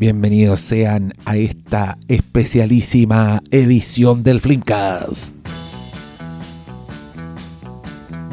Bienvenidos 0.00 0.60
sean 0.60 1.12
a 1.26 1.36
esta 1.36 1.98
especialísima 2.08 3.42
edición 3.50 4.22
del 4.22 4.40
Flimcast. 4.40 5.36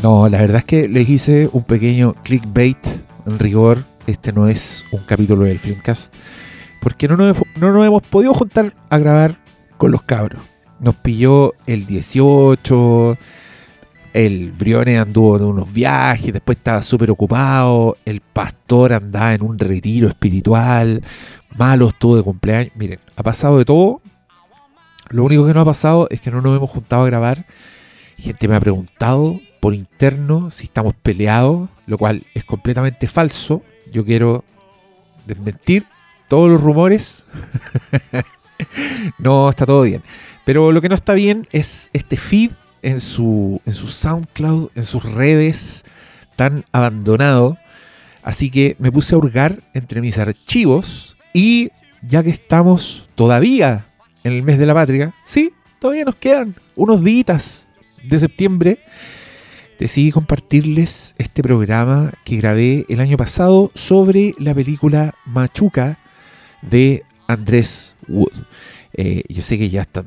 No, 0.02 0.30
la 0.30 0.40
verdad 0.40 0.60
es 0.60 0.64
que 0.64 0.88
les 0.88 1.10
hice 1.10 1.50
un 1.52 1.66
pequeño 1.66 2.14
clickbait. 2.24 2.78
En 3.26 3.38
rigor, 3.38 3.84
este 4.06 4.32
no 4.32 4.48
es 4.48 4.86
un 4.94 5.02
capítulo 5.06 5.44
del 5.44 5.60
Flimcast. 5.60 6.16
Porque 6.82 7.10
no 7.10 7.18
nos, 7.18 7.36
no 7.60 7.74
nos 7.74 7.86
hemos 7.86 8.04
podido 8.04 8.34
juntar 8.34 8.74
a 8.90 8.98
grabar 8.98 9.38
con 9.78 9.92
los 9.92 10.04
cabros. 10.04 10.42
Nos 10.80 10.96
pilló 10.96 11.54
el 11.66 11.86
18. 11.86 13.18
El 14.14 14.54
Brione 14.54 15.00
anduvo 15.00 15.38
de 15.38 15.46
unos 15.46 15.74
viajes, 15.74 16.32
después 16.32 16.58
estaba 16.60 16.82
súper 16.82 17.12
ocupado. 17.12 17.98
El 18.06 18.22
pastor 18.22 18.94
andaba 18.94 19.34
en 19.34 19.44
un 19.44 19.60
retiro 19.60 20.08
espiritual. 20.08 21.04
Malo 21.58 21.88
estuvo 21.88 22.16
de 22.16 22.24
cumpleaños. 22.24 22.72
Miren, 22.76 23.00
ha 23.16 23.24
pasado 23.24 23.58
de 23.58 23.66
todo. 23.66 24.02
Lo 25.10 25.24
único 25.24 25.46
que 25.46 25.54
no 25.54 25.62
ha 25.62 25.66
pasado 25.66 26.08
es 26.12 26.22
que 26.22 26.30
no 26.30 26.42
nos 26.42 26.56
hemos 26.56 26.70
juntado 26.70 27.04
a 27.04 27.08
grabar. 27.08 27.46
Gente 28.18 28.48
me 28.48 28.56
ha 28.56 28.60
preguntado 28.60 29.40
por 29.60 29.74
interno 29.74 30.52
si 30.52 30.66
estamos 30.66 30.94
peleados, 30.96 31.70
lo 31.88 31.98
cual 31.98 32.26
es 32.36 32.44
completamente 32.44 33.08
falso. 33.08 33.64
Yo 33.92 34.06
quiero 34.06 34.44
desmentir 35.26 35.88
todos 36.28 36.50
los 36.50 36.62
rumores. 36.62 37.26
no, 39.18 39.50
está 39.50 39.66
todo 39.66 39.82
bien. 39.82 40.04
Pero 40.46 40.72
lo 40.72 40.82
que 40.82 40.90
no 40.90 40.96
está 40.96 41.14
bien 41.14 41.48
es 41.52 41.90
este 41.94 42.18
feed 42.18 42.52
en 42.84 43.00
su, 43.00 43.62
en 43.66 43.74
su 43.74 43.88
SoundCloud, 43.88 44.70
en 44.76 44.84
sus 44.84 45.04
redes, 45.04 45.86
tan 46.36 46.66
abandonado. 46.72 47.58
Así 48.22 48.52
que 48.52 48.76
me 48.78 48.92
puse 48.92 49.16
a 49.16 49.18
hurgar 49.18 49.60
entre 49.74 50.02
mis 50.02 50.20
archivos 50.20 51.17
y 51.38 51.70
ya 52.02 52.24
que 52.24 52.32
estamos 52.32 53.12
todavía 53.14 53.86
en 54.24 54.34
el 54.34 54.42
mes 54.42 54.58
de 54.58 54.66
la 54.66 54.74
patria, 54.74 55.14
sí, 55.24 55.54
todavía 55.78 56.04
nos 56.04 56.16
quedan 56.16 56.56
unos 56.76 57.04
días 57.04 57.68
de 58.04 58.18
septiembre, 58.18 58.80
decidí 59.78 60.10
compartirles 60.10 61.14
este 61.20 61.44
programa 61.44 62.12
que 62.24 62.38
grabé 62.38 62.88
el 62.90 63.02
año 63.02 63.18
pasado 63.18 63.70
sobre 63.76 64.34
la 64.40 64.56
película 64.56 65.14
Machuca 65.26 66.00
de 66.64 67.04
Andrés 67.28 67.96
Wood. 68.08 68.34
Eh, 68.94 69.22
yo 69.30 69.44
sé 69.44 69.60
que 69.60 69.70
ya, 69.70 69.84
está, 69.84 70.06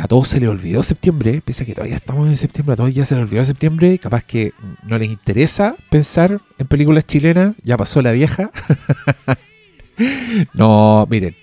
a 0.00 0.08
todos 0.08 0.28
se 0.28 0.40
les 0.40 0.48
olvidó 0.48 0.82
septiembre, 0.82 1.42
pese 1.44 1.64
a 1.64 1.66
que 1.66 1.74
todavía 1.74 1.96
estamos 1.96 2.30
en 2.30 2.38
septiembre, 2.38 2.72
a 2.72 2.76
todos 2.76 2.94
ya 2.94 3.04
se 3.04 3.14
les 3.14 3.24
olvidó 3.24 3.44
septiembre, 3.44 3.98
capaz 3.98 4.24
que 4.24 4.54
no 4.84 4.96
les 4.96 5.10
interesa 5.10 5.76
pensar 5.90 6.40
en 6.56 6.66
películas 6.66 7.04
chilenas, 7.04 7.56
ya 7.62 7.76
pasó 7.76 8.00
la 8.00 8.12
vieja. 8.12 8.50
no, 10.54 11.06
miren, 11.10 11.36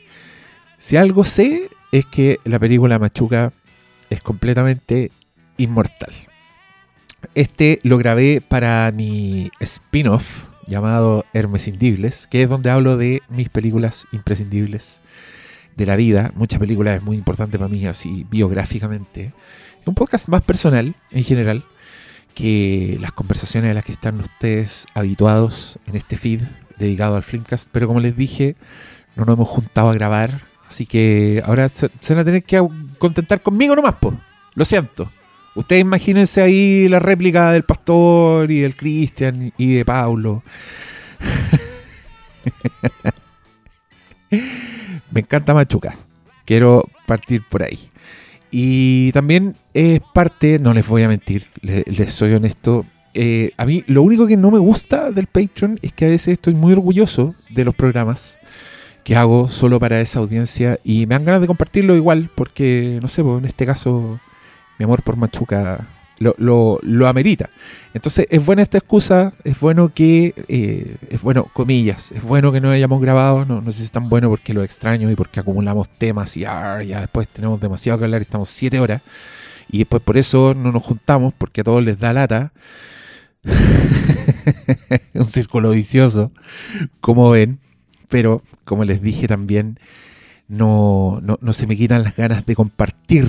si 0.78 0.98
algo 0.98 1.24
sé 1.24 1.70
es 1.92 2.06
que 2.06 2.40
la 2.44 2.60
película 2.60 3.00
Machuca 3.00 3.54
es 4.10 4.22
completamente 4.22 5.12
inmortal. 5.58 6.14
Este 7.36 7.80
lo 7.84 7.98
grabé 7.98 8.42
para 8.42 8.92
mi 8.92 9.52
spin-off 9.60 10.46
llamado 10.68 11.26
Hermescindibles, 11.34 12.28
que 12.28 12.44
es 12.44 12.50
donde 12.50 12.70
hablo 12.70 12.96
de 12.96 13.22
mis 13.30 13.50
películas 13.50 14.08
imprescindibles 14.12 15.02
de 15.76 15.86
la 15.86 15.96
vida. 15.96 16.32
Muchas 16.36 16.60
películas 16.60 16.98
es 16.98 17.04
muy 17.04 17.18
importante 17.18 17.58
para 17.58 17.70
mí, 17.70 17.86
así 17.86 18.26
biográficamente. 18.30 19.34
Un 19.86 19.96
podcast 19.96 20.28
más 20.28 20.44
personal 20.44 20.96
en 21.12 21.24
general 21.24 21.66
que 22.36 22.98
las 23.02 23.12
conversaciones 23.12 23.72
a 23.72 23.74
las 23.74 23.84
que 23.84 23.92
están 23.92 24.20
ustedes 24.20 24.86
habituados 24.94 25.80
en 25.88 25.96
este 25.96 26.16
feed 26.16 26.42
dedicado 26.80 27.16
al 27.16 27.24
Flimcast. 27.24 27.70
Pero 27.72 27.88
como 27.88 28.00
les 28.00 28.18
dije, 28.18 28.56
no 29.16 29.26
nos 29.26 29.36
hemos 29.36 29.50
juntado 29.50 29.90
a 29.90 29.94
grabar. 29.94 30.42
Así 30.68 30.86
que 30.86 31.42
ahora 31.46 31.70
se, 31.70 31.90
van 32.10 32.20
a 32.20 32.26
tener 32.26 32.44
que 32.44 32.66
contentar 32.98 33.42
conmigo 33.42 33.76
nomás, 33.76 33.96
po. 33.96 34.14
Lo 34.56 34.66
siento. 34.66 35.10
Ustedes 35.56 35.82
imagínense 35.82 36.42
ahí 36.42 36.88
la 36.88 37.00
réplica 37.00 37.52
del 37.52 37.64
pastor 37.64 38.50
y 38.52 38.62
del 38.62 38.76
Cristian 38.76 39.54
y 39.58 39.74
de 39.74 39.86
Paulo. 39.86 40.44
Me 45.12 45.22
encanta 45.22 45.54
Machuca. 45.54 45.96
Quiero 46.46 46.86
partir 47.06 47.44
por 47.50 47.64
ahí. 47.64 47.80
Y 48.52 49.12
también 49.12 49.56
es 49.74 50.02
parte, 50.14 50.60
no 50.60 50.74
les 50.74 50.88
voy 50.88 51.04
a 51.04 51.08
mentir, 51.08 51.48
les 51.62 52.14
soy 52.14 52.34
honesto. 52.34 52.86
Eh, 53.22 53.52
a 53.58 53.66
mí 53.66 53.84
lo 53.86 54.02
único 54.02 54.28
que 54.28 54.38
no 54.38 54.50
me 54.50 54.60
gusta 54.60 55.12
del 55.12 55.28
Patreon 55.28 55.78
es 55.82 55.92
que 55.92 56.06
a 56.06 56.08
veces 56.08 56.30
estoy 56.30 56.54
muy 56.54 56.72
orgulloso 56.72 57.36
de 57.50 57.66
los 57.66 57.76
programas 57.76 58.40
que 59.04 59.18
hago 59.18 59.50
solo 59.50 59.78
para 59.78 60.00
esa 60.00 60.20
audiencia 60.20 60.80
y 60.86 61.06
me 61.06 61.16
dan 61.16 61.26
ganas 61.26 61.42
de 61.42 61.48
compartirlo 61.48 61.98
igual 61.98 62.30
porque, 62.34 62.98
no 63.02 63.10
sé, 63.10 63.22
pues, 63.22 63.40
en 63.40 63.44
este 63.44 63.66
caso 63.66 64.22
mi 64.78 64.86
amor 64.86 65.04
por 65.04 65.18
Machuca 65.18 65.86
lo, 66.18 66.34
lo, 66.38 66.80
lo 66.82 67.10
amerita. 67.10 67.50
Entonces 67.94 68.26
es 68.30 68.46
buena 68.46 68.62
esta 68.62 68.78
excusa, 68.78 69.34
es 69.44 69.60
bueno 69.60 69.92
que, 69.94 70.34
eh, 70.48 70.96
es 71.10 71.22
bueno, 71.22 71.44
comillas, 71.52 72.14
es 72.14 72.24
bueno 72.24 72.54
que 72.54 72.62
no 72.62 72.72
hayamos 72.72 73.02
grabado, 73.02 73.44
no, 73.44 73.62
sé 73.66 73.80
si 73.80 73.84
es 73.84 73.92
tan 73.92 74.08
bueno 74.08 74.30
porque 74.30 74.54
lo 74.54 74.64
extraño 74.64 75.12
y 75.12 75.16
porque 75.16 75.42
acumulamos 75.42 75.90
temas 75.90 76.38
y 76.38 76.46
ah, 76.46 76.82
ya 76.84 77.02
después 77.02 77.28
tenemos 77.28 77.60
demasiado 77.60 78.00
que 78.00 78.06
hablar, 78.06 78.22
estamos 78.22 78.48
siete 78.48 78.80
horas 78.80 79.02
y 79.70 79.80
después 79.80 80.02
por 80.02 80.16
eso 80.16 80.54
no 80.54 80.72
nos 80.72 80.84
juntamos 80.84 81.34
porque 81.38 81.60
a 81.60 81.64
todos 81.66 81.84
les 81.84 82.00
da 82.00 82.14
lata. 82.14 82.54
Un 85.14 85.26
círculo 85.26 85.72
vicioso, 85.72 86.32
como 87.02 87.30
ven, 87.30 87.60
pero 88.08 88.42
como 88.66 88.84
les 88.84 89.02
dije 89.02 89.28
también, 89.28 89.80
no, 90.48 91.20
no, 91.22 91.38
no 91.42 91.54
se 91.54 91.68
me 91.68 91.78
quitan 91.78 92.04
las 92.04 92.16
ganas 92.16 92.46
de 92.46 92.56
compartir 92.56 93.28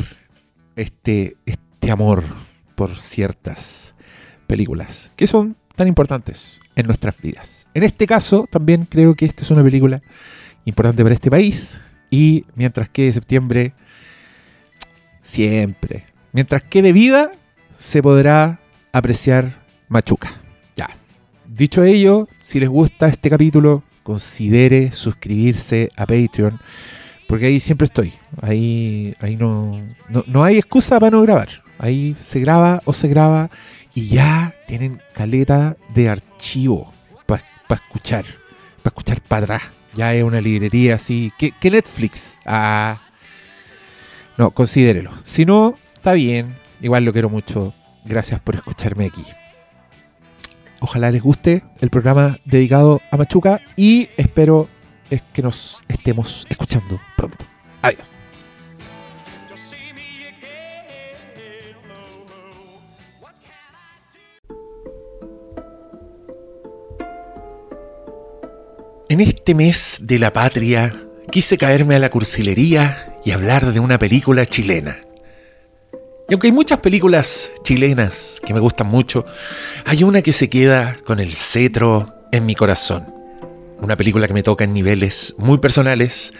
este, 0.76 1.36
este 1.46 1.90
amor 1.90 2.24
por 2.74 2.96
ciertas 2.96 3.94
películas 4.46 5.12
que 5.16 5.26
son 5.26 5.56
tan 5.76 5.86
importantes 5.86 6.60
en 6.76 6.86
nuestras 6.86 7.20
vidas. 7.20 7.68
En 7.74 7.82
este 7.82 8.06
caso, 8.06 8.48
también 8.50 8.86
creo 8.86 9.14
que 9.14 9.26
esta 9.26 9.42
es 9.42 9.50
una 9.50 9.62
película 9.62 10.02
importante 10.64 11.02
para 11.02 11.14
este 11.14 11.30
país 11.30 11.80
y 12.10 12.44
mientras 12.54 12.88
quede 12.88 13.12
septiembre, 13.12 13.74
siempre, 15.20 16.06
mientras 16.32 16.62
quede 16.62 16.92
vida, 16.92 17.32
se 17.78 18.02
podrá 18.02 18.60
apreciar 18.92 19.59
Machuca. 19.90 20.30
Ya. 20.76 20.88
Dicho 21.46 21.82
ello, 21.82 22.28
si 22.40 22.60
les 22.60 22.68
gusta 22.68 23.08
este 23.08 23.28
capítulo, 23.28 23.82
considere 24.02 24.92
suscribirse 24.92 25.90
a 25.96 26.06
Patreon 26.06 26.58
porque 27.28 27.46
ahí 27.46 27.60
siempre 27.60 27.86
estoy. 27.86 28.12
Ahí, 28.40 29.14
ahí 29.20 29.36
no, 29.36 29.80
no, 30.08 30.24
no 30.26 30.44
hay 30.44 30.58
excusa 30.58 30.98
para 30.98 31.10
no 31.10 31.22
grabar. 31.22 31.48
Ahí 31.78 32.16
se 32.18 32.40
graba 32.40 32.82
o 32.84 32.92
se 32.92 33.08
graba 33.08 33.50
y 33.94 34.06
ya 34.06 34.54
tienen 34.66 35.02
caleta 35.12 35.76
de 35.92 36.08
archivo 36.08 36.92
para 37.26 37.42
escuchar, 37.70 38.24
para 38.82 38.90
escuchar 38.90 39.20
para 39.22 39.44
atrás. 39.44 39.72
Ya 39.94 40.14
es 40.14 40.22
una 40.22 40.40
librería 40.40 40.94
así. 40.94 41.32
¿Qué, 41.36 41.52
qué 41.60 41.70
Netflix? 41.70 42.38
Ah, 42.46 43.00
no, 44.38 44.52
considérelo. 44.52 45.10
Si 45.24 45.44
no, 45.44 45.74
está 45.94 46.12
bien. 46.12 46.54
Igual 46.80 47.04
lo 47.04 47.12
quiero 47.12 47.28
mucho. 47.28 47.74
Gracias 48.04 48.40
por 48.40 48.54
escucharme 48.54 49.06
aquí. 49.06 49.24
Ojalá 50.80 51.10
les 51.10 51.22
guste 51.22 51.62
el 51.80 51.90
programa 51.90 52.38
dedicado 52.44 53.00
a 53.10 53.16
Machuca 53.18 53.60
y 53.76 54.08
espero 54.16 54.68
es 55.10 55.22
que 55.32 55.42
nos 55.42 55.82
estemos 55.88 56.46
escuchando 56.48 57.00
pronto. 57.16 57.44
Adiós. 57.82 58.10
En 69.10 69.20
este 69.20 69.54
mes 69.54 69.98
de 70.02 70.18
la 70.18 70.32
patria 70.32 70.94
quise 71.30 71.58
caerme 71.58 71.96
a 71.96 71.98
la 71.98 72.10
cursilería 72.10 73.18
y 73.24 73.32
hablar 73.32 73.72
de 73.72 73.80
una 73.80 73.98
película 73.98 74.46
chilena. 74.46 75.09
Y 76.30 76.32
aunque 76.32 76.46
hay 76.46 76.52
muchas 76.52 76.78
películas 76.78 77.50
chilenas 77.64 78.40
que 78.46 78.54
me 78.54 78.60
gustan 78.60 78.86
mucho, 78.86 79.24
hay 79.84 80.04
una 80.04 80.22
que 80.22 80.32
se 80.32 80.48
queda 80.48 80.96
con 81.04 81.18
el 81.18 81.34
cetro 81.34 82.06
en 82.30 82.46
mi 82.46 82.54
corazón. 82.54 83.12
Una 83.80 83.96
película 83.96 84.28
que 84.28 84.34
me 84.34 84.44
toca 84.44 84.62
en 84.62 84.72
niveles 84.72 85.34
muy 85.38 85.58
personales, 85.58 86.32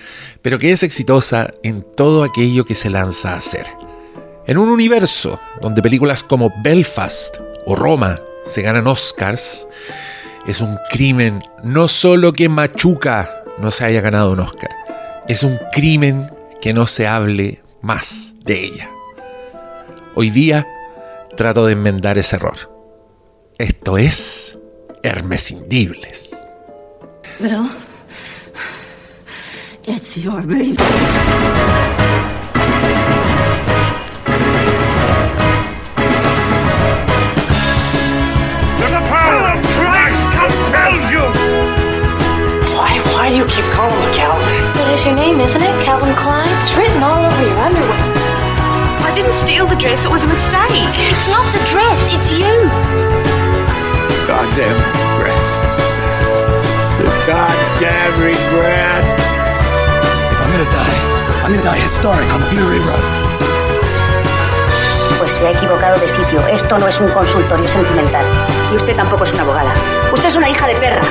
pero 0.43 0.61
que 0.61 0.71
es 0.71 0.85
exitosa 0.85 1.53
en 1.65 1.85
todo 1.97 2.23
aquello 2.23 2.65
que 2.65 2.77
se 2.77 2.89
lanza 2.89 3.35
a 3.35 3.39
hacer. 3.39 3.67
En 4.47 4.59
un 4.59 4.69
universo 4.69 5.41
donde 5.61 5.83
películas 5.83 6.23
como 6.23 6.53
Belfast 6.63 7.39
o 7.67 7.75
Roma 7.75 8.21
se 8.45 8.63
ganan 8.63 8.87
Oscars, 8.87 9.67
es 10.47 10.61
un 10.61 10.79
crimen 10.93 11.43
no 11.65 11.89
solo 11.89 12.33
que 12.33 12.49
Machuca 12.49 13.43
no 13.59 13.73
se 13.73 13.87
haya 13.87 14.01
ganado 14.01 14.31
un 14.31 14.39
Oscar, 14.39 14.71
es 15.27 15.43
un 15.43 15.59
crimen 15.73 16.31
que 16.61 16.73
no 16.73 16.87
se 16.87 17.09
hable 17.09 17.61
más 17.83 18.35
de 18.45 18.65
ella. 18.67 18.91
Hoy 20.15 20.31
día 20.31 20.67
trato 21.37 21.67
de 21.67 21.73
enmendar 21.73 22.19
ese 22.19 22.37
error. 22.37 22.57
Esto 23.59 23.99
es 23.99 24.59
Hermescindibles. 25.03 26.47
Bill, 27.39 27.71
It's 29.87 30.17
your 30.17 30.43
baby. 30.43 30.77
Why, 42.75 43.01
why 43.13 43.31
do 43.31 43.37
you 43.37 43.45
keep 43.45 43.65
calling 43.77 43.95
me 44.01 44.17
Calvin? 44.17 44.49
That 44.75 44.89
is 44.95 45.05
your 45.05 45.15
name, 45.15 45.41
isn't 45.41 45.63
it? 45.63 45.75
Calvin 45.85 46.15
Klein? 46.17 46.49
It's 46.63 46.73
written 46.77 47.03
all 47.03 47.21
over 47.27 47.43
your 47.45 47.59
underwear. 47.61 48.00
I 49.21 49.23
didn't 49.23 49.37
steal 49.37 49.67
the 49.67 49.77
dress, 49.77 50.07
it 50.07 50.11
was 50.11 50.25
a 50.25 50.29
mistake. 50.29 50.97
It's 50.97 51.29
not 51.29 51.45
the 51.53 51.61
dress, 51.69 52.09
it's 52.09 52.33
you. 52.33 52.57
Goddamn 54.25 54.81
regret. 54.97 55.45
The 56.97 57.05
goddamn 57.29 58.17
regret. 58.17 59.05
If 60.33 60.41
I'm 60.41 60.51
gonna 60.51 60.65
die, 60.73 60.97
I'm 61.45 61.53
gonna 61.53 61.63
die 61.63 61.77
historic 61.85 62.33
on 62.33 62.41
Fury 62.49 62.81
Road. 62.81 63.05
Pues 65.19 65.33
se 65.33 65.49
ha 65.49 65.51
equivocado 65.51 66.01
de 66.01 66.09
sitio. 66.09 66.41
Esto 66.47 66.79
no 66.79 66.89
es 66.89 66.99
un 66.99 67.11
consultorio 67.11 67.69
sentimental. 67.69 68.25
Y 68.73 68.77
usted 68.77 68.97
tampoco 68.97 69.25
es 69.25 69.33
una 69.35 69.43
abogada. 69.43 69.75
Usted 70.15 70.29
es 70.29 70.37
una 70.37 70.49
hija 70.49 70.67
de 70.67 70.77
perra. 70.77 71.03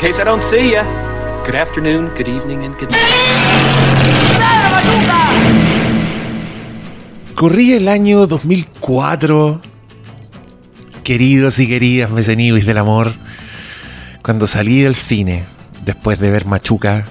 Case 0.00 0.18
I 0.18 0.24
don't 0.24 0.42
see 0.42 0.70
ya, 0.70 0.82
good 1.44 1.56
afternoon, 1.56 2.08
good 2.16 2.26
evening, 2.26 2.64
and 2.64 2.74
good 2.78 2.90
night. 2.90 3.02
Corría 7.34 7.76
el 7.76 7.86
año 7.86 8.26
2004, 8.26 9.60
queridos 11.04 11.58
y 11.58 11.68
queridas 11.68 12.10
mecenibis 12.10 12.64
del 12.64 12.78
amor, 12.78 13.12
cuando 14.22 14.46
salí 14.46 14.80
del 14.80 14.94
cine 14.94 15.44
después 15.84 16.18
de 16.18 16.30
ver 16.30 16.46
Machuca 16.46 17.04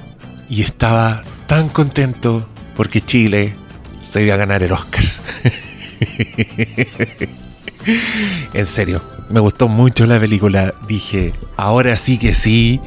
y 0.49 0.63
estaba 0.63 1.21
tan 1.45 1.69
contento 1.69 2.49
porque 2.75 3.01
Chile 3.01 3.53
se 4.01 4.23
iba 4.23 4.33
a 4.33 4.37
ganar 4.37 4.63
el 4.63 4.71
Oscar. 4.71 5.03
en 8.53 8.65
serio, 8.65 9.03
me 9.29 9.39
gustó 9.39 9.67
mucho 9.67 10.05
la 10.05 10.19
película. 10.19 10.73
Dije, 10.87 11.33
ahora 11.57 11.95
sí 11.97 12.17
que 12.17 12.33
sí, 12.33 12.79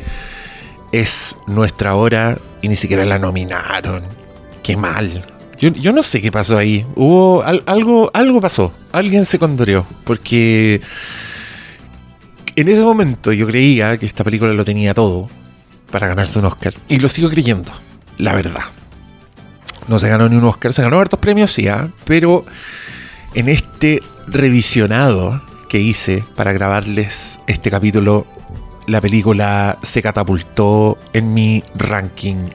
es 0.93 1.39
nuestra 1.47 1.95
hora 1.95 2.39
y 2.61 2.69
ni 2.69 2.77
siquiera 2.77 3.05
la 3.05 3.19
nominaron. 3.19 4.03
Qué 4.63 4.77
mal. 4.77 5.25
Yo, 5.59 5.93
no 5.93 6.03
sé 6.03 6.21
qué 6.21 6.33
pasó 6.33 6.59
ahí. 6.59 6.85
Hubo 6.97 7.43
al- 7.45 7.63
algo, 7.67 8.11
algo 8.15 8.41
pasó. 8.41 8.75
Alguien 8.91 9.25
se 9.25 9.39
condoreó. 9.39 9.87
Porque 10.05 10.81
en 12.57 12.69
ese 12.69 12.83
momento 12.83 13.33
yo 13.33 13.47
creía 13.47 13.97
que 13.97 14.07
esta 14.07 14.25
película 14.25 14.53
lo 14.53 14.65
tenía 14.65 14.93
todo 14.93 15.29
para 15.91 16.09
ganarse 16.09 16.39
un 16.41 16.47
Oscar. 16.47 16.75
Y 16.89 16.99
lo 16.99 17.09
sigo 17.09 17.29
creyendo, 17.31 17.71
la 18.19 18.35
verdad. 18.35 18.63
No 19.89 19.99
se 19.99 20.09
ganó 20.09 20.29
ni 20.29 20.37
un 20.37 20.45
Oscar, 20.45 20.73
se 20.73 20.83
ganó 20.83 20.99
hartos 20.99 21.19
premios, 21.21 21.51
sí, 21.53 21.69
¿ah? 21.69 21.91
pero 22.05 22.45
en 23.35 23.49
este 23.49 24.01
revisionado 24.27 25.43
que 25.73 25.81
hice 25.81 26.23
para 26.37 26.53
grabarles 26.53 27.41
este 27.47 27.71
capítulo, 27.71 28.27
la 28.87 29.01
película 29.01 29.79
se 29.83 30.03
catapultó 30.03 30.99
en 31.15 31.33
mi 31.33 31.65
ranking 31.75 32.51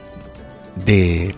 de 0.76 1.34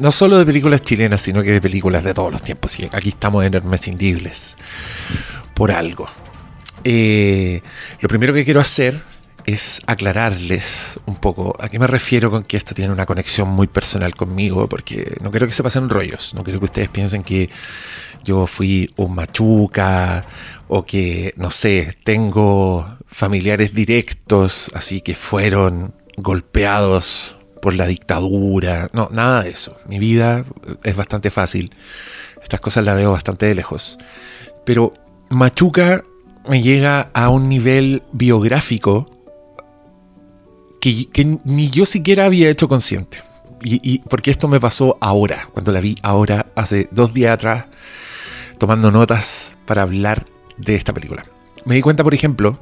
no 0.00 0.10
solo 0.10 0.38
de 0.38 0.46
películas 0.46 0.80
chilenas, 0.80 1.20
sino 1.20 1.42
que 1.42 1.50
de 1.50 1.60
películas 1.60 2.02
de 2.02 2.14
todos 2.14 2.32
los 2.32 2.40
tiempos. 2.40 2.80
Y 2.80 2.88
aquí 2.90 3.10
estamos 3.10 3.44
en 3.44 3.52
Hermescindibles 3.52 4.56
por 5.52 5.70
algo. 5.70 6.08
Eh, 6.82 7.60
lo 8.00 8.08
primero 8.08 8.32
que 8.32 8.46
quiero 8.46 8.60
hacer 8.60 8.98
es 9.48 9.80
aclararles 9.86 11.00
un 11.06 11.16
poco 11.16 11.56
a 11.58 11.70
qué 11.70 11.78
me 11.78 11.86
refiero 11.86 12.30
con 12.30 12.44
que 12.44 12.58
esto 12.58 12.74
tiene 12.74 12.92
una 12.92 13.06
conexión 13.06 13.48
muy 13.48 13.66
personal 13.66 14.14
conmigo, 14.14 14.68
porque 14.68 15.16
no 15.22 15.30
quiero 15.30 15.46
que 15.46 15.54
se 15.54 15.62
pasen 15.62 15.88
rollos, 15.88 16.34
no 16.34 16.44
quiero 16.44 16.58
que 16.58 16.66
ustedes 16.66 16.88
piensen 16.90 17.22
que 17.22 17.48
yo 18.22 18.46
fui 18.46 18.92
un 18.96 19.14
machuca 19.14 20.26
o 20.68 20.84
que, 20.84 21.32
no 21.36 21.50
sé, 21.50 21.96
tengo 22.04 22.98
familiares 23.06 23.72
directos, 23.72 24.70
así 24.74 25.00
que 25.00 25.14
fueron 25.14 25.94
golpeados 26.18 27.38
por 27.62 27.74
la 27.74 27.86
dictadura. 27.86 28.90
No, 28.92 29.08
nada 29.10 29.44
de 29.44 29.50
eso. 29.50 29.76
Mi 29.88 29.98
vida 29.98 30.44
es 30.84 30.94
bastante 30.94 31.30
fácil. 31.30 31.72
Estas 32.42 32.60
cosas 32.60 32.84
las 32.84 32.96
veo 32.96 33.12
bastante 33.12 33.46
de 33.46 33.54
lejos. 33.54 33.98
Pero 34.66 34.92
Machuca 35.30 36.02
me 36.46 36.60
llega 36.60 37.10
a 37.14 37.30
un 37.30 37.48
nivel 37.48 38.02
biográfico 38.12 39.17
que, 40.80 41.38
ni 41.44 41.70
yo 41.70 41.86
siquiera 41.86 42.24
había 42.24 42.50
hecho 42.50 42.68
consciente. 42.68 43.20
Y, 43.62 43.80
y 43.82 43.98
porque 44.00 44.30
esto 44.30 44.46
me 44.46 44.60
pasó 44.60 44.96
ahora, 45.00 45.48
cuando 45.52 45.72
la 45.72 45.80
vi 45.80 45.96
ahora, 46.02 46.46
hace 46.54 46.88
dos 46.92 47.12
días 47.12 47.34
atrás, 47.34 47.66
tomando 48.58 48.90
notas 48.90 49.54
para 49.66 49.82
hablar 49.82 50.24
de 50.56 50.74
esta 50.74 50.92
película. 50.92 51.24
Me 51.64 51.74
di 51.74 51.80
cuenta, 51.80 52.04
por 52.04 52.14
ejemplo, 52.14 52.58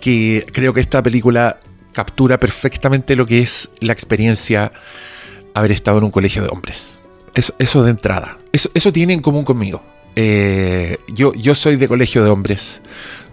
que 0.00 0.46
creo 0.52 0.72
que 0.72 0.80
esta 0.80 1.02
película 1.02 1.60
captura 1.92 2.38
perfectamente 2.38 3.16
lo 3.16 3.26
que 3.26 3.40
es 3.40 3.70
la 3.80 3.92
experiencia 3.92 4.72
haber 5.54 5.72
estado 5.72 5.98
en 5.98 6.04
un 6.04 6.10
colegio 6.10 6.42
de 6.42 6.48
hombres. 6.48 7.00
Eso, 7.34 7.54
eso 7.58 7.82
de 7.82 7.90
entrada. 7.90 8.38
Eso, 8.52 8.70
eso 8.74 8.92
tiene 8.92 9.14
en 9.14 9.20
común 9.20 9.44
conmigo. 9.44 9.82
Eh, 10.14 10.98
yo, 11.08 11.32
yo 11.34 11.54
soy 11.54 11.76
de 11.76 11.88
colegio 11.88 12.22
de 12.22 12.30
hombres. 12.30 12.82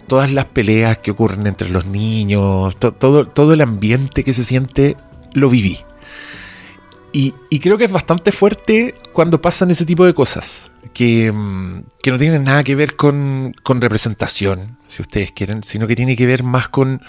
Todas 0.06 0.30
las 0.32 0.44
peleas 0.46 0.98
que 0.98 1.10
ocurren 1.10 1.46
entre 1.46 1.70
los 1.70 1.86
niños, 1.86 2.76
to- 2.76 2.92
todo, 2.92 3.24
todo 3.24 3.52
el 3.52 3.60
ambiente 3.60 4.22
que 4.24 4.34
se 4.34 4.44
siente, 4.44 4.96
lo 5.32 5.48
viví. 5.48 5.78
Y, 7.12 7.32
y 7.48 7.60
creo 7.60 7.78
que 7.78 7.84
es 7.84 7.92
bastante 7.92 8.32
fuerte 8.32 8.94
cuando 9.12 9.40
pasan 9.40 9.70
ese 9.70 9.84
tipo 9.86 10.04
de 10.04 10.14
cosas, 10.14 10.72
que, 10.92 11.30
mm, 11.32 11.84
que 12.02 12.10
no 12.10 12.18
tienen 12.18 12.42
nada 12.44 12.64
que 12.64 12.74
ver 12.74 12.96
con, 12.96 13.54
con 13.62 13.80
representación, 13.80 14.78
si 14.88 15.00
ustedes 15.00 15.30
quieren, 15.32 15.62
sino 15.62 15.86
que 15.86 15.94
tiene 15.96 16.16
que 16.16 16.26
ver 16.26 16.42
más 16.42 16.68
con 16.68 17.00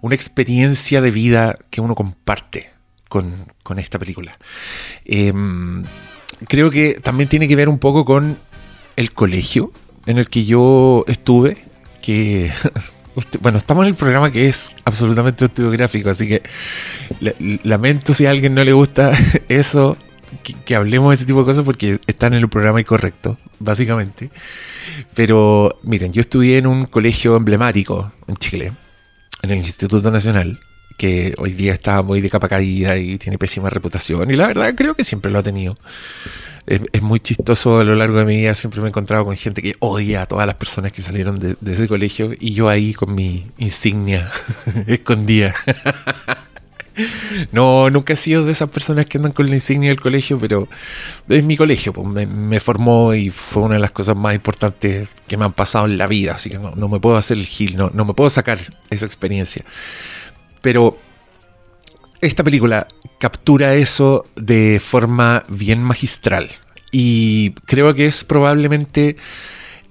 una 0.00 0.14
experiencia 0.14 1.00
de 1.02 1.10
vida 1.10 1.56
que 1.68 1.82
uno 1.82 1.94
comparte 1.94 2.70
con, 3.10 3.32
con 3.62 3.78
esta 3.78 3.98
película. 3.98 4.38
Em, 5.04 5.84
creo 6.48 6.70
que 6.70 6.94
también 6.94 7.28
tiene 7.28 7.46
que 7.46 7.56
ver 7.56 7.68
un 7.68 7.78
poco 7.78 8.06
con 8.06 8.38
el 8.96 9.12
colegio 9.12 9.72
en 10.06 10.16
el 10.16 10.28
que 10.28 10.46
yo 10.46 11.04
estuve, 11.06 11.58
que... 12.00 12.50
Bueno, 13.40 13.58
estamos 13.58 13.82
en 13.84 13.88
el 13.88 13.96
programa 13.96 14.30
que 14.30 14.46
es 14.48 14.70
absolutamente 14.84 15.44
autobiográfico, 15.44 16.08
así 16.10 16.28
que 16.28 16.42
la- 17.20 17.34
lamento 17.64 18.14
si 18.14 18.24
a 18.24 18.30
alguien 18.30 18.54
no 18.54 18.62
le 18.62 18.72
gusta 18.72 19.10
eso, 19.48 19.98
que, 20.44 20.54
que 20.54 20.76
hablemos 20.76 21.10
de 21.10 21.14
ese 21.16 21.26
tipo 21.26 21.40
de 21.40 21.44
cosas 21.44 21.64
porque 21.64 21.98
están 22.06 22.34
en 22.34 22.38
el 22.38 22.48
programa 22.48 22.80
incorrecto, 22.80 23.36
básicamente. 23.58 24.30
Pero 25.14 25.80
miren, 25.82 26.12
yo 26.12 26.20
estudié 26.20 26.58
en 26.58 26.68
un 26.68 26.86
colegio 26.86 27.36
emblemático 27.36 28.12
en 28.28 28.36
Chile, 28.36 28.72
en 29.42 29.50
el 29.50 29.58
Instituto 29.58 30.10
Nacional, 30.10 30.60
que 30.96 31.34
hoy 31.38 31.52
día 31.52 31.72
está 31.74 32.00
muy 32.02 32.20
de 32.20 32.30
capa 32.30 32.48
caída 32.48 32.96
y 32.96 33.18
tiene 33.18 33.38
pésima 33.38 33.68
reputación, 33.70 34.30
y 34.30 34.36
la 34.36 34.46
verdad 34.46 34.74
creo 34.76 34.94
que 34.94 35.02
siempre 35.04 35.32
lo 35.32 35.40
ha 35.40 35.42
tenido. 35.42 35.76
Es, 36.66 36.80
es 36.92 37.02
muy 37.02 37.20
chistoso 37.20 37.78
a 37.78 37.84
lo 37.84 37.94
largo 37.94 38.18
de 38.18 38.24
mi 38.24 38.36
vida, 38.36 38.54
siempre 38.54 38.80
me 38.80 38.88
he 38.88 38.90
encontrado 38.90 39.24
con 39.24 39.36
gente 39.36 39.62
que 39.62 39.76
odia 39.80 40.22
a 40.22 40.26
todas 40.26 40.46
las 40.46 40.56
personas 40.56 40.92
que 40.92 41.02
salieron 41.02 41.38
de, 41.38 41.56
de 41.60 41.72
ese 41.72 41.88
colegio, 41.88 42.32
y 42.38 42.52
yo 42.52 42.68
ahí 42.68 42.94
con 42.94 43.14
mi 43.14 43.46
insignia 43.58 44.30
escondida. 44.86 45.54
No, 47.52 47.90
nunca 47.90 48.12
he 48.12 48.16
sido 48.16 48.44
de 48.44 48.52
esas 48.52 48.68
personas 48.68 49.06
que 49.06 49.18
andan 49.18 49.32
con 49.32 49.48
la 49.48 49.54
insignia 49.54 49.90
del 49.90 50.00
colegio, 50.00 50.38
pero 50.38 50.68
es 51.28 51.44
mi 51.44 51.56
colegio, 51.56 51.92
pues, 51.92 52.06
me, 52.06 52.26
me 52.26 52.60
formó 52.60 53.14
y 53.14 53.30
fue 53.30 53.62
una 53.62 53.74
de 53.74 53.80
las 53.80 53.92
cosas 53.92 54.16
más 54.16 54.34
importantes 54.34 55.08
que 55.26 55.36
me 55.36 55.44
han 55.44 55.52
pasado 55.52 55.86
en 55.86 55.98
la 55.98 56.06
vida, 56.06 56.34
así 56.34 56.50
que 56.50 56.58
no, 56.58 56.72
no 56.74 56.88
me 56.88 57.00
puedo 57.00 57.16
hacer 57.16 57.38
el 57.38 57.46
gil, 57.46 57.76
no, 57.76 57.90
no 57.94 58.04
me 58.04 58.14
puedo 58.14 58.30
sacar 58.30 58.58
esa 58.90 59.06
experiencia. 59.06 59.64
Pero 60.60 60.98
esta 62.20 62.44
película 62.44 62.86
captura 63.18 63.74
eso 63.74 64.26
de 64.36 64.80
forma 64.80 65.44
bien 65.48 65.82
magistral 65.82 66.48
y 66.90 67.50
creo 67.66 67.94
que 67.94 68.06
es 68.06 68.24
probablemente 68.24 69.16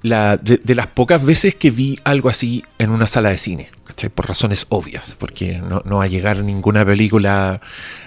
la, 0.02 0.38
de, 0.38 0.62
las 0.76 0.88
pocas 0.88 1.24
veces 1.24 1.56
que 1.56 1.72
vi 1.72 2.00
algo 2.04 2.30
así 2.30 2.64
en 2.78 2.90
una 2.90 3.06
sala 3.08 3.30
de 3.30 3.38
cine. 3.38 3.70
¿cachai? 3.86 4.10
Por 4.10 4.28
razones 4.28 4.66
obvias, 4.70 5.16
porque 5.20 5.58
no, 5.60 5.82
no 5.86 5.98
va 5.98 6.06
a 6.06 6.08
llegar 6.08 6.44
ninguna 6.44 6.86
película 6.86 7.60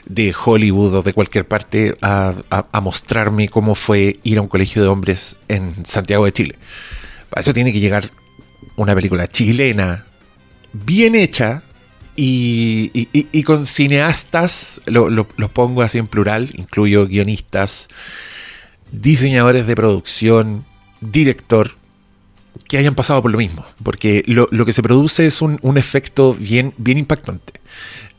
de 0.07 0.35
Hollywood 0.35 0.95
o 0.95 1.03
de 1.03 1.13
cualquier 1.13 1.47
parte 1.47 1.97
a- 2.03 2.35
a 2.51 2.81
mostrarme 2.81 3.49
cómo 3.49 3.75
fue 3.75 4.19
ir 4.23 4.39
a 4.39 4.43
un 4.43 4.49
colegio 4.49 4.81
de 4.83 4.89
hombres 4.89 5.39
en 5.49 5.85
Santiago 5.85 6.25
de 6.25 6.33
Chile. 6.33 6.57
Para 7.29 7.41
eso 7.41 7.53
tiene 7.53 7.73
que 7.73 7.81
llegar 7.81 8.11
una 8.77 8.95
película 8.95 9.27
chilena, 9.27 10.07
bien 10.73 11.15
hecha, 11.15 11.63
y, 12.17 13.43
con 13.45 13.65
cineastas, 13.67 14.81
lo- 14.87 15.11
lo- 15.11 15.29
los 15.37 15.51
pongo 15.51 15.83
así 15.83 15.99
en 15.99 16.07
plural, 16.07 16.51
incluyo 16.55 17.07
guionistas, 17.07 17.89
diseñadores 18.91 19.67
de 19.67 19.75
producción, 19.75 20.65
director, 21.01 21.73
que 22.69 22.77
hayan 22.79 22.95
pasado 22.95 23.23
por 23.23 23.31
lo 23.31 23.39
mismo, 23.39 23.65
porque 23.83 24.23
lo, 24.27 24.47
que 24.67 24.73
se 24.73 24.83
produce 24.83 25.27
es 25.27 25.41
un, 25.43 25.59
un 25.63 25.79
efecto 25.79 26.35
bien, 26.35 26.75
bien 26.77 26.99
impactante. 26.99 27.55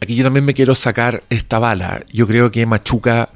Aquí 0.02 0.16
yo 0.16 0.24
también 0.24 0.44
me 0.46 0.54
quiero 0.54 0.76
sacar 0.76 1.24
esta 1.30 1.60
bala. 1.60 2.04
Yo 2.12 2.28
creo 2.28 2.52
que 2.52 2.66
Machuca 2.66 3.30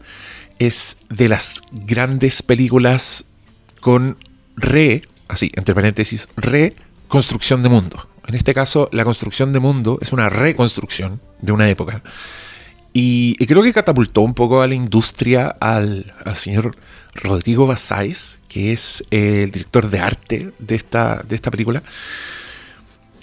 es 0.60 0.98
de 1.10 1.28
las 1.30 1.62
grandes 1.72 2.42
películas 2.42 3.26
con 3.80 4.18
re, 4.56 5.02
así, 5.28 5.52
entre 5.56 5.76
paréntesis, 5.76 6.28
reconstrucción 6.36 7.62
de 7.64 7.70
mundo. 7.70 8.10
En 8.28 8.36
este 8.36 8.54
caso, 8.54 8.90
la 8.92 9.06
construcción 9.06 9.54
de 9.54 9.60
mundo 9.60 10.00
es 10.02 10.12
una 10.12 10.30
reconstrucción 10.30 11.22
de 11.42 11.54
una 11.54 11.70
época. 11.70 12.04
Y, 12.92 13.36
y 13.40 13.46
creo 13.46 13.64
que 13.64 13.72
catapultó 13.72 14.22
un 14.22 14.34
poco 14.34 14.62
a 14.62 14.68
la 14.68 14.76
industria 14.76 15.48
al, 15.48 16.14
señor 16.34 16.76
Rodrigo 17.16 17.68
Bassáez, 17.68 18.40
que 18.50 18.74
es 18.74 19.04
el 19.12 19.52
director 19.52 19.90
de 19.90 20.00
arte 20.00 20.52
de 20.60 20.76
esta, 20.76 21.24
de 21.28 21.36
esta 21.36 21.52
película. 21.52 21.82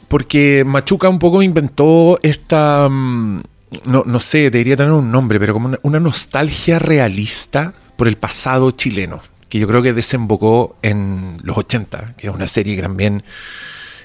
Porque 0.09 0.65
Machuca 0.65 1.09
un 1.09 1.19
poco 1.19 1.43
inventó 1.43 2.19
esta. 2.23 2.89
mm, 2.89 3.43
No, 3.87 4.05
no 4.07 4.21
sé, 4.21 4.51
debería 4.51 4.77
tener 4.77 4.93
un 4.93 5.11
nombre, 5.11 5.39
pero 5.41 5.53
como 5.53 5.69
una, 5.69 5.79
una 5.83 6.01
nostalgia 6.01 6.79
realista 6.79 7.73
por 7.97 8.09
el 8.09 8.17
pasado 8.17 8.71
chileno. 8.71 9.21
Que 9.49 9.59
yo 9.59 9.67
creo 9.67 9.83
que 9.83 9.93
desembocó 9.93 10.77
en 10.83 11.39
los 11.43 11.59
80, 11.59 12.15
que 12.17 12.29
es 12.29 12.35
una 12.35 12.47
serie 12.47 12.77
que 12.77 12.83
también 12.83 13.23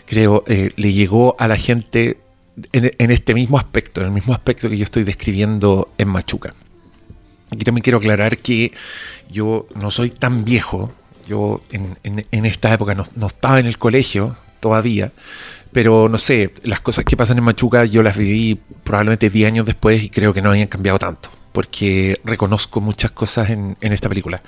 creo 0.10 0.44
eh, 0.48 0.72
le 0.76 0.92
llegó 0.92 1.36
a 1.38 1.48
la 1.48 1.56
gente 1.56 2.18
en, 2.74 3.12
este 3.12 3.36
mismo 3.36 3.60
aspecto, 3.60 4.02
en 4.02 4.08
el 4.08 4.14
mismo 4.14 4.34
aspecto 4.34 4.68
que 4.68 4.76
yo 4.76 4.84
estoy 4.84 5.04
describiendo 5.04 5.90
en 6.00 6.08
Machuca. 6.08 6.56
Aquí 7.52 7.64
también 7.64 7.84
quiero 7.84 8.00
aclarar 8.00 8.40
que 8.40 8.74
yo 9.30 9.68
no 9.76 9.92
soy 9.92 10.10
tan 10.10 10.44
viejo. 10.44 10.92
Yo 11.28 11.62
en, 11.72 12.46
esta 12.46 12.74
época 12.74 12.96
no, 12.96 13.28
estaba 13.28 13.60
en 13.60 13.68
el 13.68 13.78
colegio 13.78 14.36
todavía. 14.60 15.12
Pero 15.72 16.10
no 16.10 16.18
sé, 16.18 16.56
las 16.64 16.82
cosas 16.82 17.06
que 17.06 17.16
pasan 17.16 17.38
en 17.38 17.44
Machuca 17.44 17.86
yo 17.86 18.02
las 18.02 18.18
viví 18.18 18.60
probablemente 18.84 19.30
10 19.30 19.48
años 19.48 19.66
después 19.68 20.04
y 20.04 20.10
creo 20.10 20.34
que 20.34 20.42
no 20.42 20.50
hayan 20.50 20.68
cambiado 20.68 20.98
tanto. 20.98 21.30
Porque 21.52 22.20
reconozco 22.24 22.80
muchas 22.82 23.12
cosas 23.12 23.50
en, 23.50 23.76
esta 23.82 24.10
película. 24.10 24.42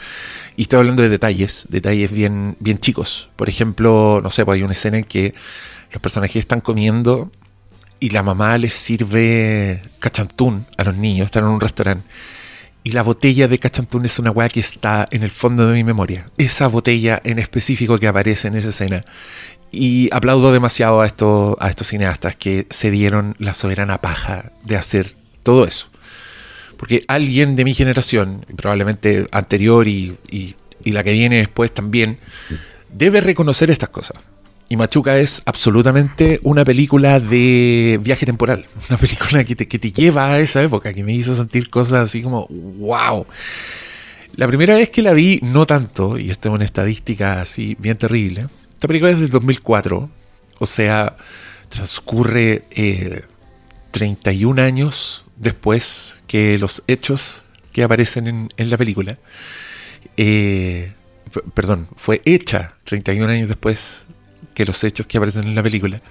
Y 0.55 0.63
estoy 0.63 0.79
hablando 0.79 1.03
de 1.03 1.09
detalles, 1.09 1.67
detalles 1.69 2.11
bien, 2.11 2.55
bien 2.59 2.77
chicos. 2.77 3.31
Por 3.35 3.49
ejemplo, 3.49 4.19
no 4.21 4.29
sé, 4.29 4.45
pues 4.45 4.57
hay 4.57 4.63
una 4.63 4.73
escena 4.73 4.97
en 4.97 5.03
que 5.03 5.33
los 5.91 6.01
personajes 6.01 6.37
están 6.37 6.61
comiendo 6.61 7.31
y 7.99 8.09
la 8.09 8.23
mamá 8.23 8.57
les 8.57 8.73
sirve 8.73 9.81
cachantún 9.99 10.65
a 10.77 10.83
los 10.83 10.95
niños, 10.95 11.25
están 11.25 11.43
en 11.43 11.49
un 11.51 11.61
restaurante. 11.61 12.07
Y 12.83 12.93
la 12.93 13.03
botella 13.03 13.47
de 13.47 13.59
cachantún 13.59 14.05
es 14.05 14.17
una 14.17 14.31
weá 14.31 14.49
que 14.49 14.59
está 14.59 15.07
en 15.11 15.21
el 15.21 15.29
fondo 15.29 15.67
de 15.67 15.75
mi 15.75 15.83
memoria. 15.83 16.25
Esa 16.37 16.67
botella 16.67 17.21
en 17.23 17.37
específico 17.37 17.99
que 17.99 18.07
aparece 18.07 18.47
en 18.47 18.55
esa 18.55 18.69
escena. 18.69 19.05
Y 19.71 20.09
aplaudo 20.11 20.51
demasiado 20.51 21.01
a 21.01 21.05
estos 21.05 21.87
cineastas 21.87 22.35
que 22.35 22.65
se 22.71 22.89
dieron 22.89 23.35
la 23.37 23.53
soberana 23.53 24.01
paja 24.01 24.51
de 24.65 24.77
hacer 24.77 25.15
todo 25.43 25.65
eso. 25.65 25.90
Porque 26.81 27.03
alguien 27.07 27.55
de 27.55 27.63
mi 27.63 27.75
generación, 27.75 28.43
probablemente 28.55 29.27
anterior 29.31 29.87
y, 29.87 30.17
la 30.83 31.03
que 31.03 31.11
viene 31.11 31.37
después 31.37 31.71
también, 31.71 32.17
debe 32.91 33.21
reconocer 33.21 33.69
estas 33.69 33.89
cosas. 33.89 34.17
Y 34.67 34.77
Machuca 34.77 35.19
es 35.19 35.43
absolutamente 35.45 36.39
una 36.41 36.65
película 36.65 37.19
de 37.19 37.99
viaje 38.01 38.25
temporal. 38.25 38.65
Una 38.89 38.97
película 38.97 39.43
que 39.43 39.55
te, 39.55 39.67
que 39.67 39.77
te 39.77 39.91
lleva 39.91 40.33
a 40.33 40.39
esa 40.39 40.63
época, 40.63 40.91
que 40.91 41.03
me 41.03 41.13
hizo 41.13 41.35
sentir 41.35 41.69
cosas 41.69 42.09
así 42.09 42.23
como, 42.23 42.47
wow. 42.47 43.27
La 44.33 44.47
primera 44.47 44.73
vez 44.73 44.89
que 44.89 45.03
la 45.03 45.13
vi, 45.13 45.39
no 45.43 45.67
tanto, 45.67 46.17
y 46.17 46.31
esto 46.31 46.49
es 46.49 46.55
una 46.55 46.65
estadística 46.65 47.41
así 47.41 47.77
bien 47.77 47.99
terrible. 47.99 48.47
Esta 48.73 48.87
película 48.87 49.11
es 49.11 49.19
del 49.19 49.29
2004, 49.29 50.09
o 50.57 50.65
sea, 50.65 51.15
transcurre 51.69 52.63
eh, 52.71 53.21
31 53.91 54.59
años 54.63 55.25
después 55.41 56.15
que 56.27 56.57
los 56.57 56.83
hechos 56.87 57.43
que 57.73 57.83
aparecen 57.83 58.27
en, 58.27 58.49
en 58.57 58.69
la 58.69 58.77
película. 58.77 59.17
Eh, 60.15 60.93
perdón, 61.53 61.87
fue 61.97 62.21
hecha 62.25 62.73
31 62.85 63.27
años 63.27 63.49
después 63.49 64.05
que 64.53 64.65
los 64.65 64.83
hechos 64.83 65.07
que 65.07 65.17
aparecen 65.17 65.47
en 65.47 65.55
la 65.55 65.63
película. 65.63 66.01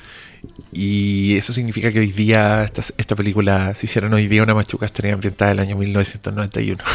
Y 0.72 1.36
eso 1.36 1.52
significa 1.52 1.92
que 1.92 2.00
hoy 2.00 2.12
día, 2.12 2.64
esta, 2.64 3.16
película, 3.16 3.74
si 3.74 3.86
hicieran 3.86 4.12
hoy 4.14 4.26
día 4.26 4.42
una 4.42 4.54
machuca, 4.54 4.86
estaría 4.86 5.12
ambientada 5.12 5.52
en 5.52 5.58
el 5.58 5.66
año 5.66 5.76
1991. 5.76 6.82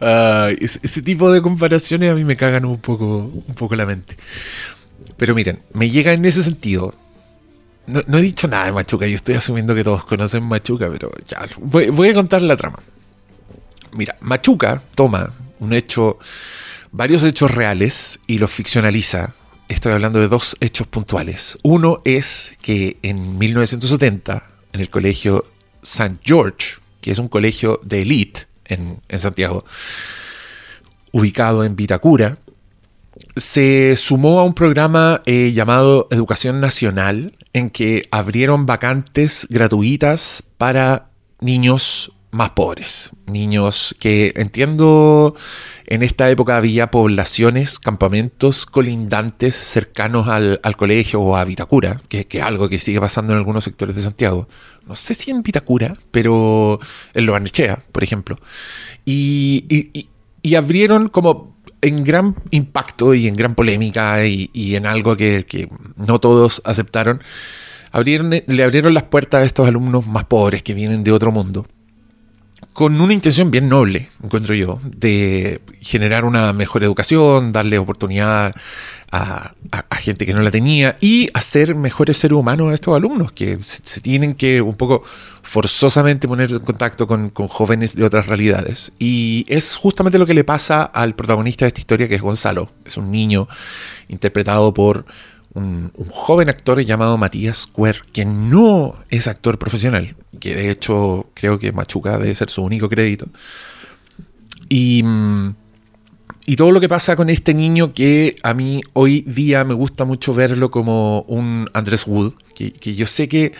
Ay, 0.00 0.56
ese, 0.60 0.80
ese 0.82 1.02
tipo 1.02 1.30
de 1.30 1.40
comparaciones 1.40 2.10
a 2.10 2.14
mí 2.14 2.24
me 2.24 2.36
cagan 2.36 2.64
un 2.64 2.80
poco, 2.80 3.30
un 3.46 3.54
poco 3.54 3.76
la 3.76 3.86
mente. 3.86 4.16
Pero 5.16 5.34
miren, 5.34 5.60
me 5.72 5.88
llega 5.88 6.12
en 6.12 6.24
ese 6.24 6.42
sentido. 6.42 6.94
No, 7.86 8.18
he 8.18 8.22
dicho 8.22 8.46
nada 8.46 8.66
de 8.66 8.72
Machuca, 8.72 9.06
yo 9.06 9.16
estoy 9.16 9.34
asumiendo 9.34 9.74
que 9.74 9.82
todos 9.82 10.04
conocen 10.04 10.44
Machuca, 10.44 10.88
pero 10.90 11.10
ya, 11.26 11.46
voy, 11.58 11.90
voy 11.90 12.10
a 12.10 12.14
contar 12.14 12.40
la 12.42 12.56
trama. 12.56 12.78
Mira, 13.92 14.16
Machuca 14.20 14.82
toma 14.94 15.32
un 15.58 15.72
hecho, 15.72 16.18
varios 16.92 17.24
hechos 17.24 17.50
reales 17.50 18.20
y 18.26 18.38
los 18.38 18.50
ficcionaliza. 18.50 19.34
Estoy 19.68 19.92
hablando 19.92 20.20
de 20.20 20.28
dos 20.28 20.56
hechos 20.60 20.86
puntuales. 20.86 21.58
Uno 21.62 22.02
es 22.04 22.54
que 22.62 22.98
en 23.02 23.38
1970, 23.38 24.44
en 24.72 24.80
el 24.80 24.88
colegio 24.88 25.44
St. 25.82 26.18
George, 26.22 26.76
que 27.00 27.10
es 27.10 27.18
un 27.18 27.28
colegio 27.28 27.80
de 27.82 28.02
élite 28.02 28.46
en, 28.66 29.00
en 29.08 29.18
Santiago, 29.18 29.64
ubicado 31.10 31.64
en 31.64 31.76
Vitacura, 31.76 32.38
se 33.36 33.94
sumó 33.96 34.40
a 34.40 34.44
un 34.44 34.54
programa 34.54 35.22
eh, 35.26 35.52
llamado 35.52 36.08
Educación 36.10 36.60
Nacional, 36.60 37.34
en 37.52 37.70
que 37.70 38.06
abrieron 38.10 38.66
vacantes 38.66 39.46
gratuitas 39.50 40.44
para 40.56 41.06
niños 41.40 42.12
más 42.30 42.50
pobres. 42.50 43.10
Niños 43.26 43.94
que 44.00 44.32
entiendo 44.36 45.34
en 45.86 46.02
esta 46.02 46.30
época 46.30 46.56
había 46.56 46.90
poblaciones, 46.90 47.78
campamentos 47.78 48.64
colindantes 48.64 49.54
cercanos 49.54 50.28
al, 50.28 50.58
al 50.62 50.76
colegio 50.78 51.20
o 51.20 51.36
a 51.36 51.44
Vitacura, 51.44 52.00
que 52.08 52.26
es 52.30 52.42
algo 52.42 52.70
que 52.70 52.78
sigue 52.78 53.00
pasando 53.00 53.32
en 53.32 53.38
algunos 53.38 53.64
sectores 53.64 53.94
de 53.94 54.00
Santiago. 54.02 54.48
No 54.86 54.94
sé 54.94 55.12
si 55.12 55.30
en 55.30 55.42
Vitacura, 55.42 55.94
pero 56.10 56.80
en 57.12 57.26
Loarnechea, 57.26 57.82
por 57.92 58.02
ejemplo. 58.02 58.38
Y- 59.04 59.66
y- 59.68 60.08
y 60.44 60.54
abrieron 60.56 61.08
como 61.08 61.51
en 61.82 62.04
gran 62.04 62.36
impacto 62.50 63.12
y 63.12 63.28
en 63.28 63.36
gran 63.36 63.54
polémica 63.54 64.24
y, 64.24 64.50
en 64.76 64.86
algo 64.86 65.16
que, 65.16 65.68
no 65.96 66.20
todos 66.20 66.62
aceptaron, 66.64 67.20
le 67.92 68.64
abrieron 68.64 68.94
las 68.94 69.02
puertas 69.02 69.42
a 69.42 69.44
estos 69.44 69.68
alumnos 69.68 70.06
más 70.06 70.24
pobres 70.24 70.62
que 70.62 70.74
vienen 70.74 71.04
de 71.04 71.12
otro 71.12 71.32
mundo 71.32 71.66
con 72.72 72.98
una 73.00 73.12
intención 73.12 73.50
bien 73.50 73.68
noble, 73.68 74.08
encuentro 74.22 74.54
yo, 74.54 74.80
de 74.82 75.60
generar 75.82 76.24
una 76.24 76.52
mejor 76.52 76.82
educación, 76.82 77.52
darle 77.52 77.78
oportunidad 77.78 78.54
a, 79.10 79.52
gente 79.98 80.26
que 80.26 80.34
no 80.34 80.40
la 80.40 80.50
tenía 80.50 80.96
y 81.00 81.28
hacer 81.32 81.76
mejores 81.76 82.16
seres 82.16 82.36
humanos 82.36 82.70
a 82.70 82.74
estos 82.74 82.96
alumnos 82.96 83.30
que 83.30 83.58
se, 83.62 84.00
tienen 84.00 84.34
que 84.34 84.60
un 84.60 84.74
poco 84.74 85.04
forzosamente 85.42 86.26
ponerse 86.26 86.56
en 86.56 86.62
contacto 86.62 87.06
con, 87.06 87.30
con 87.30 87.46
jóvenes 87.46 87.94
de 87.94 88.04
otras 88.04 88.26
realidades. 88.26 88.92
Y 88.98 89.44
es 89.48 89.76
justamente 89.76 90.18
lo 90.18 90.26
que 90.26 90.34
le 90.34 90.42
pasa 90.42 90.82
al 90.82 91.14
protagonista 91.14 91.64
de 91.64 91.68
esta 91.68 91.80
historia, 91.80 92.08
que 92.08 92.16
es 92.16 92.22
Gonzalo. 92.22 92.70
Es 92.84 92.96
un 92.96 93.12
niño 93.12 93.46
interpretado 94.08 94.74
por 94.74 95.04
un, 95.54 95.90
joven 96.10 96.48
actor 96.48 96.80
llamado 96.80 97.18
Matías 97.18 97.58
Square, 97.58 98.00
que 98.12 98.24
no 98.24 98.96
es 99.10 99.28
actor 99.28 99.58
profesional, 99.58 100.14
que 100.40 100.54
de 100.54 100.70
hecho 100.70 101.26
creo 101.34 101.58
que 101.58 101.72
Machuca 101.72 102.18
debe 102.18 102.34
ser 102.34 102.50
su 102.50 102.62
único 102.62 102.88
crédito. 102.88 103.26
Y, 104.68 105.02
mm, 105.02 105.54
y 106.46 106.56
todo 106.56 106.72
lo 106.72 106.80
que 106.80 106.88
pasa 106.88 107.16
con 107.16 107.30
este 107.30 107.54
niño 107.54 107.94
que 107.94 108.36
a 108.42 108.54
mí 108.54 108.80
hoy 108.94 109.22
día 109.22 109.64
me 109.64 109.74
gusta 109.74 110.04
mucho 110.04 110.34
verlo 110.34 110.70
como 110.70 111.22
un 111.22 111.68
Andrés 111.72 112.06
Wood, 112.06 112.34
que 112.54 112.94
yo 112.94 113.06
sé 113.06 113.28
que 113.28 113.52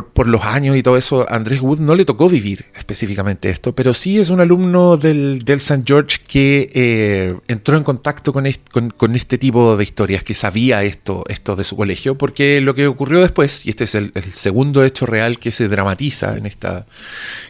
por, 0.00 0.26
los 0.26 0.42
años 0.42 0.74
y 0.76 0.82
todo 0.82 0.96
eso, 0.96 1.26
Andrés 1.28 1.60
Wood 1.60 1.80
no 1.80 1.94
le 1.94 2.06
tocó 2.06 2.28
vivir 2.28 2.64
específicamente 2.74 3.50
esto, 3.50 3.74
pero 3.74 3.92
sí 3.92 4.18
es 4.18 4.30
un 4.30 4.40
alumno 4.40 4.96
del, 4.96 5.44
del 5.44 5.58
St. 5.58 5.82
George 5.86 6.18
que 6.26 6.70
eh, 6.72 7.36
entró 7.48 7.76
en 7.76 7.84
contacto 7.84 8.32
con, 8.32 8.46
est- 8.46 8.66
con, 8.70 8.88
con 8.88 9.14
este 9.14 9.36
tipo 9.36 9.76
de 9.76 9.84
historias, 9.84 10.24
que 10.24 10.32
sabía 10.32 10.82
esto, 10.82 11.24
esto 11.28 11.56
de 11.56 11.64
su 11.64 11.76
colegio, 11.76 12.16
porque 12.16 12.60
lo 12.62 12.74
que 12.74 12.86
ocurrió 12.86 13.20
después, 13.20 13.66
y 13.66 13.70
este 13.70 13.84
es 13.84 13.94
el, 13.94 14.12
el 14.14 14.32
segundo 14.32 14.82
hecho 14.82 15.04
real 15.04 15.38
que 15.38 15.50
se 15.50 15.68
dramatiza 15.68 16.38
en 16.38 16.46
esta, 16.46 16.86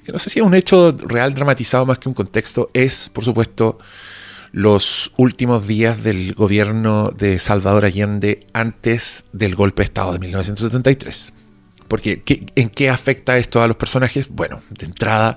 que 0.05 0.11
no 0.11 0.19
sé 0.19 0.29
si 0.29 0.41
es 0.41 0.45
un 0.45 0.55
hecho 0.55 0.97
real 1.07 1.35
dramatizado 1.35 1.87
más 1.87 2.01
que 2.01 2.09
un 2.09 2.15
contexto, 2.15 2.71
es, 2.75 3.09
por 3.09 3.25
supuesto, 3.25 3.79
los 4.51 5.13
últimos 5.17 5.67
días 5.69 6.03
del 6.03 6.35
gobierno 6.35 7.11
de 7.17 7.39
Salvador 7.39 7.85
Allende 7.85 8.41
antes 8.53 9.27
del 9.33 9.55
golpe 9.55 9.83
de 9.83 9.87
Estado 9.87 10.13
de 10.13 10.19
1973. 10.19 11.33
Porque, 11.93 12.23
¿qué- 12.23 12.47
¿en 12.55 12.71
qué 12.71 12.89
afecta 12.89 13.37
esto 13.37 13.61
a 13.61 13.67
los 13.69 13.77
personajes? 13.77 14.31
Bueno, 14.31 14.63
de 14.71 14.87
entrada, 14.87 15.37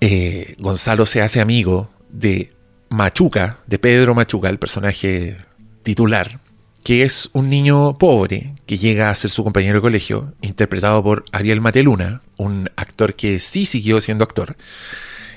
eh, 0.00 0.54
Gonzalo 0.60 1.04
se 1.04 1.20
hace 1.20 1.40
amigo 1.40 1.90
de 2.10 2.52
Machuca, 2.90 3.58
de 3.66 3.80
Pedro 3.80 4.14
Machuca, 4.14 4.48
el 4.48 4.60
personaje 4.60 5.36
titular, 5.82 6.38
que 6.84 7.02
es 7.02 7.28
un 7.32 7.50
niño 7.50 7.98
pobre 7.98 8.54
que 8.66 8.78
llega 8.78 9.10
a 9.10 9.14
ser 9.16 9.32
su 9.32 9.42
compañero 9.42 9.78
de 9.78 9.82
colegio, 9.82 10.32
interpretado 10.42 11.02
por 11.02 11.24
Ariel 11.32 11.60
Mateluna, 11.60 12.22
un 12.36 12.70
actor 12.76 13.14
que 13.14 13.40
sí 13.40 13.66
siguió 13.66 14.00
siendo 14.00 14.22
actor. 14.22 14.56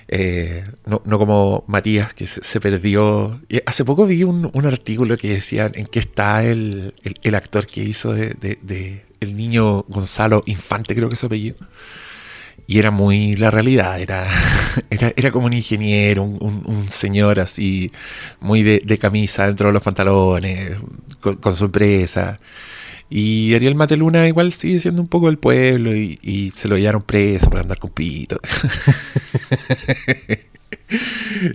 Eh, 0.07 0.65
no, 0.85 1.01
como 1.17 1.63
Matías, 1.65 2.13
que 2.13 2.27
se, 2.27 2.59
perdió. 2.61 3.41
Hace 3.65 3.83
poco 3.85 4.05
vi 4.05 4.21
un, 4.21 4.51
un 4.53 4.65
artículo 4.67 5.17
que 5.17 5.29
decía 5.31 5.71
en 5.73 5.87
qué 5.87 5.97
está 5.97 6.43
el, 6.45 6.93
el- 7.23 7.33
actor 7.33 7.65
que 7.65 7.83
hizo 7.83 8.13
de 8.13 9.06
el 9.19 9.35
niño 9.37 9.83
Gonzalo 9.87 10.43
Infante, 10.45 10.95
creo 10.95 11.09
que 11.09 11.15
es 11.15 11.19
su 11.19 11.25
apellido. 11.27 11.57
Y 12.69 12.79
era 12.79 12.91
muy 12.91 13.35
la 13.37 13.49
realidad, 13.49 13.99
era, 14.01 14.27
era, 14.89 15.13
era 15.15 15.31
como 15.31 15.45
un 15.47 15.53
ingeniero, 15.53 16.23
un, 16.23 16.61
un- 16.65 16.91
señor 16.91 17.39
así, 17.39 17.91
muy 18.41 18.61
de, 18.63 18.81
de 18.85 18.97
camisa 18.97 19.45
dentro 19.47 19.67
de 19.67 19.73
los 19.73 19.83
pantalones, 19.83 20.77
con, 21.21 21.35
con 21.37 21.55
su 21.55 21.65
empresa. 21.65 22.39
Y 23.09 23.53
Ariel 23.55 23.75
Mateluna 23.75 24.27
igual 24.27 24.53
sigue 24.53 24.79
siendo 24.79 25.01
un 25.01 25.07
poco 25.07 25.27
del 25.27 25.37
pueblo 25.37 25.95
y, 25.95 26.51
se 26.55 26.67
lo 26.67 26.77
llevaron 26.77 27.03
preso 27.03 27.49
por 27.49 27.59
andar 27.61 27.79
con 27.79 27.91
pito. 27.91 28.39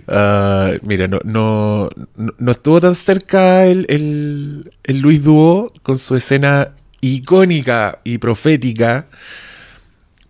Ah, 0.07 0.73
mira, 0.83 1.07
no, 1.07 1.19
no, 1.23 1.89
no, 2.37 2.51
estuvo 2.51 2.79
tan 2.81 2.95
cerca 2.95 3.65
el, 3.65 3.85
el, 3.89 4.71
el 4.83 4.99
Luis 4.99 5.23
Duo 5.23 5.71
con 5.83 5.97
su 5.97 6.15
escena 6.15 6.71
icónica 7.03 7.99
y 8.03 8.17
profética, 8.17 9.07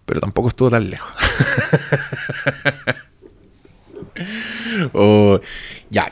pero 0.05 0.19
tampoco 0.19 0.47
estuvo 0.49 0.69
tan 0.69 0.89
lejos. 0.89 1.11
Ya. 5.89 6.11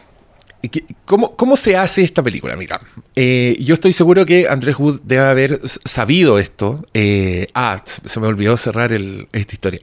¿Y 0.62 0.70
qué- 0.70 0.86
¿Cómo, 1.06 1.36
¿Cómo 1.36 1.56
se 1.56 1.75
hace 1.75 2.03
esta 2.03 2.22
película? 2.22 2.56
Mira, 2.56 2.80
eh, 3.15 3.58
yo 3.60 3.74
estoy 3.74 3.94
seguro 3.94 4.25
que 4.25 4.48
Andrés 4.48 4.77
Wood 4.77 5.01
debe 5.03 5.22
haber 5.24 5.60
sabido 5.86 6.38
esto. 6.38 6.86
Eh, 6.94 7.48
ah, 7.56 7.82
se 7.86 8.20
me 8.20 8.27
olvidó 8.27 8.56
cerrar 8.58 8.91
esta 8.94 9.53
historia. 9.56 9.80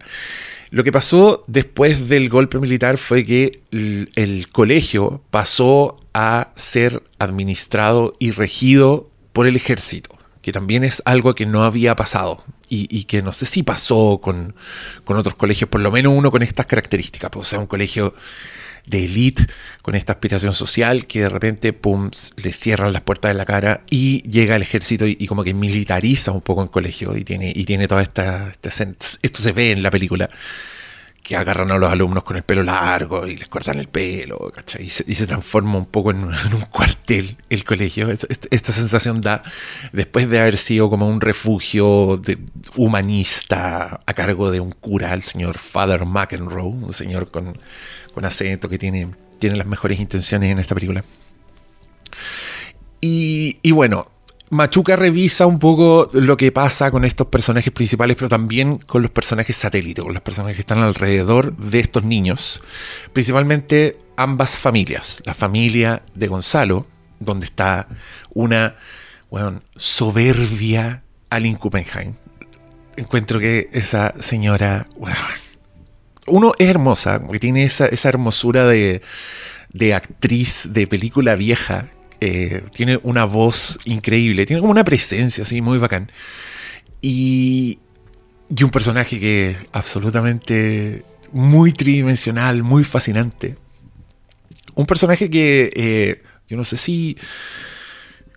Lo 0.71 0.85
que 0.85 0.93
pasó 0.93 1.43
después 1.49 2.09
del 2.09 2.29
golpe 2.29 2.59
militar 2.59 2.97
fue 2.99 3.25
que 3.25 3.61
el 3.73 4.49
colegio 4.53 5.23
pasó 5.31 5.97
a 6.15 6.53
ser 6.55 7.03
administrado 7.19 8.15
y 8.19 8.31
regido 8.31 9.11
por 9.33 9.47
el 9.47 9.57
ejército, 9.57 10.17
que 10.43 10.53
también 10.53 10.85
es 10.85 11.03
algo 11.05 11.35
que 11.35 11.47
no 11.47 11.65
había 11.65 11.97
pasado 11.97 12.45
y, 12.69 12.87
y 12.97 13.05
que 13.05 13.23
no 13.23 13.33
sé 13.33 13.47
si 13.47 13.63
pasó 13.63 14.21
con, 14.23 14.55
con 15.05 15.17
otros 15.17 15.35
colegios, 15.35 15.71
por 15.71 15.81
lo 15.81 15.91
menos 15.91 16.13
uno 16.15 16.31
con 16.31 16.43
estas 16.43 16.67
características, 16.67 17.31
pues, 17.31 17.47
o 17.47 17.51
sea, 17.51 17.59
un 17.59 17.67
colegio 17.67 18.15
de 18.89 19.05
élite 19.05 19.47
con 19.83 19.95
esta 19.95 20.15
aspiración 20.15 20.53
social 20.53 21.07
que 21.07 21.21
de 21.21 21.29
repente, 21.29 21.73
pum, 21.73 22.11
le 22.43 22.53
cierran 22.53 22.93
las 22.93 23.03
puertas 23.03 23.31
de 23.31 23.35
la 23.35 23.45
cara 23.45 23.83
y 23.91 24.23
llega 24.29 24.57
el 24.57 24.63
ejército 24.63 25.07
y, 25.07 25.27
como 25.27 25.45
que 25.45 25.55
militariza 25.55 26.33
un 26.33 26.41
poco 26.41 26.63
el 26.63 26.71
colegio 26.71 27.17
y 27.17 27.25
tiene, 27.25 27.53
y 27.55 27.65
tiene 27.65 27.87
toda 27.87 28.03
esta, 28.03 28.51
esta 28.51 28.69
Esto 28.69 29.43
se 29.43 29.53
ve 29.53 29.73
en 29.73 29.83
la 29.83 29.91
película 29.91 30.31
que 31.29 31.37
agarran 31.37 31.71
a 31.71 31.77
los 31.77 31.93
alumnos 31.93 32.25
con 32.25 32.39
el 32.39 32.43
pelo 32.43 32.63
largo 32.63 33.27
y 33.27 33.37
les 33.37 33.49
cortan 33.49 33.79
el 33.79 33.89
pelo, 33.89 34.51
¿cachai? 34.55 34.87
Y 34.87 34.89
se, 34.89 35.27
transforma 35.27 35.77
un 35.77 35.85
poco 35.85 36.11
en, 36.11 36.25
un- 36.25 36.33
cuartel 36.71 37.37
el 37.51 37.65
colegio. 37.65 38.09
Es- 38.11 38.27
est- 38.31 38.47
Esta 38.51 38.73
sensación 38.73 39.21
da, 39.21 39.43
después 39.93 40.31
de 40.31 40.41
haber 40.41 40.57
sido 40.57 40.89
como 40.89 41.07
un 41.07 41.21
refugio 41.21 42.19
humanista 42.77 44.01
a 44.07 44.15
cargo 44.15 44.51
de 44.51 44.61
un 44.61 44.71
cura, 44.73 45.13
el 45.13 45.23
señor 45.23 45.59
Father 45.59 46.07
McEnroe, 46.07 46.65
un 46.67 46.95
señor 46.95 47.31
con, 47.31 47.59
con 48.15 48.25
acento 48.25 48.71
que 48.71 48.79
tiene, 48.79 49.09
tiene 49.39 49.57
las 49.57 49.67
mejores 49.67 50.01
intenciones 50.01 50.51
en 50.51 50.59
esta 50.59 50.75
película. 50.75 51.05
Y 53.03 53.71
bueno, 53.73 54.11
Machuca 54.51 54.97
revisa 54.97 55.47
un 55.47 55.59
poco 55.59 56.09
lo 56.13 56.37
que 56.37 56.53
pasa 56.53 56.91
con 56.91 57.05
estos 57.05 57.27
personajes 57.27 57.73
principales, 57.73 58.17
pero 58.17 58.29
también 58.29 58.79
con 58.79 59.03
los 59.03 59.11
personajes 59.11 59.57
satélites, 59.57 60.03
con 60.03 60.15
los 60.15 60.23
personajes 60.23 60.57
que 60.57 60.63
están 60.63 60.79
alrededor 60.79 61.55
de 61.57 61.81
estos 61.81 62.05
niños. 62.05 62.63
Principalmente 63.13 63.99
ambas 64.17 64.57
familias. 64.57 65.23
La 65.27 65.35
familia 65.35 66.03
de 66.15 66.29
Gonzalo, 66.29 66.87
donde 67.21 67.47
está 67.47 67.89
una 68.33 68.77
bueno, 69.31 69.61
soberbia 69.77 71.03
Aline 71.31 71.59
Kuppenheim. 71.59 72.15
Encuentro 72.97 73.39
que 73.39 73.69
esa 73.73 74.15
señora, 74.19 74.89
bueno, 74.97 75.19
uno 76.27 76.53
es 76.59 76.69
hermosa, 76.69 77.21
porque 77.21 77.39
tiene 77.39 77.65
esa, 77.65 77.87
esa 77.87 78.09
hermosura 78.09 78.65
de, 78.67 79.03
de 79.73 79.95
actriz 79.95 80.71
de 80.73 80.87
película 80.87 81.37
vieja. 81.37 81.89
Eh, 82.21 82.63
tiene 82.73 82.99
una 83.03 83.25
voz 83.25 83.79
increíble, 83.85 84.47
tiene 84.47 84.61
como 84.61 84.73
una 84.73 84.85
presencia 84.85 85.43
así 85.43 85.61
muy 85.61 85.79
bacán. 85.79 86.11
Y, 87.01 87.79
y 88.55 88.65
un 88.65 88.71
personaje 88.71 89.21
que 89.21 89.57
absolutamente 89.73 91.05
muy 91.33 91.73
tridimensional, 91.73 92.63
muy 92.63 92.85
fascinante. 92.85 93.57
Un 94.75 94.87
personaje 94.87 95.31
que 95.31 95.71
eh, 95.75 96.23
yo 96.49 96.57
no 96.57 96.65
sé 96.65 96.77
si 96.77 97.17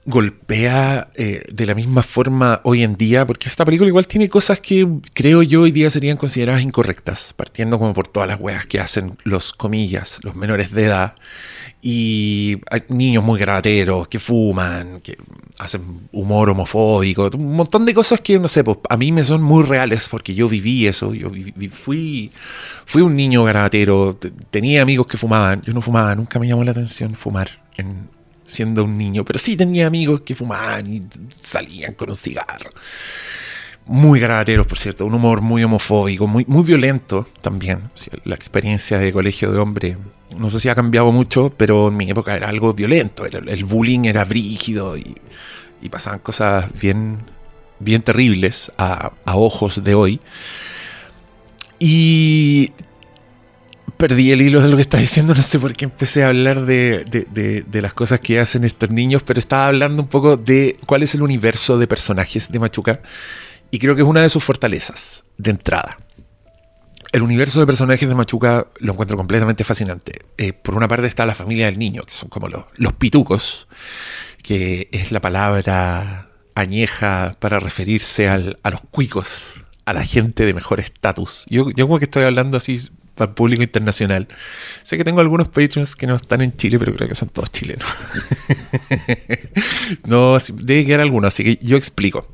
golpea 0.06 1.10
eh, 1.16 1.44
de 1.52 1.66
la 1.66 1.76
misma 1.76 2.02
forma 2.02 2.60
hoy 2.64 2.84
en 2.84 2.96
día, 2.98 3.26
porque 3.28 3.48
esta 3.50 3.66
película 3.66 3.88
igual 3.88 4.08
tiene 4.08 4.30
cosas 4.30 4.60
que 4.60 4.88
creo 5.14 5.44
yo 5.44 5.62
hoy 5.62 5.72
día 5.72 5.90
serían 5.92 6.18
consideradas 6.18 6.64
incorrectas, 6.64 7.34
partiendo 7.36 7.78
como 7.78 7.94
por 7.94 8.08
todas 8.08 8.28
las 8.28 8.40
weas 8.40 8.66
que 8.66 8.80
hacen 8.80 9.16
los 9.24 9.54
comillas, 9.54 10.20
los 10.24 10.36
menores 10.36 10.72
de 10.72 10.86
edad, 10.86 11.14
y 11.84 12.58
hay 12.70 12.84
niños 12.90 13.24
muy 13.24 13.40
gravateros 13.40 14.08
que 14.08 14.20
fuman, 14.20 15.02
que 15.02 15.18
hacen 15.60 15.82
humor 16.12 16.50
homofóbico, 16.50 17.30
un 17.36 17.56
montón 17.56 17.86
de 17.86 17.94
cosas 17.94 18.22
que, 18.22 18.40
no 18.40 18.48
sé, 18.48 18.64
pues, 18.64 18.80
a 18.90 18.98
mí 18.98 19.12
me 19.12 19.24
son 19.24 19.44
muy 19.44 19.64
reales 19.64 20.08
porque 20.10 20.34
yo 20.34 20.50
viví 20.50 20.88
eso, 20.88 21.14
yo 21.14 21.30
vi- 21.30 21.54
vi- 21.56 21.70
fui, 21.70 22.32
fui 22.86 23.04
un 23.04 23.16
niño 23.16 23.44
gravatero, 23.44 24.16
te- 24.16 24.32
tenía 24.32 24.82
amigos 24.82 25.06
que 25.06 25.18
fumaban, 25.18 25.62
yo 25.62 25.74
no 25.74 25.82
fumaba, 25.82 26.16
nunca 26.16 26.40
me 26.40 26.48
llamó 26.48 26.64
la 26.64 26.72
atención 26.72 27.14
fumar 27.16 27.64
en, 27.78 28.10
siendo 28.52 28.84
un 28.84 28.98
niño, 28.98 29.24
pero 29.26 29.40
sí 29.40 29.56
tenía 29.56 29.88
amigos 29.88 30.22
que 30.22 30.36
fumaban 30.36 30.92
y 30.92 31.02
salían 31.42 31.94
con 31.94 32.10
un 32.10 32.16
cigarro. 32.16 32.72
Muy 33.86 34.20
gravateros, 34.20 34.68
por 34.68 34.78
cierto, 34.78 35.06
un 35.06 35.14
humor 35.16 35.42
muy 35.42 35.64
homofóbico, 35.64 36.28
muy, 36.28 36.46
muy 36.48 36.64
violento 36.64 37.28
también. 37.42 37.90
La 38.26 38.36
experiencia 38.36 39.00
de 39.00 39.12
colegio 39.12 39.52
de 39.52 39.60
hombre, 39.60 39.98
no 40.38 40.50
sé 40.50 40.60
si 40.60 40.70
ha 40.70 40.76
cambiado 40.76 41.12
mucho, 41.12 41.52
pero 41.58 41.88
en 41.88 41.98
mi 41.98 42.10
época 42.10 42.36
era 42.36 42.48
algo 42.48 42.74
violento. 42.74 43.26
el 43.26 43.66
bullying 43.66 44.06
era 44.06 44.24
brígido 44.24 44.98
y, 44.98 45.16
y 45.82 45.90
pasaban 45.90 46.20
cosas 46.20 46.70
bien, 46.80 47.24
bien 47.80 48.02
terribles 48.02 48.72
a, 48.78 49.14
a 49.26 49.36
ojos 49.36 49.84
de 49.84 49.96
hoy. 49.96 50.20
Y 51.80 52.72
perdí 54.02 54.32
el 54.32 54.42
hilo 54.42 54.62
de 54.64 54.68
lo 54.68 54.76
que 54.78 54.82
estaba 54.82 55.00
diciendo, 55.00 55.36
no 55.36 55.42
sé 55.44 55.60
por 55.60 55.76
qué 55.76 55.86
empecé 55.86 56.24
a 56.24 56.30
hablar 56.30 56.66
de, 56.66 57.06
de- 57.06 57.28
de- 57.32 57.62
de 57.62 57.82
las 57.84 57.94
cosas 57.94 58.20
que 58.20 58.40
hacen 58.40 58.64
estos 58.64 58.90
niños, 58.90 59.22
pero 59.22 59.40
estaba 59.40 59.68
hablando 59.68 60.02
un 60.02 60.08
poco 60.10 60.38
de 60.38 60.76
cuál 60.88 61.04
es 61.04 61.14
el 61.14 61.22
universo 61.22 61.78
de 61.78 61.86
personajes 61.88 62.52
de 62.52 62.58
Machuca 62.60 63.02
y 63.70 63.78
creo 63.78 63.94
que 63.96 64.02
es 64.02 64.08
una 64.08 64.22
de 64.24 64.30
sus 64.30 64.44
fortalezas 64.44 65.24
de 65.38 65.52
entrada. 65.52 66.00
El 67.12 67.22
universo 67.22 67.60
de 67.60 67.68
personajes 67.68 68.10
de 68.10 68.16
Machuca 68.16 68.66
lo 68.80 68.94
encuentro 68.94 69.18
completamente 69.18 69.64
fascinante. 69.64 70.14
Eh, 70.38 70.54
por 70.54 70.74
una 70.76 70.88
parte 70.88 71.06
está 71.06 71.26
la 71.28 71.36
familia 71.36 71.68
del 71.68 71.78
niño, 71.78 72.02
que 72.04 72.14
son 72.14 72.30
como 72.30 72.48
los, 72.50 72.64
los 72.78 72.94
pitucos, 72.94 73.68
que 74.42 74.90
es 74.92 75.12
la 75.12 75.22
palabra 75.22 76.30
añeja 76.56 77.36
para 77.40 77.60
referirse 77.60 78.28
al- 78.30 78.58
a 78.64 78.72
los 78.72 78.82
cuicos, 78.90 79.62
a 79.86 79.94
la 79.94 80.04
gente 80.04 80.44
de 80.46 80.54
mejor 80.56 80.80
estatus. 80.80 81.46
Yo, 81.50 81.70
yo 81.70 81.86
como 81.88 82.00
que 82.00 82.06
estoy 82.06 82.24
hablando 82.24 82.58
así 82.58 82.80
para 83.22 83.30
el 83.30 83.36
público 83.36 83.62
internacional. 83.62 84.28
Sé 84.84 84.98
que 84.98 85.04
tengo 85.04 85.22
algunos 85.22 85.48
patrons 85.48 85.96
que 85.96 86.08
no 86.08 86.16
están 86.16 86.42
en 86.42 86.58
Chile, 86.58 86.80
pero 86.80 86.96
creo 86.96 87.08
que 87.08 87.14
son 87.14 87.30
todos 87.30 87.52
chilenos. 87.52 87.88
no, 90.08 90.40
debe 90.56 90.86
quedar 90.86 91.02
alguno, 91.02 91.28
así 91.28 91.44
que 91.44 91.60
yo 91.62 91.78
explico. 91.78 92.28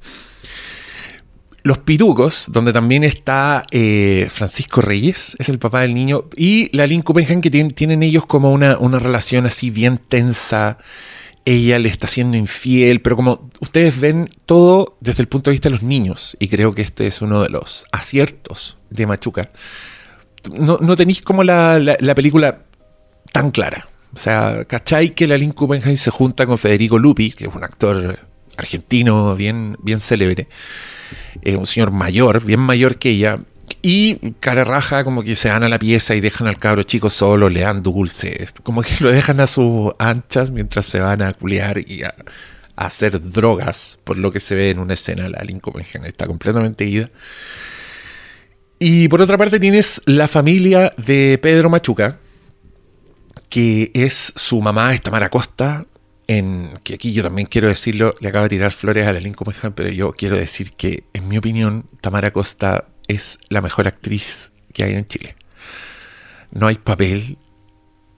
Los 1.64 1.80
Pitucos, 1.80 2.46
donde 2.54 2.72
también 2.72 3.04
está 3.04 3.66
eh, 3.72 4.30
Francisco 4.32 4.80
Reyes, 4.80 5.36
es 5.40 5.50
el 5.50 5.60
papá 5.60 5.82
del 5.82 5.94
niño, 5.94 6.30
y 6.38 6.70
la 6.76 6.88
Lynn 6.88 7.02
Kuppenheim, 7.02 7.42
que 7.42 7.52
tienen, 7.52 7.74
tienen 7.74 8.02
ellos 8.02 8.26
como 8.26 8.52
una, 8.52 8.78
una 8.78 9.00
relación 9.00 9.46
así 9.46 9.70
bien 9.70 9.98
tensa. 9.98 10.78
Ella 11.44 11.80
le 11.80 11.90
está 11.90 12.08
siendo 12.08 12.38
infiel, 12.38 13.02
pero 13.02 13.18
como 13.18 13.50
ustedes 13.60 14.00
ven 14.00 14.30
todo 14.46 14.98
desde 15.02 15.22
el 15.22 15.28
punto 15.28 15.50
de 15.50 15.56
vista 15.56 15.68
de 15.68 15.74
los 15.74 15.84
niños, 15.84 16.38
y 16.40 16.48
creo 16.48 16.74
que 16.74 16.82
este 16.82 17.08
es 17.08 17.22
uno 17.22 17.44
de 17.44 17.50
los 17.50 17.86
aciertos 17.92 18.78
de 18.90 19.06
Machuca. 19.06 19.50
No, 20.54 20.78
no 20.82 20.96
tenéis 20.96 21.22
como 21.22 21.44
la, 21.44 21.80
la- 21.80 21.98
la 22.00 22.16
película 22.16 22.60
tan 23.32 23.52
clara. 23.52 23.88
O 24.14 24.18
sea, 24.18 24.64
¿cachai 24.66 25.14
que 25.14 25.28
la 25.28 25.38
Lynn 25.38 25.52
Kuppenheim 25.52 25.96
se 25.96 26.12
junta 26.12 26.46
con 26.46 26.58
Federico 26.58 26.98
Lupi, 26.98 27.32
que 27.32 27.46
es 27.48 27.54
un 27.54 27.64
actor 27.64 28.18
argentino 28.58 29.36
bien, 29.36 29.78
bien 29.84 30.00
célebre? 30.00 30.48
eh, 31.42 31.56
un 31.56 31.66
señor 31.66 31.92
mayor, 31.92 32.44
bien 32.44 32.60
mayor 32.60 32.98
que 32.98 33.10
ella, 33.12 33.40
Y 33.82 34.16
cara 34.40 34.64
raja, 34.64 35.04
como 35.04 35.24
que 35.24 35.36
se 35.36 35.50
van 35.50 35.64
a 35.64 35.70
la 35.70 35.78
pieza 35.78 36.16
y 36.16 36.22
dejan 36.22 36.48
al 36.48 36.58
cabro 36.58 36.84
chico 36.84 37.10
solo, 37.10 37.50
le 37.50 37.62
dan 37.62 37.84
dulce. 37.84 38.48
Como 38.64 38.82
que 38.82 38.96
lo 39.02 39.12
dejan 39.12 39.40
a 39.40 39.48
sus 39.48 39.92
anchas 40.00 40.50
mientras 40.52 40.86
se 40.86 41.00
van 41.00 41.22
a 41.22 41.34
culear 41.34 41.78
y 41.86 42.04
a, 42.04 42.14
a 42.76 42.86
hacer 42.86 43.22
drogas, 43.22 44.00
por 44.04 44.18
lo 44.18 44.32
que 44.32 44.40
se 44.40 44.56
ve 44.56 44.70
en 44.72 44.80
una 44.80 44.94
escena. 44.96 45.30
La 45.30 45.44
Lincoln 45.44 45.84
está 46.06 46.26
completamente 46.28 46.86
ida. 46.86 47.10
Y 48.80 49.08
por 49.08 49.22
otra 49.22 49.38
parte 49.38 49.60
tienes 49.60 50.02
la 50.06 50.28
familia 50.28 50.94
de 50.98 51.40
Pedro 51.42 51.70
Machuca, 51.70 52.20
que 53.50 53.92
es 53.94 54.34
su 54.36 54.62
mamá, 54.62 54.94
es 54.94 55.02
Tamara 55.02 55.30
Costa, 55.30 55.86
en, 56.28 56.70
que 56.84 56.96
aquí 56.96 57.14
yo 57.14 57.24
también 57.24 57.48
quiero 57.48 57.70
decirlo, 57.70 58.14
le 58.20 58.30
acabo 58.30 58.44
de 58.44 58.50
tirar 58.50 58.72
flores 58.72 59.08
a 59.08 59.14
la 59.14 59.20
Lincoln 59.20 59.54
pero 59.74 59.90
yo 59.90 60.12
quiero 60.12 60.36
decir 60.36 60.74
que, 60.74 61.06
en 61.14 61.28
mi 61.28 61.38
opinión, 61.38 61.86
Tamara 62.02 62.32
Costa 62.32 62.86
es 63.08 63.40
la 63.50 63.62
mejor 63.62 63.88
actriz 63.88 64.52
que 64.74 64.84
hay 64.84 64.94
en 64.94 65.08
Chile. 65.08 65.36
No 66.52 66.68
hay 66.68 66.76
papel 66.76 67.38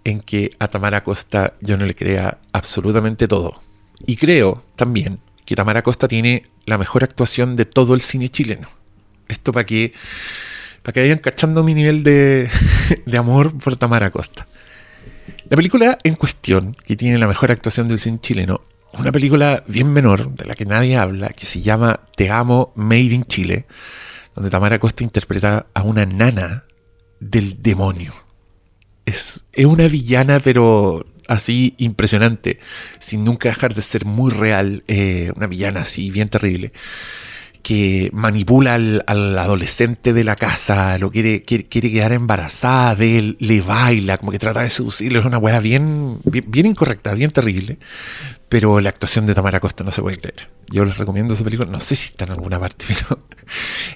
en 0.03 0.19
que 0.19 0.51
a 0.59 0.67
Tamara 0.67 1.03
Costa 1.03 1.53
yo 1.61 1.77
no 1.77 1.85
le 1.85 1.95
crea 1.95 2.39
absolutamente 2.51 3.27
todo. 3.27 3.61
Y 4.05 4.17
creo 4.17 4.63
también 4.75 5.19
que 5.45 5.55
Tamara 5.55 5.83
Costa 5.83 6.07
tiene 6.07 6.43
la 6.65 6.77
mejor 6.77 7.03
actuación 7.03 7.55
de 7.55 7.65
todo 7.65 7.93
el 7.93 8.01
cine 8.01 8.29
chileno. 8.29 8.78
Esto 9.29 9.53
para 9.53 9.65
que, 9.65 9.93
para 10.81 10.91
que 10.91 11.01
vayan 11.01 11.19
cachando 11.19 11.63
mi 11.63 11.73
nivel 11.73 12.03
de, 12.03 12.49
de 13.05 13.17
amor 13.17 13.57
por 13.57 13.77
Tamara 13.77 14.11
Costa. 14.11 14.47
La 15.49 15.55
película 15.55 15.97
en 16.03 16.15
cuestión, 16.15 16.75
que 16.85 16.97
tiene 16.97 17.17
la 17.17 17.27
mejor 17.27 17.51
actuación 17.51 17.87
del 17.87 17.99
cine 17.99 18.19
chileno, 18.19 18.61
una 18.97 19.11
película 19.11 19.63
bien 19.67 19.93
menor, 19.93 20.33
de 20.33 20.45
la 20.45 20.55
que 20.55 20.65
nadie 20.65 20.97
habla, 20.97 21.29
que 21.29 21.45
se 21.45 21.61
llama 21.61 22.01
Te 22.15 22.31
amo, 22.31 22.73
Made 22.75 23.01
in 23.13 23.23
Chile, 23.23 23.65
donde 24.33 24.49
Tamara 24.49 24.79
Costa 24.79 25.03
interpreta 25.03 25.67
a 25.73 25.83
una 25.83 26.05
nana 26.05 26.65
del 27.19 27.61
demonio. 27.61 28.13
Es, 29.05 29.45
es 29.53 29.65
una 29.65 29.87
villana, 29.87 30.39
pero 30.39 31.05
así 31.27 31.75
impresionante, 31.77 32.59
sin 32.97 33.23
nunca 33.23 33.49
dejar 33.49 33.75
de 33.75 33.81
ser 33.83 34.05
muy 34.05 34.31
real, 34.31 34.83
eh, 34.87 35.31
una 35.35 35.45
villana 35.45 35.81
así 35.81 36.09
bien 36.09 36.29
terrible 36.29 36.73
que 37.61 38.09
manipula 38.13 38.75
al, 38.75 39.03
adolescente 39.37 40.13
de 40.13 40.23
la 40.23 40.35
casa, 40.35 40.97
lo 40.97 41.11
quiere, 41.11 41.43
quiere, 41.43 41.67
quedar 41.67 42.13
embarazada 42.13 42.95
de 42.95 43.17
él, 43.17 43.37
le 43.39 43.61
baila, 43.61 44.17
como 44.17 44.31
que 44.31 44.39
trata 44.39 44.61
de 44.61 44.69
seducirlo, 44.69 45.19
es 45.19 45.25
una 45.25 45.37
weá 45.37 45.59
bien, 45.59 46.19
bien, 46.23 46.65
incorrecta, 46.65 47.13
bien 47.13 47.31
terrible. 47.31 47.77
Pero 48.47 48.79
la 48.79 48.89
actuación 48.89 49.27
de 49.27 49.35
Tamara 49.35 49.59
Costa 49.59 49.83
no 49.83 49.91
se 49.91 50.01
puede 50.01 50.17
creer. 50.17 50.49
Yo 50.71 50.83
les 50.83 50.97
recomiendo 50.97 51.35
esa 51.35 51.43
película, 51.43 51.69
no 51.69 51.79
sé 51.79 51.95
si 51.95 52.07
está 52.07 52.25
en 52.25 52.31
alguna 52.31 52.59
parte, 52.59 52.85
pero 52.87 53.21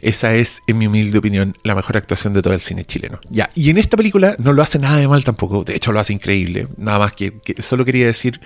esa 0.01 0.35
es, 0.35 0.61
en 0.67 0.77
mi 0.77 0.87
humilde 0.87 1.17
opinión, 1.17 1.57
la 1.63 1.73
mejor 1.73 1.97
actuación 1.97 2.33
de 2.33 2.41
todo 2.41 2.53
el 2.53 2.59
cine 2.59 2.85
chileno. 2.85 3.19
Ya, 3.29 3.49
y 3.55 3.69
en 3.69 3.77
esta 3.77 3.97
película 3.97 4.35
no 4.37 4.53
lo 4.53 4.61
hace 4.61 4.77
nada 4.77 4.97
de 4.97 5.07
mal 5.07 5.23
tampoco, 5.23 5.63
de 5.63 5.75
hecho 5.75 5.91
lo 5.91 5.99
hace 5.99 6.13
increíble, 6.13 6.67
nada 6.77 6.99
más 6.99 7.13
que 7.13 7.33
solo 7.59 7.85
quería 7.85 8.05
decir 8.05 8.39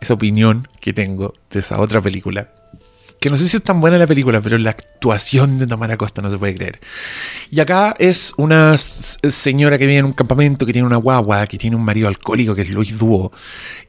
esa 0.00 0.14
opinión 0.14 0.68
que 0.80 0.92
tengo 0.92 1.32
de 1.50 1.60
esa 1.60 1.80
otra 1.80 2.00
película 2.00 2.48
que 3.20 3.28
no 3.28 3.36
sé 3.36 3.46
si 3.46 3.58
es 3.58 3.62
tan 3.62 3.80
buena 3.82 3.98
la 3.98 4.06
película, 4.06 4.40
pero 4.40 4.56
la 4.56 4.70
actuación 4.70 5.58
de 5.58 5.66
Tamara 5.66 5.98
Costa 5.98 6.22
no 6.22 6.30
se 6.30 6.38
puede 6.38 6.54
creer. 6.54 6.80
Y 7.50 7.60
acá 7.60 7.94
es 7.98 8.32
una 8.38 8.78
señora 8.78 9.76
que 9.76 9.86
vive 9.86 9.98
en 9.98 10.06
un 10.06 10.14
campamento, 10.14 10.64
que 10.64 10.72
tiene 10.72 10.86
una 10.86 10.96
guagua, 10.96 11.46
que 11.46 11.58
tiene 11.58 11.76
un 11.76 11.84
marido 11.84 12.08
alcohólico, 12.08 12.54
que 12.54 12.62
es 12.62 12.70
Luis 12.70 12.98
Dúo, 12.98 13.30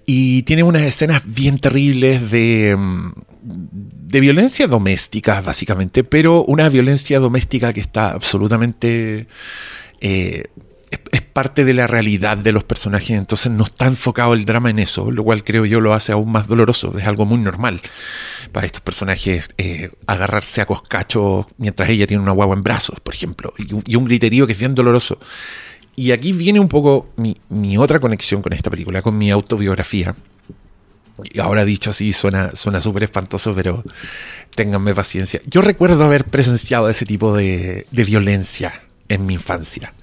y 0.06 0.44
tiene 0.44 0.63
unas 0.63 0.82
escenas 0.82 1.22
bien 1.26 1.60
terribles 1.60 2.30
de, 2.30 2.76
mm, 2.78 3.12
de 3.41 4.20
violencia 4.20 4.67
doméstica, 4.67 5.39
básicamente, 5.39 6.04
pero 6.04 6.44
una 6.44 6.67
violencia 6.67 7.20
doméstica 7.20 7.72
que 7.72 7.82
está 7.82 8.12
absolutamente... 8.12 9.28
Eh, 10.02 10.44
es, 10.91 11.21
parte 11.32 11.63
de 11.63 11.73
la 11.73 11.88
realidad 11.88 12.38
de 12.38 12.51
los 12.51 12.65
personajes, 12.65 13.12
entonces 13.12 13.49
no 13.51 13.63
está 13.63 13.88
enfocado 13.88 14.34
el 14.34 14.43
drama 14.43 14.69
en 14.69 14.80
eso, 14.80 15.12
lo 15.12 15.23
cual 15.23 15.45
creo 15.45 15.65
yo 15.65 15.80
lo 15.80 15.93
hace 15.93 16.12
aún 16.12 16.30
más 16.30 16.47
doloroso, 16.47 16.97
es 16.97 17.08
algo 17.08 17.25
muy 17.25 17.38
normal 17.38 17.82
para 18.51 18.65
estos 18.65 18.82
personajes 18.82 19.47
eh, 19.58 19.91
agarrarse 20.08 20.60
a 20.60 20.65
coscacho 20.65 21.47
mientras 21.58 21.89
ella 21.89 22.06
tiene 22.06 22.21
una 22.21 22.34
guagua 22.34 22.56
en 22.56 22.63
brazos, 22.63 22.99
por 22.99 23.13
ejemplo, 23.13 23.54
y 23.58 23.95
un, 23.95 24.06
griterío 24.06 24.45
que 24.45 24.54
es 24.54 24.60
bien 24.60 24.75
doloroso. 24.75 25.17
Y 25.95 26.12
aquí 26.12 26.34
viene 26.34 26.60
un 26.60 26.67
poco 26.67 27.10
mi, 27.15 27.77
otra 27.77 27.99
conexión 27.99 28.41
con 28.41 28.51
esta 28.51 28.69
película, 28.69 29.01
con 29.01 29.17
mi 29.17 29.32
autobiografía. 29.32 30.15
Y 31.23 31.39
ahora 31.39 31.63
dicho 31.63 31.91
así 31.91 32.12
suena 32.12 32.51
súper 32.56 33.04
espantoso, 33.04 33.54
pero 33.54 33.84
ténganme 34.56 34.95
paciencia. 34.95 35.39
Yo 35.45 35.62
recuerdo 35.62 36.04
haber 36.04 36.25
presenciado 36.25 36.89
ese 36.89 37.06
tipo 37.06 37.36
de, 37.36 37.86
de 37.91 38.04
violencia 38.04 38.73
en 39.08 39.25
mi 39.25 39.36
infancia 39.36 39.93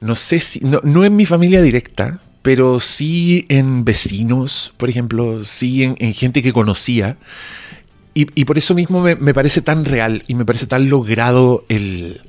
no 0.00 0.14
sé 0.14 0.40
si, 0.40 0.60
no, 0.60 0.80
no 0.82 1.04
en 1.04 1.16
mi 1.16 1.26
familia 1.26 1.62
directa, 1.62 2.20
pero 2.42 2.80
sí 2.80 3.46
en 3.48 3.84
vecinos, 3.84 4.72
por 4.76 4.88
ejemplo, 4.88 5.44
sí 5.44 5.82
en, 5.84 5.96
en 5.98 6.14
gente 6.14 6.42
que 6.42 6.52
conocía. 6.52 7.18
Y, 8.14 8.26
y 8.34 8.44
por 8.44 8.58
eso 8.58 8.74
mismo 8.74 9.02
me, 9.02 9.14
me, 9.16 9.34
parece 9.34 9.60
tan 9.60 9.84
real 9.84 10.22
y 10.26 10.34
me 10.34 10.44
parece 10.44 10.66
tan 10.66 10.88
logrado 10.90 11.64
el, 11.68 12.22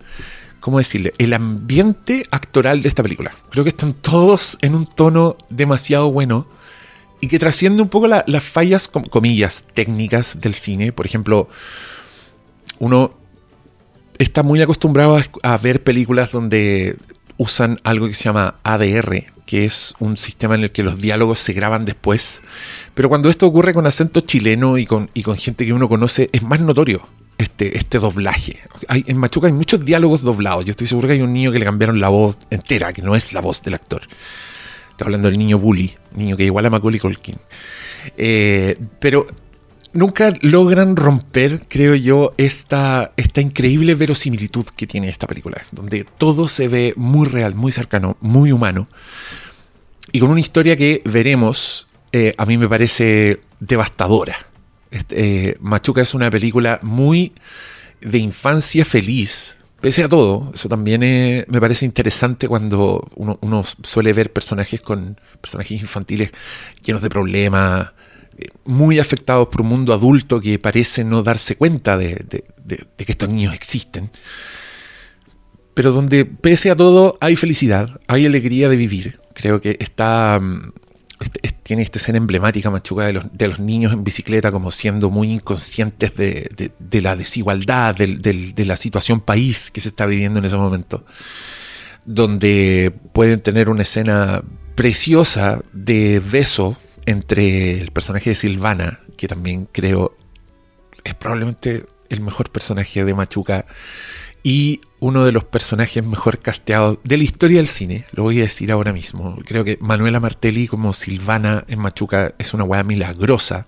¿cómo 0.59 0.77
decirle? 0.77 1.13
El 1.17 1.33
ambiente 1.33 2.23
actoral 2.31 2.83
de 2.83 2.89
esta 2.89 3.03
película. 3.03 3.35
Creo 3.49 3.63
que 3.63 3.71
están 3.71 3.93
todos 3.93 4.57
en 4.61 4.75
un 4.75 4.85
tono 4.85 5.37
demasiado 5.49 6.11
bueno 6.11 6.47
y 7.19 7.27
que 7.27 7.39
trasciende 7.39 7.81
un 7.81 7.89
poco 7.89 8.07
la, 8.07 8.23
las 8.27 8.43
fallas, 8.43 8.87
com, 8.87 9.03
comillas, 9.03 9.65
técnicas 9.73 10.41
del 10.41 10.55
cine. 10.55 10.91
Por 10.91 11.05
ejemplo, 11.05 11.47
uno 12.79 13.13
está 14.17 14.43
muy 14.43 14.61
acostumbrado 14.61 15.19
a 15.41 15.57
ver 15.57 15.83
películas 15.83 16.31
donde 16.31 16.97
usan 17.41 17.79
algo 17.83 18.07
que 18.07 18.13
se 18.13 18.25
llama 18.25 18.53
ADR, 18.61 19.25
que 19.47 19.65
es 19.65 19.95
un 19.97 20.15
sistema 20.15 20.53
en 20.53 20.61
el 20.61 20.71
que 20.71 20.83
los 20.83 21.01
diálogos 21.01 21.39
se 21.39 21.53
graban 21.53 21.85
después. 21.85 22.43
Pero 22.93 23.09
cuando 23.09 23.29
esto 23.29 23.47
ocurre 23.47 23.73
con 23.73 23.87
acento 23.87 24.21
chileno 24.21 24.77
y 24.77 24.85
con, 24.85 25.09
y 25.15 25.23
con 25.23 25.37
gente 25.37 25.65
que 25.65 25.73
uno 25.73 25.89
conoce, 25.89 26.29
es 26.33 26.43
más 26.43 26.61
notorio 26.61 27.01
este, 27.39 27.75
este 27.75 27.97
doblaje. 27.97 28.59
Hay, 28.87 29.03
en 29.07 29.17
Machuca 29.17 29.47
hay 29.47 29.53
muchos 29.53 29.83
diálogos 29.83 30.21
doblados. 30.21 30.65
Yo 30.65 30.71
estoy 30.71 30.85
seguro 30.85 31.07
que 31.07 31.15
hay 31.15 31.21
un 31.21 31.33
niño 31.33 31.51
que 31.51 31.57
le 31.57 31.65
cambiaron 31.65 31.99
la 31.99 32.09
voz 32.09 32.37
entera, 32.51 32.93
que 32.93 33.01
no 33.01 33.15
es 33.15 33.33
la 33.33 33.41
voz 33.41 33.63
del 33.63 33.73
actor. 33.73 34.03
Estoy 34.91 35.05
hablando 35.05 35.27
del 35.27 35.39
niño 35.39 35.57
Bully, 35.57 35.95
niño 36.13 36.37
que 36.37 36.43
igual 36.43 36.67
a 36.67 36.69
Macaulay 36.69 36.99
Culkin. 36.99 37.37
Eh, 38.17 38.77
pero 38.99 39.25
nunca 39.93 40.33
logran 40.41 40.95
romper, 40.95 41.65
creo 41.67 41.95
yo, 41.95 42.33
esta, 42.37 43.11
esta 43.17 43.41
increíble 43.41 43.95
verosimilitud 43.95 44.65
que 44.75 44.87
tiene 44.87 45.09
esta 45.09 45.27
película, 45.27 45.61
donde 45.71 46.05
todo 46.17 46.47
se 46.47 46.67
ve 46.67 46.93
muy 46.95 47.27
real, 47.27 47.55
muy 47.55 47.71
cercano, 47.71 48.17
muy 48.21 48.51
humano, 48.51 48.87
y 50.11 50.19
con 50.19 50.29
una 50.29 50.39
historia 50.39 50.75
que 50.75 51.01
veremos, 51.05 51.87
eh, 52.11 52.33
a 52.37 52.45
mí 52.45 52.57
me 52.57 52.67
parece 52.67 53.41
devastadora. 53.59 54.35
Este, 54.89 55.49
eh, 55.49 55.57
Machuca 55.61 56.01
es 56.01 56.13
una 56.13 56.29
película 56.29 56.79
muy 56.81 57.31
de 58.01 58.17
infancia 58.17 58.83
feliz, 58.83 59.57
pese 59.79 60.03
a 60.03 60.09
todo, 60.09 60.51
eso 60.53 60.67
también 60.67 61.01
eh, 61.03 61.45
me 61.47 61.61
parece 61.61 61.85
interesante 61.85 62.47
cuando 62.47 63.09
uno, 63.15 63.37
uno, 63.41 63.63
suele 63.83 64.11
ver 64.13 64.33
personajes 64.33 64.81
con 64.81 65.19
personajes 65.39 65.81
infantiles 65.81 66.31
llenos 66.83 67.01
de 67.01 67.09
problemas, 67.09 67.93
muy 68.65 68.99
afectados 68.99 69.47
por 69.47 69.61
un 69.61 69.67
mundo 69.67 69.93
adulto 69.93 70.39
que 70.39 70.59
parece 70.59 71.03
no 71.03 71.23
darse 71.23 71.55
cuenta 71.55 71.97
de, 71.97 72.43
que 72.67 73.11
estos 73.11 73.29
niños 73.29 73.53
existen. 73.53 74.09
Pero 75.73 75.91
donde, 75.91 76.25
pese 76.25 76.69
a 76.69 76.75
todo, 76.75 77.17
hay 77.21 77.35
felicidad, 77.35 77.99
hay 78.07 78.25
alegría 78.25 78.69
de 78.69 78.75
vivir. 78.75 79.19
Creo 79.33 79.61
que 79.61 79.77
está. 79.79 80.39
Este, 81.19 81.51
tiene 81.63 81.83
esta 81.83 81.99
escena 81.99 82.17
emblemática, 82.17 82.69
machuca, 82.69 83.05
de 83.05 83.13
los, 83.13 83.25
de 83.31 83.47
los, 83.47 83.59
niños 83.59 83.93
en 83.93 84.03
bicicleta 84.03 84.51
como 84.51 84.71
siendo 84.71 85.09
muy 85.09 85.31
inconscientes 85.31 86.15
de, 86.15 87.01
la 87.01 87.15
desigualdad, 87.15 87.95
de 87.95 88.65
la 88.65 88.75
situación 88.75 89.21
país 89.21 89.71
que 89.71 89.79
se 89.81 89.89
está 89.89 90.05
viviendo 90.05 90.39
en 90.39 90.45
ese 90.45 90.57
momento. 90.57 91.05
Donde 92.05 92.91
pueden 93.13 93.39
tener 93.39 93.69
una 93.69 93.83
escena 93.83 94.43
preciosa 94.75 95.61
de 95.71 96.19
beso 96.19 96.75
entre 97.05 97.81
el 97.81 97.91
personaje 97.91 98.31
de 98.31 98.35
Silvana, 98.35 98.99
que 99.17 99.27
también 99.27 99.67
creo 99.71 100.15
es 101.03 101.15
probablemente 101.15 101.85
el 102.09 102.21
mejor 102.21 102.49
personaje 102.51 103.03
de 103.03 103.13
Machuca, 103.13 103.65
y 104.43 104.81
uno 104.99 105.23
de 105.23 105.31
los 105.31 105.43
personajes 105.43 106.05
mejor 106.05 106.39
casteados 106.39 106.97
de 107.03 107.17
la 107.17 107.23
historia 107.23 107.57
del 107.57 107.67
cine, 107.67 108.05
lo 108.11 108.23
voy 108.23 108.39
a 108.39 108.43
decir 108.43 108.71
ahora 108.71 108.91
mismo. 108.91 109.37
Creo 109.45 109.63
que 109.63 109.77
Manuela 109.81 110.19
Martelli 110.19 110.67
como 110.67 110.93
Silvana 110.93 111.63
en 111.67 111.79
Machuca 111.79 112.33
es 112.39 112.53
una 112.53 112.63
weá 112.63 112.83
milagrosa, 112.83 113.67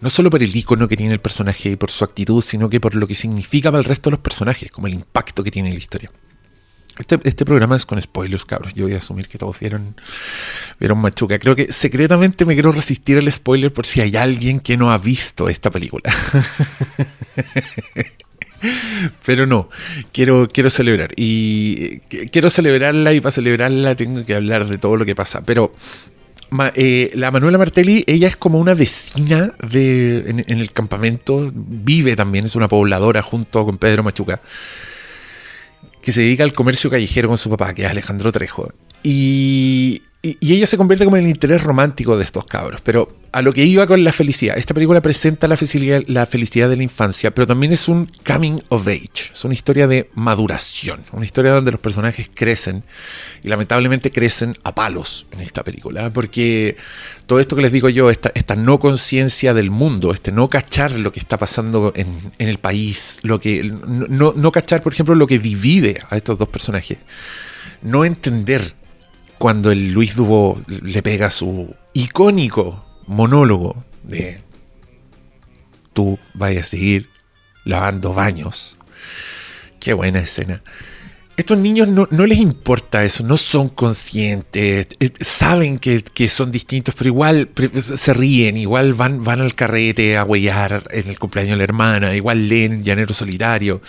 no 0.00 0.10
solo 0.10 0.30
por 0.30 0.42
el 0.42 0.54
icono 0.54 0.88
que 0.88 0.96
tiene 0.96 1.12
el 1.12 1.20
personaje 1.20 1.70
y 1.70 1.76
por 1.76 1.90
su 1.90 2.04
actitud, 2.04 2.42
sino 2.42 2.68
que 2.68 2.80
por 2.80 2.96
lo 2.96 3.06
que 3.06 3.14
significa 3.14 3.70
para 3.70 3.80
el 3.80 3.84
resto 3.84 4.10
de 4.10 4.12
los 4.12 4.20
personajes, 4.20 4.70
como 4.70 4.88
el 4.88 4.94
impacto 4.94 5.44
que 5.44 5.50
tiene 5.50 5.68
en 5.68 5.74
la 5.74 5.80
historia. 5.80 6.10
Este, 7.00 7.18
este, 7.24 7.44
programa 7.44 7.76
es 7.76 7.86
con 7.86 8.00
spoilers, 8.00 8.44
cabros. 8.44 8.74
Yo 8.74 8.84
voy 8.84 8.94
a 8.94 8.98
asumir 8.98 9.28
que 9.28 9.38
todos 9.38 9.58
vieron, 9.58 9.96
Machuca. 10.96 11.38
Creo 11.38 11.56
que 11.56 11.72
secretamente 11.72 12.44
me 12.44 12.54
quiero 12.54 12.72
resistir 12.72 13.18
al 13.18 13.30
spoiler 13.30 13.72
por 13.72 13.86
si 13.86 14.00
hay 14.00 14.16
alguien 14.16 14.60
que 14.60 14.76
no 14.76 14.92
ha 14.92 14.98
visto 14.98 15.48
esta 15.48 15.70
película. 15.70 16.12
Pero 19.24 19.46
no, 19.46 19.70
quiero, 20.12 20.48
quiero 20.52 20.68
celebrar. 20.68 21.10
Y 21.16 22.02
eh, 22.10 22.28
quiero 22.30 22.50
celebrarla 22.50 23.14
y 23.14 23.20
para 23.20 23.32
celebrarla 23.32 23.94
tengo 23.96 24.24
que 24.24 24.34
hablar 24.34 24.66
de 24.66 24.76
todo 24.76 24.96
lo 24.96 25.06
que 25.06 25.14
pasa. 25.14 25.42
Pero 25.42 25.72
eh, 26.74 27.10
la 27.14 27.30
Manuela 27.30 27.58
Martelli, 27.58 28.04
ella 28.06 28.28
es 28.28 28.36
como 28.36 28.58
una 28.58 28.74
vecina 28.74 29.54
de, 29.66 30.44
en 30.46 30.58
el 30.58 30.72
campamento, 30.72 31.50
vive 31.54 32.16
también, 32.16 32.44
es 32.44 32.56
una 32.56 32.68
pobladora 32.68 33.22
junto 33.22 33.64
con 33.64 33.78
Pedro 33.78 34.02
Machuca, 34.02 34.40
que 36.02 36.12
se 36.12 36.22
dedica 36.22 36.44
al 36.44 36.52
comercio 36.52 36.90
callejero 36.90 37.28
con 37.28 37.38
su 37.38 37.50
papá, 37.50 37.74
que 37.74 37.84
es 37.84 37.90
Alejandro 37.90 38.32
Trejo. 38.32 38.72
Y, 39.02 40.02
y- 40.22 40.36
ella 40.54 40.66
se 40.66 40.76
convierte 40.76 41.04
como 41.04 41.16
en 41.16 41.24
el 41.24 41.30
interés 41.30 41.62
romántico 41.62 42.16
de 42.18 42.24
estos 42.24 42.44
cabros. 42.44 42.80
Pero 42.82 43.16
a 43.32 43.42
lo 43.42 43.52
que 43.52 43.64
iba 43.64 43.86
con 43.86 44.02
la 44.02 44.12
felicidad, 44.12 44.58
esta 44.58 44.74
película 44.74 45.00
presenta 45.00 45.46
la 45.48 45.56
felicidad, 45.56 46.02
la 46.08 46.26
felicidad 46.26 46.68
de 46.68 46.76
la 46.76 46.82
infancia, 46.82 47.30
pero 47.32 47.46
también 47.46 47.72
es 47.72 47.86
un 47.88 48.10
coming 48.26 48.60
of 48.70 48.86
age, 48.88 49.30
es 49.32 49.44
una 49.44 49.54
historia 49.54 49.86
de 49.86 50.10
maduración, 50.14 51.00
una 51.12 51.24
historia 51.24 51.52
donde 51.52 51.70
los 51.70 51.80
personajes 51.80 52.28
crecen 52.34 52.82
y 53.44 53.48
lamentablemente 53.48 54.10
crecen 54.10 54.56
a 54.64 54.74
palos 54.74 55.26
en 55.30 55.40
esta 55.40 55.62
película, 55.62 56.12
porque 56.12 56.76
todo 57.26 57.38
esto 57.38 57.54
que 57.54 57.62
les 57.62 57.70
digo 57.72 57.88
yo, 57.88 58.10
esta, 58.10 58.32
esta 58.34 58.56
no 58.56 58.80
conciencia 58.80 59.54
del 59.54 59.70
mundo, 59.70 60.12
este 60.12 60.32
no 60.32 60.50
cachar 60.50 60.90
lo 60.92 61.12
que 61.12 61.20
está 61.20 61.38
pasando 61.38 61.92
en, 61.94 62.32
el 62.38 62.58
país, 62.58 63.20
lo 63.22 63.38
que 63.38 63.62
no, 63.62 64.06
no- 64.08 64.32
no 64.36 64.50
cachar, 64.52 64.82
por 64.82 64.92
ejemplo, 64.92 65.14
lo 65.14 65.28
que 65.28 65.38
divide 65.38 65.96
a 66.10 66.16
estos 66.16 66.36
dos 66.36 66.48
personajes, 66.48 66.98
no 67.82 68.04
entender 68.04 68.74
cuando 69.40 69.72
el 69.72 69.92
Luis 69.92 70.16
Dubó 70.16 70.60
le 70.66 71.02
pega 71.02 71.30
su 71.30 71.74
icónico 71.94 72.84
monólogo 73.06 73.82
de 74.02 74.42
tú 75.94 76.18
vayas 76.34 76.66
a 76.66 76.70
seguir 76.72 77.08
lavando 77.64 78.12
baños. 78.12 78.76
Qué 79.80 79.94
buena 79.94 80.18
escena. 80.18 80.62
Estos 81.40 81.56
niños 81.56 81.88
no, 81.88 82.26
les 82.26 82.38
importa 82.38 83.02
eso, 83.02 83.24
no 83.24 83.38
son 83.38 83.70
conscientes, 83.70 84.88
eh, 85.00 85.10
saben 85.22 85.78
que, 85.78 86.28
son 86.28 86.52
distintos, 86.52 86.94
pero 86.94 87.08
igual 87.08 87.48
se 87.80 88.12
ríen, 88.12 88.58
igual 88.58 88.92
van, 88.92 89.26
al 89.26 89.54
carrete 89.54 90.18
a 90.18 90.24
huellar 90.24 90.86
en 90.90 91.08
el 91.08 91.18
cumpleaños 91.18 91.52
de 91.52 91.56
la 91.56 91.64
hermana, 91.64 92.14
igual 92.14 92.46
leen 92.46 92.82
Llanero 92.82 93.14
Solitario, 93.14 93.80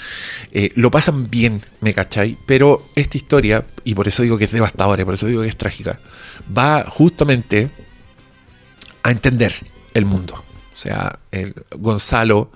eh, 0.53 0.71
lo 0.75 0.89
pasan 0.91 1.29
bien, 1.29 1.61
¿me 1.81 1.93
cachai? 1.93 2.37
Pero 2.45 2.85
esta 2.95 3.17
historia, 3.17 3.65
y 3.83 3.95
por 3.95 4.07
eso 4.07 4.23
digo 4.23 4.37
que 4.37 4.45
es 4.45 4.51
devastadora, 4.53 5.03
por 5.03 5.15
eso 5.15 5.27
digo 5.27 5.41
que 5.41 5.49
es 5.49 5.57
trágica, 5.57 5.99
va 6.57 6.85
justamente 6.87 7.69
a 9.03 9.11
entender 9.11 9.53
el 9.93 10.05
mundo. 10.05 10.35
O 10.73 10.77
sea, 10.77 11.19
el 11.31 11.53
Gonzalo, 11.71 12.49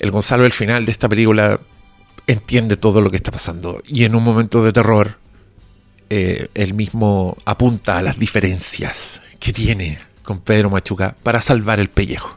el 0.00 0.10
Gonzalo 0.10 0.42
del 0.42 0.52
final 0.52 0.84
de 0.84 0.90
esta 0.90 1.08
película 1.08 1.60
entiende 2.26 2.76
todo 2.76 3.00
lo 3.00 3.10
que 3.10 3.16
está 3.16 3.30
pasando. 3.30 3.82
Y 3.86 4.04
en 4.04 4.14
un 4.14 4.24
momento 4.24 4.64
de 4.64 4.72
terror, 4.72 5.18
eh, 6.10 6.48
él 6.54 6.74
mismo 6.74 7.36
apunta 7.44 7.98
a 7.98 8.02
las 8.02 8.18
diferencias 8.18 9.22
que 9.40 9.52
tiene 9.52 9.98
con 10.22 10.40
Pedro 10.40 10.70
Machuca 10.70 11.16
para 11.22 11.40
salvar 11.40 11.80
el 11.80 11.88
pellejo. 11.88 12.36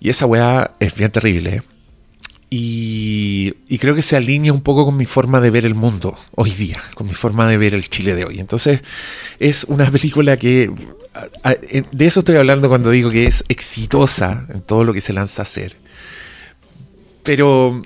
Y 0.00 0.10
esa 0.10 0.26
weá 0.26 0.72
es 0.80 0.94
bien 0.94 1.10
terrible. 1.10 1.62
Y, 2.50 3.54
y 3.68 3.76
creo 3.78 3.94
que 3.94 4.00
se 4.00 4.16
alinea 4.16 4.54
un 4.54 4.62
poco 4.62 4.86
con 4.86 4.96
mi 4.96 5.04
forma 5.04 5.40
de 5.40 5.50
ver 5.50 5.66
el 5.66 5.74
mundo 5.74 6.16
hoy 6.34 6.50
día, 6.52 6.80
con 6.94 7.06
mi 7.06 7.12
forma 7.12 7.46
de 7.46 7.58
ver 7.58 7.74
el 7.74 7.90
Chile 7.90 8.14
de 8.14 8.24
hoy. 8.24 8.40
Entonces, 8.40 8.80
es 9.38 9.64
una 9.64 9.90
película 9.90 10.36
que. 10.36 10.70
De 11.92 12.06
eso 12.06 12.20
estoy 12.20 12.36
hablando 12.36 12.68
cuando 12.68 12.90
digo 12.90 13.10
que 13.10 13.26
es 13.26 13.44
exitosa 13.48 14.46
en 14.48 14.62
todo 14.62 14.84
lo 14.84 14.94
que 14.94 15.02
se 15.02 15.12
lanza 15.12 15.42
a 15.42 15.44
hacer. 15.44 15.76
Pero 17.22 17.82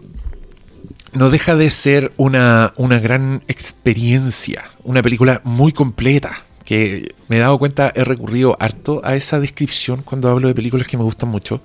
no 1.12 1.30
deja 1.30 1.56
de 1.56 1.70
ser 1.70 2.12
una, 2.16 2.72
una 2.76 2.98
gran 2.98 3.42
experiencia, 3.48 4.64
una 4.82 5.02
película 5.02 5.40
muy 5.44 5.72
completa, 5.72 6.32
que 6.64 7.14
me 7.28 7.36
he 7.36 7.40
dado 7.40 7.58
cuenta, 7.58 7.92
he 7.94 8.04
recurrido 8.04 8.56
harto 8.60 9.02
a 9.04 9.14
esa 9.14 9.40
descripción 9.40 10.02
cuando 10.02 10.30
hablo 10.30 10.48
de 10.48 10.54
películas 10.54 10.86
que 10.86 10.96
me 10.96 11.04
gustan 11.04 11.28
mucho, 11.28 11.62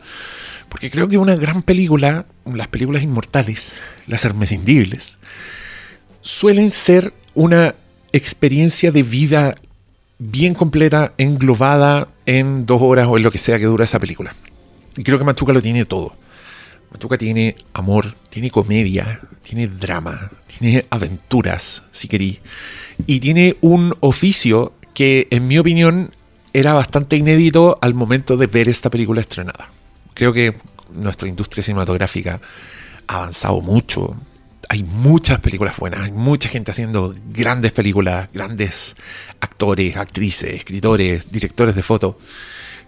porque 0.70 0.90
creo 0.90 1.08
que 1.08 1.18
una 1.18 1.36
gran 1.36 1.62
película, 1.62 2.26
las 2.46 2.68
películas 2.68 3.04
inmortales, 3.04 3.78
las 4.06 4.26
imprescindibles, 4.26 5.20
suelen 6.22 6.72
ser 6.72 7.14
una 7.34 7.76
experiencia 8.12 8.92
de 8.92 9.04
vida 9.04 9.56
bien 10.20 10.56
completa, 10.56 11.14
englobada 11.18 12.10
en 12.26 12.66
dos 12.66 12.82
horas 12.82 13.08
o 13.08 13.18
en 13.18 13.24
lo 13.24 13.32
que 13.32 13.38
sea 13.38 13.60
que 13.60 13.66
dura 13.66 13.86
esa 13.86 14.00
película. 14.00 14.36
Y 14.98 15.04
creo 15.04 15.18
que 15.20 15.24
Machuca 15.24 15.54
lo 15.54 15.62
tiene 15.62 15.86
todo. 15.86 16.14
Machuca 16.92 17.18
tiene 17.18 17.56
amor, 17.74 18.16
tiene 18.30 18.50
comedia, 18.50 19.20
tiene 19.42 19.68
drama, 19.68 20.32
tiene 20.48 20.86
aventuras, 20.90 21.84
si 21.92 22.08
querí. 22.08 22.40
Y 23.06 23.20
tiene 23.20 23.58
un 23.62 23.94
oficio 24.00 24.74
que, 24.94 25.28
en 25.32 25.48
mi 25.48 25.58
opinión, 25.58 26.12
era 26.54 26.74
bastante 26.74 27.16
inédito 27.18 27.78
al 27.82 27.94
momento 27.94 28.38
de 28.38 28.48
ver 28.48 28.70
esta 28.70 28.90
película 28.90 29.22
estrenada. 29.22 29.70
Creo 30.14 30.34
que 30.34 30.56
nuestra 30.92 31.28
industria 31.28 31.64
cinematográfica 31.64 32.42
ha 33.08 33.16
avanzado 33.18 33.62
mucho. 33.62 34.16
Hay 34.70 34.84
muchas 34.84 35.40
películas 35.40 35.78
buenas, 35.78 36.02
hay 36.02 36.12
mucha 36.12 36.50
gente 36.50 36.72
haciendo 36.72 37.16
grandes 37.32 37.72
películas, 37.72 38.30
grandes 38.34 38.96
actores, 39.40 39.96
actrices, 39.96 40.56
escritores, 40.56 41.32
directores 41.32 41.76
de 41.76 41.84
foto. 41.84 42.18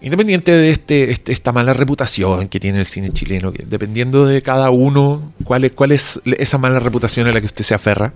Independiente 0.02 0.50
de 0.52 0.70
este, 0.70 1.10
este- 1.10 1.32
esta 1.32 1.52
mala 1.52 1.74
reputación 1.74 2.48
que 2.48 2.58
tiene 2.58 2.78
el 2.78 2.86
cine 2.86 3.10
chileno, 3.10 3.52
dependiendo 3.66 4.24
de 4.26 4.42
cada 4.42 4.70
uno, 4.70 5.32
cuál 5.44 5.64
es, 5.64 5.72
cuál 5.72 5.92
es 5.92 6.20
esa 6.38 6.56
mala 6.58 6.78
reputación 6.80 7.26
a 7.26 7.32
la 7.32 7.40
que 7.40 7.46
usted 7.46 7.64
se 7.64 7.74
aferra. 7.74 8.14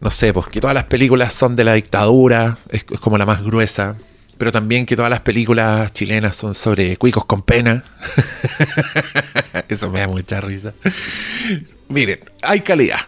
No 0.00 0.10
sé, 0.10 0.32
pues 0.32 0.48
que 0.48 0.60
todas 0.60 0.74
las 0.74 0.84
películas 0.84 1.32
son 1.32 1.54
de 1.56 1.62
la 1.64 1.74
dictadura, 1.74 2.58
es, 2.70 2.84
es 2.90 2.98
como 3.00 3.18
la 3.18 3.26
más 3.26 3.42
gruesa, 3.44 3.96
pero 4.38 4.50
también 4.50 4.86
que 4.86 4.96
todas 4.96 5.10
las 5.10 5.20
películas 5.20 5.92
chilenas 5.92 6.34
son 6.34 6.54
sobre 6.54 6.96
cuicos 6.96 7.24
con 7.26 7.42
pena. 7.42 7.84
Eso 9.68 9.90
me 9.90 10.00
da 10.00 10.08
mucha 10.08 10.40
risa. 10.40 10.72
Miren, 11.88 12.20
hay 12.42 12.60
calidad. 12.60 13.00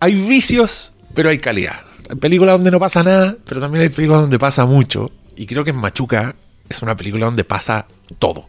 Hay 0.00 0.14
vicios, 0.14 0.92
pero 1.14 1.28
hay 1.30 1.38
calidad. 1.38 1.80
Hay 2.10 2.16
películas 2.16 2.54
donde 2.56 2.70
no 2.70 2.80
pasa 2.80 3.02
nada, 3.02 3.36
pero 3.46 3.60
también 3.60 3.82
hay 3.82 3.88
películas 3.88 4.22
donde 4.22 4.38
pasa 4.38 4.66
mucho. 4.66 5.10
Y 5.36 5.46
creo 5.46 5.64
que 5.64 5.70
en 5.70 5.76
Machuca 5.76 6.34
es 6.70 6.80
una 6.82 6.96
película 6.96 7.26
donde 7.26 7.44
pasa 7.44 7.86
todo. 8.18 8.48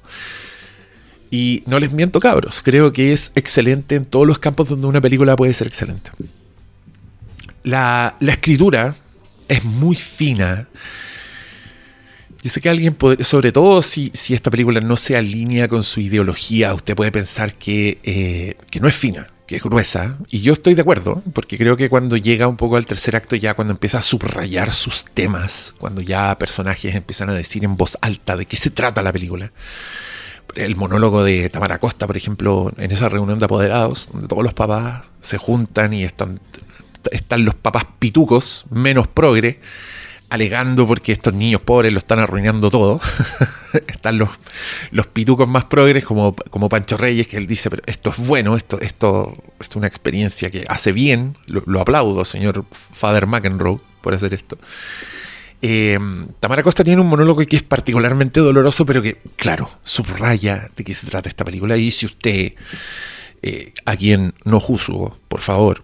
Y 1.30 1.64
no 1.66 1.80
les 1.80 1.92
miento, 1.92 2.20
cabros. 2.20 2.62
Creo 2.62 2.94
que 2.94 3.12
es 3.14 3.32
excelente 3.36 3.96
en 3.96 4.06
todos 4.06 4.26
los 4.28 4.40
campos 4.40 4.70
donde 4.70 4.88
una 4.88 5.02
película 5.02 5.36
puede 5.36 5.54
ser 5.54 5.68
excelente. 5.68 6.12
La, 7.64 8.16
la 8.20 8.32
escritura 8.34 8.96
es 9.48 9.64
muy 9.64 9.96
fina. 9.96 10.68
Yo 12.44 12.50
sé 12.50 12.60
que 12.60 12.70
alguien, 12.70 12.94
podría- 12.96 13.24
sobre 13.24 13.52
todo 13.52 13.82
si, 13.82 14.12
si 14.14 14.34
esta 14.34 14.50
película 14.50 14.82
no 14.82 14.98
se 14.98 15.16
alinea 15.16 15.68
con 15.68 15.84
su 15.84 16.00
ideología, 16.02 16.74
usted 16.74 16.96
puede 16.96 17.12
pensar 17.12 17.56
que, 17.56 18.00
eh, 18.04 18.56
que 18.72 18.80
no 18.80 18.88
es 18.88 18.96
fina, 18.96 19.28
es 19.56 19.64
gruesa. 19.64 20.18
Y 20.30 20.42
yo 20.42 20.54
estoy 20.54 20.74
de 20.74 20.82
acuerdo, 20.82 21.24
porque 21.34 21.58
creo 21.58 21.78
que 21.78 21.90
cuando 21.90 22.18
llega 22.18 22.48
un 22.48 22.58
poco 22.58 22.76
al 22.78 22.86
tercer 22.86 23.16
acto, 23.16 23.36
ya 23.36 23.54
cuando 23.54 23.74
empieza 23.74 24.00
a 24.00 24.02
subrayar 24.02 24.74
sus 24.74 25.06
temas, 25.06 25.74
cuando 25.78 26.02
ya 26.02 26.38
personajes 26.38 26.96
empiezan 26.96 27.30
a 27.30 27.34
decir 27.34 27.64
en 27.64 27.78
voz 27.78 27.98
alta 28.02 28.36
de 28.36 28.46
qué 28.46 28.58
se 28.58 28.70
trata 28.70 29.02
la 29.02 29.14
película. 29.14 29.52
El 30.56 30.76
monólogo 30.76 31.24
de 31.24 31.50
Tamara 31.50 31.80
Costa, 31.80 32.08
por 32.08 32.18
ejemplo, 32.18 32.72
en 32.78 32.92
esa 32.92 33.10
reunión 33.10 33.40
de 33.40 33.46
apoderados, 33.46 34.10
donde 34.12 34.28
todos 34.28 34.44
los 34.44 34.54
papás 34.54 35.06
se 35.22 35.38
juntan 35.38 35.94
y 35.94 36.04
están, 36.04 36.40
están 37.12 37.46
los 37.46 37.56
papás 37.56 37.86
pitucos, 38.00 38.66
menos 38.70 39.08
progre, 39.08 39.60
alegando 40.32 40.88
porque 40.88 41.12
estos 41.12 41.34
niños 41.34 41.62
pobres 41.62 41.92
lo 41.92 42.00
están 42.00 42.20
arruinando 42.20 42.72
todo. 42.72 43.02
están 43.88 44.18
los, 44.18 44.30
los 44.92 45.08
pitucos 45.08 45.48
más 45.48 45.66
progres 45.66 46.06
como, 46.06 46.34
como 46.50 46.70
Pancho 46.70 46.96
Reyes, 46.96 47.28
que 47.28 47.36
él 47.36 47.48
dice, 47.48 47.70
pero 47.70 47.84
esto 47.86 48.12
es 48.12 48.18
bueno, 48.26 48.56
esto, 48.56 48.80
esto 48.80 49.36
es 49.60 49.76
una 49.76 49.88
experiencia 49.88 50.50
que 50.50 50.64
hace 50.70 50.94
bien, 50.94 51.36
lo, 51.48 51.64
lo 51.66 51.82
aplaudo, 51.82 52.24
señor 52.24 52.66
Father 52.72 53.28
McEnroe, 53.28 53.80
por 54.02 54.14
hacer 54.14 54.34
esto. 54.34 54.58
Eh, 55.62 56.00
Tamara 56.40 56.64
Costa 56.64 56.84
tiene 56.84 57.02
un 57.02 57.08
monólogo 57.08 57.46
que 57.46 57.58
es 57.58 57.64
particularmente 57.64 58.40
doloroso, 58.40 58.86
pero 58.86 59.02
que, 59.02 59.18
claro, 59.36 59.70
subraya 59.84 60.70
de 60.76 60.84
qué 60.86 60.94
se 60.94 61.08
trata 61.08 61.28
esta 61.28 61.44
película. 61.44 61.76
Y 61.76 61.92
si 61.92 62.06
usted, 62.06 62.54
eh, 63.42 63.74
a 63.86 63.98
quien 63.98 64.34
no 64.46 64.62
juzgo, 64.62 65.18
por 65.28 65.42
favor, 65.42 65.84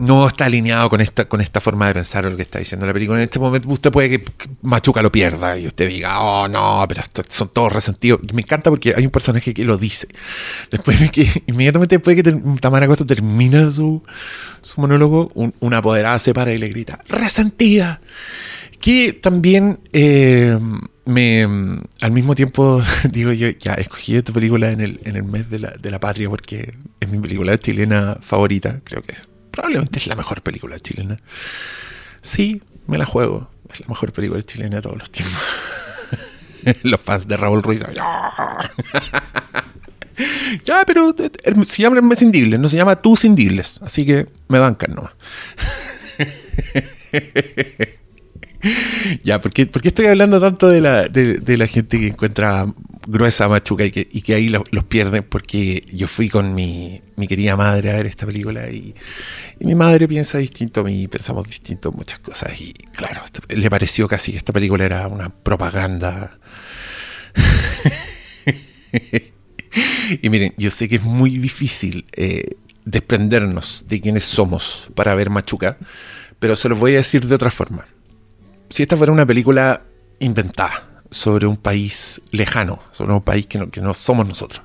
no 0.00 0.26
está 0.26 0.46
alineado 0.46 0.88
con 0.90 1.00
esta, 1.00 1.28
con 1.28 1.40
esta 1.40 1.60
forma 1.60 1.86
de 1.86 1.94
pensar 1.94 2.24
lo 2.24 2.34
que 2.36 2.42
está 2.42 2.58
diciendo 2.58 2.86
la 2.86 2.92
película. 2.92 3.18
En 3.18 3.24
este 3.24 3.38
momento 3.38 3.68
usted 3.68 3.90
puede 3.92 4.08
que 4.10 4.24
Machuca 4.62 5.02
lo 5.02 5.12
pierda 5.12 5.58
y 5.58 5.66
usted 5.66 5.88
diga, 5.88 6.20
oh 6.20 6.48
no, 6.48 6.84
pero 6.88 7.02
son 7.28 7.48
todos 7.48 7.72
resentidos. 7.72 8.20
Y 8.28 8.32
me 8.32 8.42
encanta 8.42 8.70
porque 8.70 8.94
hay 8.96 9.04
un 9.04 9.10
personaje 9.10 9.54
que 9.54 9.64
lo 9.64 9.76
dice. 9.76 10.08
Después 10.70 10.98
de 11.00 11.10
que, 11.10 11.42
inmediatamente 11.46 11.96
después 11.96 12.16
de 12.16 12.22
que 12.22 12.32
Tamara 12.60 12.86
Costa 12.86 13.04
termina 13.04 13.70
su, 13.70 14.02
su 14.62 14.80
monólogo, 14.80 15.30
un- 15.34 15.54
una 15.60 15.78
apoderada 15.78 16.18
se 16.18 16.32
para 16.34 16.52
y 16.52 16.58
le 16.58 16.68
grita, 16.68 17.00
resentida. 17.08 18.00
Que 18.80 19.12
también 19.12 19.78
eh, 19.92 20.58
me 21.04 21.46
al 22.00 22.10
mismo 22.12 22.34
tiempo 22.34 22.80
digo 23.10 23.32
yo, 23.32 23.48
ya 23.50 23.74
escogí 23.74 24.16
esta 24.16 24.32
película 24.32 24.70
en 24.70 24.80
el, 24.80 25.00
en 25.04 25.16
el 25.16 25.24
mes 25.24 25.50
de 25.50 25.58
la, 25.58 25.70
de 25.70 25.90
la 25.90 26.00
patria 26.00 26.30
porque 26.30 26.72
es 26.98 27.08
mi 27.10 27.18
película 27.18 27.58
chilena 27.58 28.16
favorita, 28.22 28.80
creo 28.84 29.02
que 29.02 29.12
es. 29.12 29.28
Probablemente 29.60 29.98
es 29.98 30.06
la 30.06 30.16
mejor 30.16 30.40
película 30.40 30.78
chilena. 30.78 31.18
Sí, 32.22 32.62
me 32.86 32.96
la 32.96 33.04
juego. 33.04 33.50
Es 33.70 33.80
la 33.80 33.88
mejor 33.88 34.10
película 34.10 34.40
chilena 34.40 34.76
de 34.76 34.82
todos 34.82 34.96
los 34.96 35.10
tiempos. 35.10 35.38
los 36.82 36.98
fans 36.98 37.28
de 37.28 37.36
Raúl 37.36 37.62
Ruiz. 37.62 37.82
¡Ya! 40.64 40.82
Pero 40.86 41.10
eh, 41.10 41.30
eh, 41.44 41.64
se 41.66 41.82
llama 41.82 42.00
Mescindibles, 42.00 42.58
no 42.58 42.68
se 42.68 42.78
llama 42.78 42.96
Tú 43.02 43.18
Cindibles. 43.18 43.82
Así 43.82 44.06
que 44.06 44.28
me 44.48 44.58
bancan 44.58 44.94
nomás. 44.94 45.12
Ya, 49.22 49.40
¿por 49.40 49.52
qué, 49.52 49.68
estoy 49.82 50.06
hablando 50.06 50.40
tanto 50.40 50.68
de 50.68 50.80
la, 50.80 51.08
de, 51.08 51.56
la 51.56 51.66
gente 51.66 51.98
que 51.98 52.08
encuentra 52.08 52.66
gruesa 53.06 53.48
Machuca 53.48 53.84
y 53.84 53.90
que, 53.90 54.08
y 54.10 54.22
que 54.22 54.34
ahí 54.34 54.48
lo- 54.48 54.64
los 54.70 54.84
pierden? 54.84 55.24
Porque 55.24 55.84
yo 55.92 56.06
fui 56.06 56.28
con 56.28 56.54
mi, 56.54 57.02
mi 57.16 57.26
querida 57.26 57.56
madre 57.56 57.90
a 57.90 57.96
ver 57.96 58.06
esta 58.06 58.26
película 58.26 58.70
y, 58.70 58.94
mi 59.60 59.74
madre 59.74 60.08
piensa 60.08 60.38
distinto 60.38 60.80
a 60.80 60.84
mí, 60.84 61.06
pensamos 61.08 61.46
distinto 61.46 61.90
en 61.90 61.96
muchas 61.96 62.18
cosas 62.18 62.58
y 62.60 62.72
claro, 62.72 63.22
le 63.48 63.70
pareció 63.70 64.08
casi 64.08 64.32
que 64.32 64.38
esta 64.38 64.52
película 64.52 64.84
era 64.84 65.06
una 65.06 65.28
propaganda. 65.28 66.38
y 70.22 70.30
miren, 70.30 70.54
yo 70.56 70.70
sé 70.70 70.88
que 70.88 70.96
es 70.96 71.02
muy 71.02 71.38
difícil 71.38 72.06
eh, 72.12 72.56
desprendernos 72.84 73.86
de 73.88 74.00
quienes 74.00 74.24
somos 74.24 74.90
para 74.94 75.14
ver 75.14 75.30
Machuca, 75.30 75.78
pero 76.38 76.56
se 76.56 76.68
los 76.70 76.78
voy 76.78 76.94
a 76.94 76.98
decir 76.98 77.26
de 77.26 77.34
otra 77.34 77.50
forma 77.50 77.84
si 78.70 78.82
esta 78.82 78.96
fuera 78.96 79.12
una 79.12 79.26
película 79.26 79.82
inventada 80.20 80.88
sobre 81.10 81.46
un 81.46 81.56
país 81.56 82.22
lejano, 82.30 82.80
sobre 82.92 83.12
un 83.12 83.20
país 83.22 83.46
que 83.46 83.58
no, 83.58 83.70
que 83.70 83.80
no 83.80 83.94
somos 83.94 84.26
nosotros, 84.26 84.62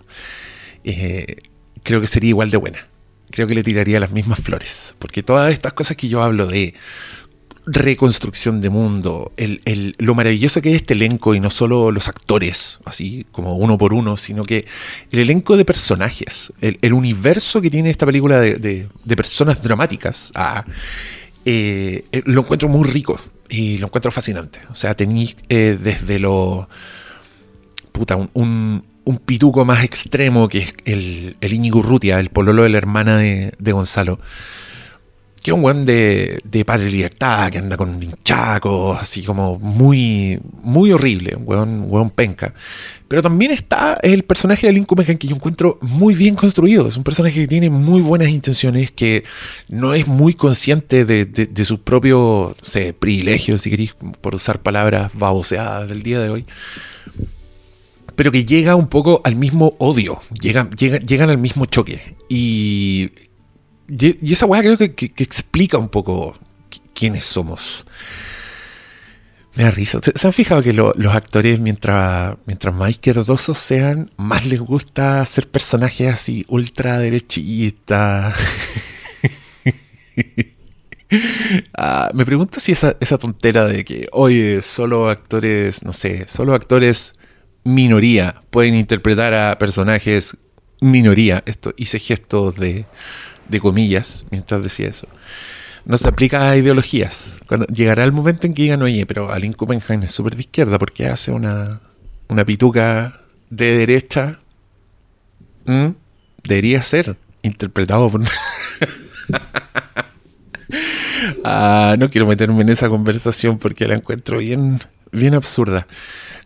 eh, 0.83 1.37
creo 1.83 1.99
que 2.01 2.07
sería 2.07 2.29
igual 2.29 2.51
de 2.51 2.57
buena. 2.57 2.87
Creo 3.31 3.47
que 3.47 3.55
le 3.55 3.63
tiraría 3.63 3.99
las 3.99 4.11
mismas 4.11 4.39
flores. 4.39 4.95
Porque 4.99 5.23
todas 5.23 5.51
estas 5.51 5.73
cosas 5.73 5.97
que 5.97 6.07
yo 6.07 6.21
hablo 6.23 6.47
de 6.47 6.73
reconstrucción 7.67 8.61
de 8.61 8.69
mundo, 8.69 9.31
el, 9.37 9.95
lo 9.97 10.13
maravilloso 10.13 10.61
que 10.61 10.69
es 10.69 10.75
este 10.75 10.93
elenco 10.93 11.33
y 11.33 11.39
no 11.39 11.49
solo 11.49 11.91
los 11.91 12.07
actores, 12.07 12.79
así 12.85 13.25
como 13.31 13.55
uno 13.55 13.77
por 13.77 13.91
uno, 13.93 14.17
sino 14.17 14.43
que 14.45 14.65
el 15.11 15.19
elenco 15.19 15.57
de 15.57 15.65
personajes, 15.65 16.53
el, 16.61 16.77
el 16.81 16.93
universo 16.93 17.61
que 17.61 17.71
tiene 17.71 17.89
esta 17.89 18.05
película 18.05 18.39
de, 18.39 18.55
de- 18.55 18.87
de 19.03 19.15
personas 19.15 19.63
dramáticas, 19.63 20.31
ah, 20.35 20.63
eh, 21.45 22.05
eh, 22.11 22.23
lo 22.25 22.41
encuentro 22.41 22.67
muy 22.67 22.89
rico 22.89 23.19
y 23.49 23.77
lo 23.77 23.87
encuentro 23.87 24.11
fascinante. 24.11 24.59
O 24.69 24.75
sea, 24.75 24.95
tenéis 24.95 25.37
eh, 25.49 25.77
desde 25.81 26.19
lo. 26.19 26.67
Puta, 27.91 28.17
un, 28.17 28.83
un, 29.05 29.17
pituco 29.19 29.63
más 29.63 29.83
extremo 29.83 30.49
que 30.49 30.57
es 30.59 30.73
el, 30.83 31.37
el 31.39 31.53
Íñigo 31.53 31.79
Urrutia, 31.79 32.19
el 32.19 32.29
pololo 32.29 32.63
de 32.63 32.69
la 32.69 32.77
hermana 32.77 33.17
de, 33.17 33.53
de 33.57 33.71
Gonzalo. 33.71 34.19
Que 35.45 35.51
es 35.51 35.55
un 35.55 35.63
weón 35.63 35.85
de, 35.85 36.39
de 36.43 36.65
padre 36.65 36.89
libertad, 36.89 37.51
que 37.51 37.59
anda 37.59 37.77
con 37.77 38.01
hinchacos, 38.01 38.99
así 38.99 39.21
como 39.21 39.59
muy, 39.59 40.39
muy 40.63 40.91
horrible, 40.91 41.35
un 41.35 41.43
weón, 41.45 41.85
weón 41.87 42.09
penca. 42.09 42.55
Pero 43.07 43.21
también 43.21 43.51
está 43.51 43.99
el 44.01 44.23
personaje 44.23 44.65
de 44.65 44.73
Lincoln 44.73 44.97
Megan 44.97 45.19
que 45.19 45.27
yo 45.27 45.35
encuentro 45.35 45.77
muy 45.81 46.15
bien 46.15 46.33
construido. 46.33 46.87
Es 46.87 46.97
un 46.97 47.03
personaje 47.03 47.41
que 47.41 47.47
tiene 47.47 47.69
muy 47.69 48.01
buenas 48.01 48.29
intenciones, 48.29 48.89
que 48.89 49.23
no 49.69 49.93
es 49.93 50.07
muy 50.07 50.33
consciente 50.33 51.05
de, 51.05 51.25
de, 51.25 51.45
de 51.45 51.63
sus 51.65 51.77
propios 51.77 52.57
privilegios, 52.97 53.61
si 53.61 53.69
queréis, 53.69 53.93
por 54.21 54.33
usar 54.33 54.63
palabras 54.63 55.11
baboseadas 55.13 55.87
del 55.87 56.01
día 56.01 56.19
de 56.21 56.29
hoy 56.31 56.45
pero 58.15 58.31
que 58.31 58.45
llega 58.45 58.75
un 58.75 58.87
poco 58.87 59.19
al 59.25 59.35
mismo 59.35 59.75
odio, 59.77 60.21
llegan, 60.41 60.69
llega- 60.71 60.99
llegan 60.99 61.29
al 61.29 61.37
mismo 61.37 61.65
choque. 61.65 62.15
Y, 62.29 63.09
y 63.87 64.33
esa 64.33 64.45
weá 64.45 64.61
creo 64.61 64.77
que, 64.77 64.93
explica 65.17 65.77
un 65.77 65.89
poco 65.89 66.33
qui- 66.71 66.81
quiénes 66.93 67.25
somos. 67.25 67.85
Me 69.55 69.63
da 69.63 69.71
risa. 69.71 69.99
¿Se, 70.13 70.27
han 70.27 70.33
fijado 70.33 70.61
que 70.61 70.73
lo- 70.73 70.93
los 70.97 71.15
actores, 71.15 71.59
mientras, 71.59 72.35
mientras 72.45 72.75
más 72.75 72.89
izquierdosos 72.89 73.57
sean, 73.57 74.11
más 74.17 74.45
les 74.45 74.59
gusta 74.59 75.21
hacer 75.21 75.47
personajes 75.49 76.13
así 76.13 76.45
ultra 76.49 76.97
derechistas? 76.99 78.35
Ah, 81.77 82.09
me 82.13 82.25
pregunto 82.25 82.59
si 82.59 82.71
esa, 82.71 82.97
esa 82.99 83.17
tontera 83.17 83.65
de 83.65 83.85
que, 83.85 84.07
oye, 84.11 84.61
solo 84.61 85.07
actores, 85.09 85.83
no 85.83 85.93
sé, 85.93 86.25
solo 86.27 86.53
actores 86.53 87.13
minoría 87.63 88.41
pueden 88.49 88.75
interpretar 88.75 89.33
a 89.33 89.57
personajes 89.59 90.35
minoría. 90.81 91.43
Esto 91.45 91.73
hice 91.77 91.99
gestos 91.99 92.55
de, 92.55 92.85
de 93.49 93.59
comillas 93.59 94.25
mientras 94.31 94.61
decía 94.63 94.87
eso. 94.87 95.07
No 95.85 95.97
se 95.97 96.07
aplica 96.07 96.49
a 96.49 96.57
ideologías. 96.57 97.37
Cuando 97.47 97.67
llegará 97.67 98.03
el 98.03 98.11
momento 98.11 98.47
en 98.47 98.53
que 98.53 98.63
digan, 98.63 98.81
oye, 98.81 99.05
pero 99.05 99.31
Alin 99.31 99.53
Kuppenheim 99.53 100.03
es 100.03 100.11
súper 100.11 100.35
de 100.35 100.41
izquierda 100.41 100.79
porque 100.79 101.07
hace 101.07 101.31
una, 101.31 101.81
una 102.27 102.43
pituca 102.43 103.21
de 103.49 103.77
derecha. 103.77 104.39
Debería 106.43 106.81
ser 106.81 107.17
interpretado 107.41 108.09
por. 108.09 108.21
Ah, 111.43 111.95
no 111.99 112.09
quiero 112.09 112.27
meterme 112.27 112.61
en 112.63 112.69
esa 112.69 112.89
conversación 112.89 113.59
porque 113.59 113.87
la 113.87 113.95
encuentro 113.95 114.39
bien, 114.39 114.81
bien 115.11 115.35
absurda. 115.35 115.87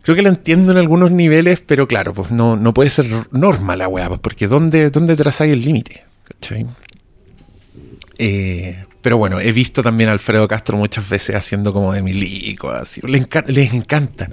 Creo 0.02 0.14
que 0.14 0.22
la 0.22 0.28
entiendo 0.28 0.72
en 0.72 0.78
algunos 0.78 1.10
niveles, 1.10 1.62
pero 1.62 1.88
claro, 1.88 2.14
pues 2.14 2.30
no, 2.30 2.56
no 2.56 2.74
puede 2.74 2.90
ser 2.90 3.06
norma 3.30 3.76
la 3.76 3.88
weá, 3.88 4.08
pues, 4.08 4.20
porque 4.20 4.46
¿dónde, 4.46 4.90
dónde 4.90 5.16
trazáis 5.16 5.52
el 5.52 5.62
límite? 5.62 6.04
¿Cachai? 6.24 6.66
Eh, 8.22 8.84
pero 9.00 9.16
bueno, 9.16 9.40
he 9.40 9.50
visto 9.50 9.82
también 9.82 10.10
a 10.10 10.12
Alfredo 10.12 10.46
Castro 10.46 10.76
muchas 10.76 11.08
veces 11.08 11.34
haciendo 11.34 11.72
como 11.72 11.94
de 11.94 12.02
milico, 12.02 12.70
así. 12.70 13.00
Les 13.02 13.72
encanta. 13.72 14.28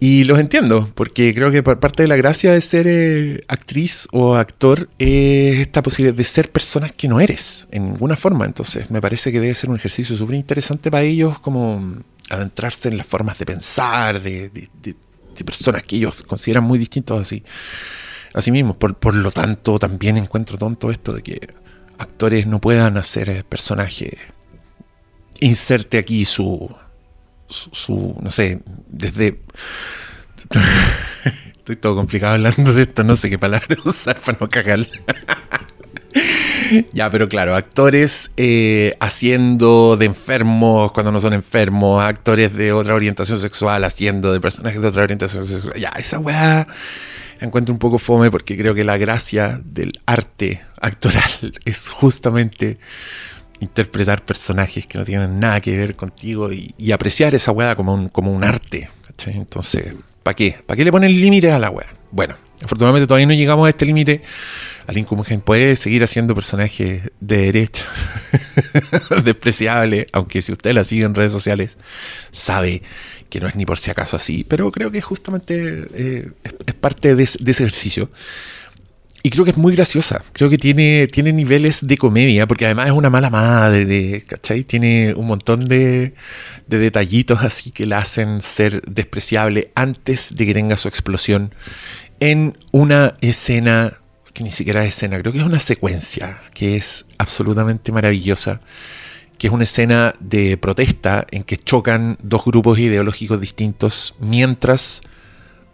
Y 0.00 0.24
los 0.24 0.38
entiendo, 0.38 0.88
porque 0.94 1.34
creo 1.34 1.50
que 1.50 1.62
parte 1.62 2.02
de 2.02 2.08
la 2.08 2.16
gracia 2.16 2.52
de 2.52 2.60
ser 2.60 2.86
eh, 2.86 3.40
actriz 3.48 4.06
o 4.12 4.36
actor 4.36 4.88
es 4.98 5.56
esta 5.60 5.82
posibilidad 5.82 6.14
de 6.16 6.24
ser 6.24 6.52
personas 6.52 6.92
que 6.92 7.08
no 7.08 7.20
eres 7.20 7.66
en 7.72 7.84
ninguna 7.84 8.14
forma. 8.16 8.44
Entonces, 8.44 8.90
me 8.90 9.00
parece 9.00 9.32
que 9.32 9.40
debe 9.40 9.54
ser 9.54 9.70
un 9.70 9.76
ejercicio 9.76 10.14
súper 10.14 10.36
interesante 10.36 10.90
para 10.90 11.02
ellos, 11.02 11.38
como 11.40 11.96
adentrarse 12.28 12.90
en 12.90 12.98
las 12.98 13.06
formas 13.06 13.38
de 13.38 13.46
pensar, 13.46 14.22
de, 14.22 14.50
de- 14.50 14.94
personas 15.44 15.84
que 15.84 15.94
ellos 15.96 16.16
consideran 16.26 16.64
muy 16.64 16.78
distintos 16.80 17.20
así. 17.22 17.44
Así 18.34 18.50
mismo, 18.50 18.76
por, 18.78 18.96
por 18.96 19.14
lo 19.14 19.30
tanto, 19.30 19.78
también 19.78 20.16
encuentro 20.16 20.58
tonto 20.58 20.90
esto 20.90 21.12
de 21.12 21.22
que 21.22 21.48
actores 21.98 22.46
no 22.46 22.60
puedan 22.60 22.96
hacer 22.96 23.28
eh, 23.28 23.44
personajes. 23.44 24.12
Inserte 25.40 25.98
aquí 25.98 26.24
su, 26.24 26.74
su, 27.48 28.16
no 28.20 28.30
sé, 28.30 28.60
desde... 28.88 29.40
Estoy 31.56 31.76
todo 31.76 31.96
complicado 31.96 32.34
hablando 32.34 32.72
de 32.72 32.82
esto, 32.82 33.04
no 33.04 33.14
sé 33.14 33.28
qué 33.28 33.38
palabra 33.38 33.76
usar 33.84 34.18
para 34.18 34.38
no 34.40 34.48
cagar. 34.48 34.86
ya, 36.94 37.10
pero 37.10 37.28
claro, 37.28 37.54
actores 37.54 38.30
eh, 38.38 38.94
haciendo 39.00 39.98
de 39.98 40.06
enfermos 40.06 40.92
cuando 40.92 41.12
no 41.12 41.20
son 41.20 41.34
enfermos, 41.34 42.02
actores 42.02 42.54
de 42.54 42.72
otra 42.72 42.94
orientación 42.94 43.38
sexual 43.38 43.84
haciendo 43.84 44.32
de 44.32 44.40
personajes 44.40 44.80
de 44.80 44.88
otra 44.88 45.02
orientación 45.02 45.44
sexual. 45.44 45.74
Ya, 45.78 45.90
esa 45.98 46.18
weá 46.18 46.66
encuentro 47.40 47.72
un 47.72 47.78
poco 47.78 47.98
fome 47.98 48.30
porque 48.30 48.56
creo 48.56 48.74
que 48.74 48.84
la 48.84 48.96
gracia 48.96 49.60
del 49.64 50.00
arte 50.06 50.60
actoral 50.80 51.30
es 51.64 51.88
justamente 51.88 52.78
interpretar 53.60 54.24
personajes 54.24 54.86
que 54.86 54.98
no 54.98 55.04
tienen 55.04 55.40
nada 55.40 55.60
que 55.60 55.76
ver 55.76 55.96
contigo 55.96 56.52
y, 56.52 56.92
apreciar 56.92 57.34
esa 57.34 57.52
weá 57.52 57.74
como 57.74 57.94
un, 57.94 58.08
como 58.08 58.32
un 58.32 58.44
arte. 58.44 58.88
¿cachai? 59.06 59.36
Entonces, 59.36 59.94
¿para 60.22 60.34
qué? 60.34 60.56
¿Para 60.64 60.76
qué 60.76 60.84
le 60.84 60.92
ponen 60.92 61.20
límites 61.20 61.52
a 61.52 61.58
la 61.58 61.70
weá? 61.70 61.86
Bueno, 62.10 62.36
afortunadamente 62.62 63.06
todavía 63.06 63.26
no 63.26 63.34
llegamos 63.34 63.66
a 63.66 63.70
este 63.70 63.86
límite. 63.86 64.22
Alin 64.86 65.04
Kumgen 65.04 65.40
puede 65.40 65.76
seguir 65.76 66.02
haciendo 66.02 66.34
personajes 66.34 67.10
de 67.20 67.36
derecha, 67.36 67.84
despreciable, 69.24 70.06
aunque 70.12 70.42
si 70.42 70.52
usted 70.52 70.72
la 70.72 70.84
sigue 70.84 71.04
en 71.04 71.14
redes 71.14 71.32
sociales, 71.32 71.78
sabe 72.30 72.82
que 73.28 73.40
no 73.40 73.48
es 73.48 73.56
ni 73.56 73.66
por 73.66 73.78
si 73.78 73.90
acaso 73.90 74.16
así, 74.16 74.44
pero 74.48 74.72
creo 74.72 74.90
que 74.90 75.02
justamente 75.02 75.86
eh, 75.92 76.30
es, 76.66 76.74
parte 76.74 77.14
de, 77.14 77.24
ese- 77.24 77.38
ejercicio. 77.50 78.10
y 79.22 79.28
creo 79.28 79.44
que 79.44 79.50
es 79.50 79.58
muy 79.58 79.74
graciosa. 79.76 80.22
Creo 80.32 80.48
que 80.48 80.56
tiene, 80.56 81.06
tiene 81.12 81.34
niveles 81.34 81.86
de 81.86 81.98
comedia, 81.98 82.46
porque 82.46 82.64
además 82.64 82.86
es 82.86 82.92
una 82.92 83.10
mala 83.10 83.28
madre, 83.28 84.22
¿cachai? 84.26 84.64
Tiene 84.64 85.12
un 85.14 85.26
montón 85.26 85.68
de, 85.68 86.14
de 86.66 86.78
detallitos 86.78 87.42
así 87.42 87.70
que 87.72 87.84
la 87.84 87.98
hacen 87.98 88.40
ser 88.40 88.80
despreciable 88.86 89.70
antes 89.74 90.34
de 90.34 90.46
que 90.46 90.54
tenga 90.54 90.78
su 90.78 90.88
explosión 90.88 91.52
en 92.20 92.56
una 92.72 93.14
escena 93.20 93.98
que 94.32 94.44
ni 94.44 94.50
siquiera 94.50 94.84
es 94.84 94.94
escena, 94.94 95.18
creo 95.18 95.32
que 95.32 95.40
es 95.40 95.44
una 95.44 95.58
secuencia 95.58 96.40
que 96.54 96.76
es 96.76 97.06
absolutamente 97.18 97.90
maravillosa, 97.90 98.60
que 99.36 99.48
es 99.48 99.52
una 99.52 99.64
escena 99.64 100.14
de 100.20 100.56
protesta 100.56 101.26
en 101.30 101.42
que 101.42 101.56
chocan 101.56 102.18
dos 102.22 102.44
grupos 102.44 102.78
ideológicos 102.78 103.40
distintos 103.40 104.14
mientras 104.20 105.02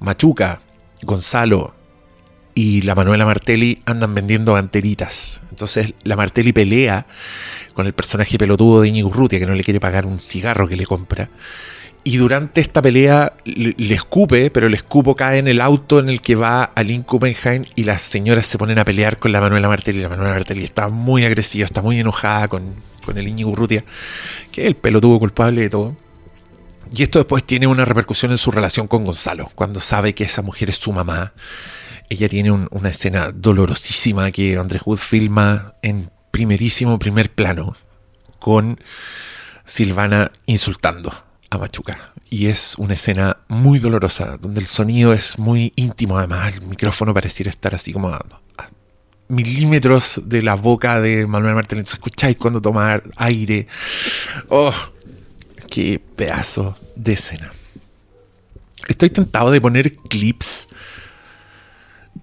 Machuca, 0.01 0.61
Gonzalo 1.03 1.75
y 2.55 2.83
la 2.83 2.95
Manuela 2.95 3.27
Martelli 3.27 3.81
andan 3.85 4.15
vendiendo 4.15 4.57
anteritas. 4.57 5.43
Entonces 5.51 5.93
la 6.03 6.17
Martelli 6.17 6.53
pelea 6.53 7.07
con 7.73 7.87
el 7.87 7.93
personaje 7.93 8.39
pelotudo 8.39 8.83
de 8.83 8.89
Íñigo 8.89 9.09
Urrutia 9.09 9.39
que 9.39 9.47
no 9.47 9.55
le 9.55 9.65
quiere 9.65 9.81
pagar 9.81 10.07
un 10.07 10.21
cigarro 10.21 10.69
que 10.69 10.77
le 10.77 10.87
compra. 10.87 11.31
Y 12.07 12.19
durante 12.19 12.61
esta 12.61 12.83
pelea 12.83 13.33
le, 13.45 13.75
le 13.79 13.95
escupe, 13.95 14.51
pero 14.51 14.67
el 14.67 14.75
escupo 14.75 15.17
cae 15.17 15.39
en 15.39 15.49
el 15.49 15.61
auto 15.63 15.99
en 16.01 16.11
el 16.11 16.21
que 16.21 16.35
va 16.35 16.65
Aline 16.65 17.03
Kuppenheim 17.05 17.65
y 17.77 17.85
las 17.85 18.03
señoras 18.03 18.45
se 18.47 18.59
ponen 18.59 18.79
a 18.79 18.85
pelear 18.85 19.19
con 19.19 19.33
la 19.33 19.41
Manuela 19.41 19.69
Martelli. 19.69 20.03
La 20.03 20.11
Manuela 20.11 20.35
Martelli 20.35 20.65
está 20.65 20.91
muy 20.91 21.25
agresiva, 21.25 21.65
está 21.65 21.81
muy 21.81 21.99
enojada 21.99 22.49
con, 22.49 22.75
con 23.07 23.17
el 23.17 23.27
Íñigo 23.27 23.51
Urrutia, 23.51 23.85
que 24.53 24.61
es 24.63 24.67
el 24.67 24.77
pelotudo 24.77 25.19
culpable 25.19 25.63
de 25.63 25.71
todo. 25.71 25.97
Y 26.95 27.03
esto 27.05 27.19
después 27.19 27.43
tiene 27.43 27.67
una 27.67 27.87
repercusión 27.87 28.33
en 28.33 28.39
su 28.39 28.51
relación 28.51 28.87
con 28.87 29.05
Gonzalo, 29.07 29.51
cuando 29.55 29.81
sabe 29.81 30.15
que 30.15 30.25
esa 30.25 30.43
mujer 30.43 30.69
es 30.69 30.77
su 30.77 30.93
mamá. 30.93 31.33
Ella 32.11 32.29
tiene 32.29 32.51
un- 32.51 32.69
una 32.71 32.91
escena 32.91 33.31
dolorosísima 33.35 34.31
que 34.31 34.59
Andrés 34.59 34.83
Wood 34.85 34.99
filma 34.99 35.75
en 35.81 36.11
primerísimo 36.31 36.99
primer 36.99 37.33
plano 37.33 37.75
con 38.39 38.79
Silvana 39.65 40.31
insultando 40.45 41.24
a 41.55 41.59
Machuca. 41.59 42.13
Y 42.31 42.47
es 42.47 42.75
una 42.79 42.95
escena 42.95 43.37
muy 43.49 43.79
dolorosa, 43.79 44.37
donde 44.39 44.61
el 44.61 44.67
sonido 44.67 45.13
es 45.13 45.39
muy 45.39 45.73
íntimo, 45.77 46.19
además 46.19 46.55
el 46.55 46.63
micrófono 46.63 47.15
pareciera 47.15 47.51
estar 47.51 47.75
así 47.75 47.93
como 47.93 48.09
a, 48.09 48.25
milímetros 49.29 50.21
de 50.25 50.43
la 50.43 50.55
boca 50.55 51.01
de 51.01 51.27
Manuel. 51.27 51.57
Entonces 51.59 51.95
escucháis 51.95 52.37
cuando 52.37 52.61
toma 52.61 53.03
aire. 53.17 53.67
¡Oh! 54.49 54.73
¡Qué 55.71 56.01
pedazo 56.17 56.77
de 56.95 57.13
escena! 57.15 57.53
Estoy 58.87 59.11
tentado 59.11 59.51
de 59.51 59.61
poner 59.61 59.95
clips 59.97 60.69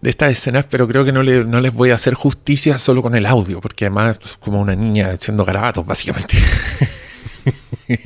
de 0.02 0.10
estas 0.12 0.32
escenas, 0.32 0.66
pero 0.70 0.88
creo 0.88 1.04
que 1.04 1.12
no, 1.12 1.24
le- 1.24 1.44
no 1.46 1.60
les 1.60 1.74
voy 1.74 1.90
a 1.92 1.96
hacer 1.96 2.14
justicia 2.14 2.78
solo 2.78 3.02
con 3.02 3.16
el 3.16 3.26
audio, 3.26 3.60
porque 3.62 3.86
además 3.86 4.18
es 4.24 4.38
como 4.38 4.62
una 4.62 4.76
niña 4.76 5.10
haciendo 5.12 5.44
garabatos, 5.44 5.86
básicamente. 5.86 6.38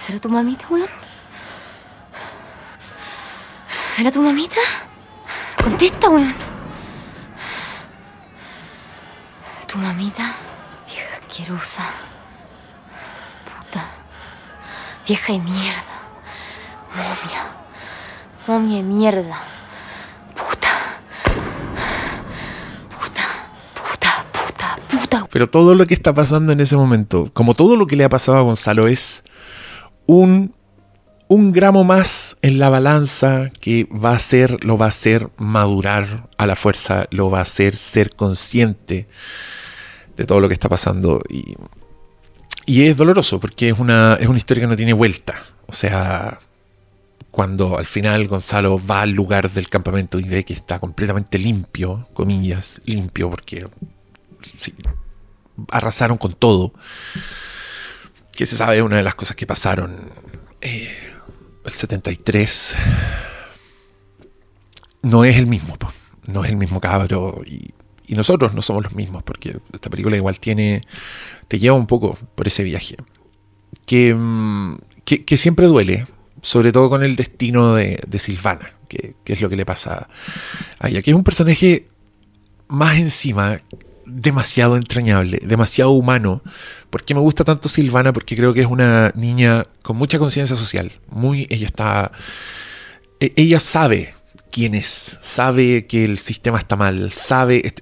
¿Será 0.00 0.18
tu 0.18 0.30
mamita, 0.30 0.64
weón? 0.70 0.88
¿Era 3.98 4.10
tu 4.10 4.22
mamita? 4.22 4.60
Contesta, 5.62 6.08
weón. 6.08 6.34
¿Tu 9.66 9.76
mamita? 9.76 10.36
Vieja 10.86 11.16
asquerosa. 11.18 11.84
Puta. 13.44 13.84
Vieja 15.06 15.34
de 15.34 15.38
mierda. 15.40 15.96
Momia. 16.96 17.42
Momia 18.46 18.76
de 18.78 18.82
mierda. 18.82 19.38
Pero 25.30 25.48
todo 25.48 25.74
lo 25.74 25.86
que 25.86 25.94
está 25.94 26.12
pasando 26.12 26.52
en 26.52 26.60
ese 26.60 26.76
momento, 26.76 27.30
como 27.32 27.54
todo 27.54 27.76
lo 27.76 27.86
que 27.86 27.96
le 27.96 28.04
ha 28.04 28.08
pasado 28.08 28.38
a 28.38 28.40
Gonzalo, 28.40 28.88
es 28.88 29.22
un, 30.10 30.52
un 31.28 31.52
gramo 31.52 31.84
más 31.84 32.36
en 32.42 32.58
la 32.58 32.68
balanza 32.68 33.50
que 33.60 33.84
va 33.84 34.10
a 34.10 34.16
hacer, 34.16 34.64
lo 34.64 34.76
va 34.76 34.86
a 34.86 34.88
hacer 34.88 35.30
madurar 35.36 36.28
a 36.36 36.46
la 36.46 36.56
fuerza, 36.56 37.06
lo 37.12 37.30
va 37.30 37.38
a 37.38 37.42
hacer 37.42 37.76
ser 37.76 38.16
consciente 38.16 39.06
de 40.16 40.24
todo 40.26 40.40
lo 40.40 40.48
que 40.48 40.54
está 40.54 40.68
pasando. 40.68 41.22
Y, 41.28 41.54
y 42.66 42.82
es 42.82 42.96
doloroso 42.96 43.38
porque 43.38 43.68
es 43.68 43.78
una, 43.78 44.14
es 44.20 44.26
una 44.26 44.38
historia 44.38 44.62
que 44.62 44.66
no 44.66 44.76
tiene 44.76 44.92
vuelta. 44.94 45.40
O 45.68 45.72
sea, 45.72 46.40
cuando 47.30 47.78
al 47.78 47.86
final 47.86 48.26
Gonzalo 48.26 48.84
va 48.84 49.02
al 49.02 49.12
lugar 49.12 49.48
del 49.48 49.68
campamento 49.68 50.18
y 50.18 50.24
ve 50.24 50.44
que 50.44 50.54
está 50.54 50.80
completamente 50.80 51.38
limpio, 51.38 52.08
comillas, 52.14 52.82
limpio, 52.84 53.30
porque 53.30 53.68
arrasaron 55.70 56.18
con 56.18 56.32
todo. 56.32 56.72
Que 58.40 58.46
se 58.46 58.56
sabe 58.56 58.80
una 58.80 58.96
de 58.96 59.02
las 59.02 59.14
cosas 59.16 59.36
que 59.36 59.46
pasaron 59.46 59.94
eh, 60.62 60.88
el 61.62 61.72
73. 61.74 62.74
No 65.02 65.26
es 65.26 65.36
el 65.36 65.46
mismo, 65.46 65.76
no 66.26 66.42
es 66.46 66.50
el 66.50 66.56
mismo 66.56 66.80
cabro. 66.80 67.42
Y, 67.44 67.74
nosotros 68.14 68.54
no 68.54 68.62
somos 68.62 68.82
los 68.82 68.94
mismos, 68.94 69.22
porque 69.24 69.58
esta 69.74 69.90
película 69.90 70.16
igual 70.16 70.40
tiene. 70.40 70.80
te 71.48 71.58
lleva 71.58 71.76
un 71.76 71.86
poco 71.86 72.16
por 72.34 72.46
ese 72.46 72.64
viaje. 72.64 72.96
Que, 73.84 74.14
mm, 74.14 74.78
que, 75.04 75.26
que 75.26 75.36
siempre 75.36 75.66
duele, 75.66 76.06
sobre 76.40 76.72
todo 76.72 76.88
con 76.88 77.02
el 77.02 77.16
destino 77.16 77.74
de, 77.74 78.00
de 78.06 78.18
Silvana, 78.18 78.72
que, 78.88 79.16
que 79.22 79.34
es 79.34 79.42
lo 79.42 79.50
que 79.50 79.56
le 79.56 79.66
pasa 79.66 80.08
a 80.78 80.88
ella, 80.88 81.02
que 81.02 81.10
es 81.10 81.14
un 81.14 81.24
personaje 81.24 81.88
más 82.68 82.96
encima 82.96 83.58
demasiado 84.06 84.76
entrañable, 84.76 85.40
demasiado 85.42 85.90
humano. 85.90 86.42
¿Por 86.90 87.04
qué 87.04 87.14
me 87.14 87.20
gusta 87.20 87.44
tanto 87.44 87.68
Silvana? 87.68 88.12
Porque 88.12 88.36
creo 88.36 88.52
que 88.52 88.60
es 88.60 88.66
una 88.66 89.12
niña 89.14 89.66
con 89.82 89.96
mucha 89.96 90.18
conciencia 90.18 90.56
social. 90.56 90.92
Muy, 91.08 91.46
ella 91.50 91.66
está, 91.66 92.12
e- 93.20 93.32
ella 93.36 93.60
sabe 93.60 94.14
quién 94.50 94.74
es, 94.74 95.16
sabe 95.20 95.86
que 95.86 96.04
el 96.04 96.18
sistema 96.18 96.58
está 96.58 96.76
mal, 96.76 97.12
sabe, 97.12 97.72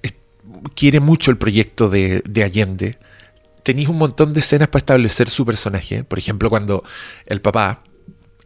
quiere 0.74 1.00
mucho 1.00 1.30
el 1.30 1.38
proyecto 1.38 1.88
de, 1.88 2.22
de 2.28 2.44
Allende. 2.44 2.98
Tenéis 3.62 3.88
un 3.88 3.98
montón 3.98 4.32
de 4.32 4.40
escenas 4.40 4.68
para 4.68 4.80
establecer 4.80 5.28
su 5.28 5.44
personaje. 5.44 6.04
Por 6.04 6.18
ejemplo, 6.18 6.48
cuando 6.48 6.84
el 7.26 7.40
papá 7.40 7.82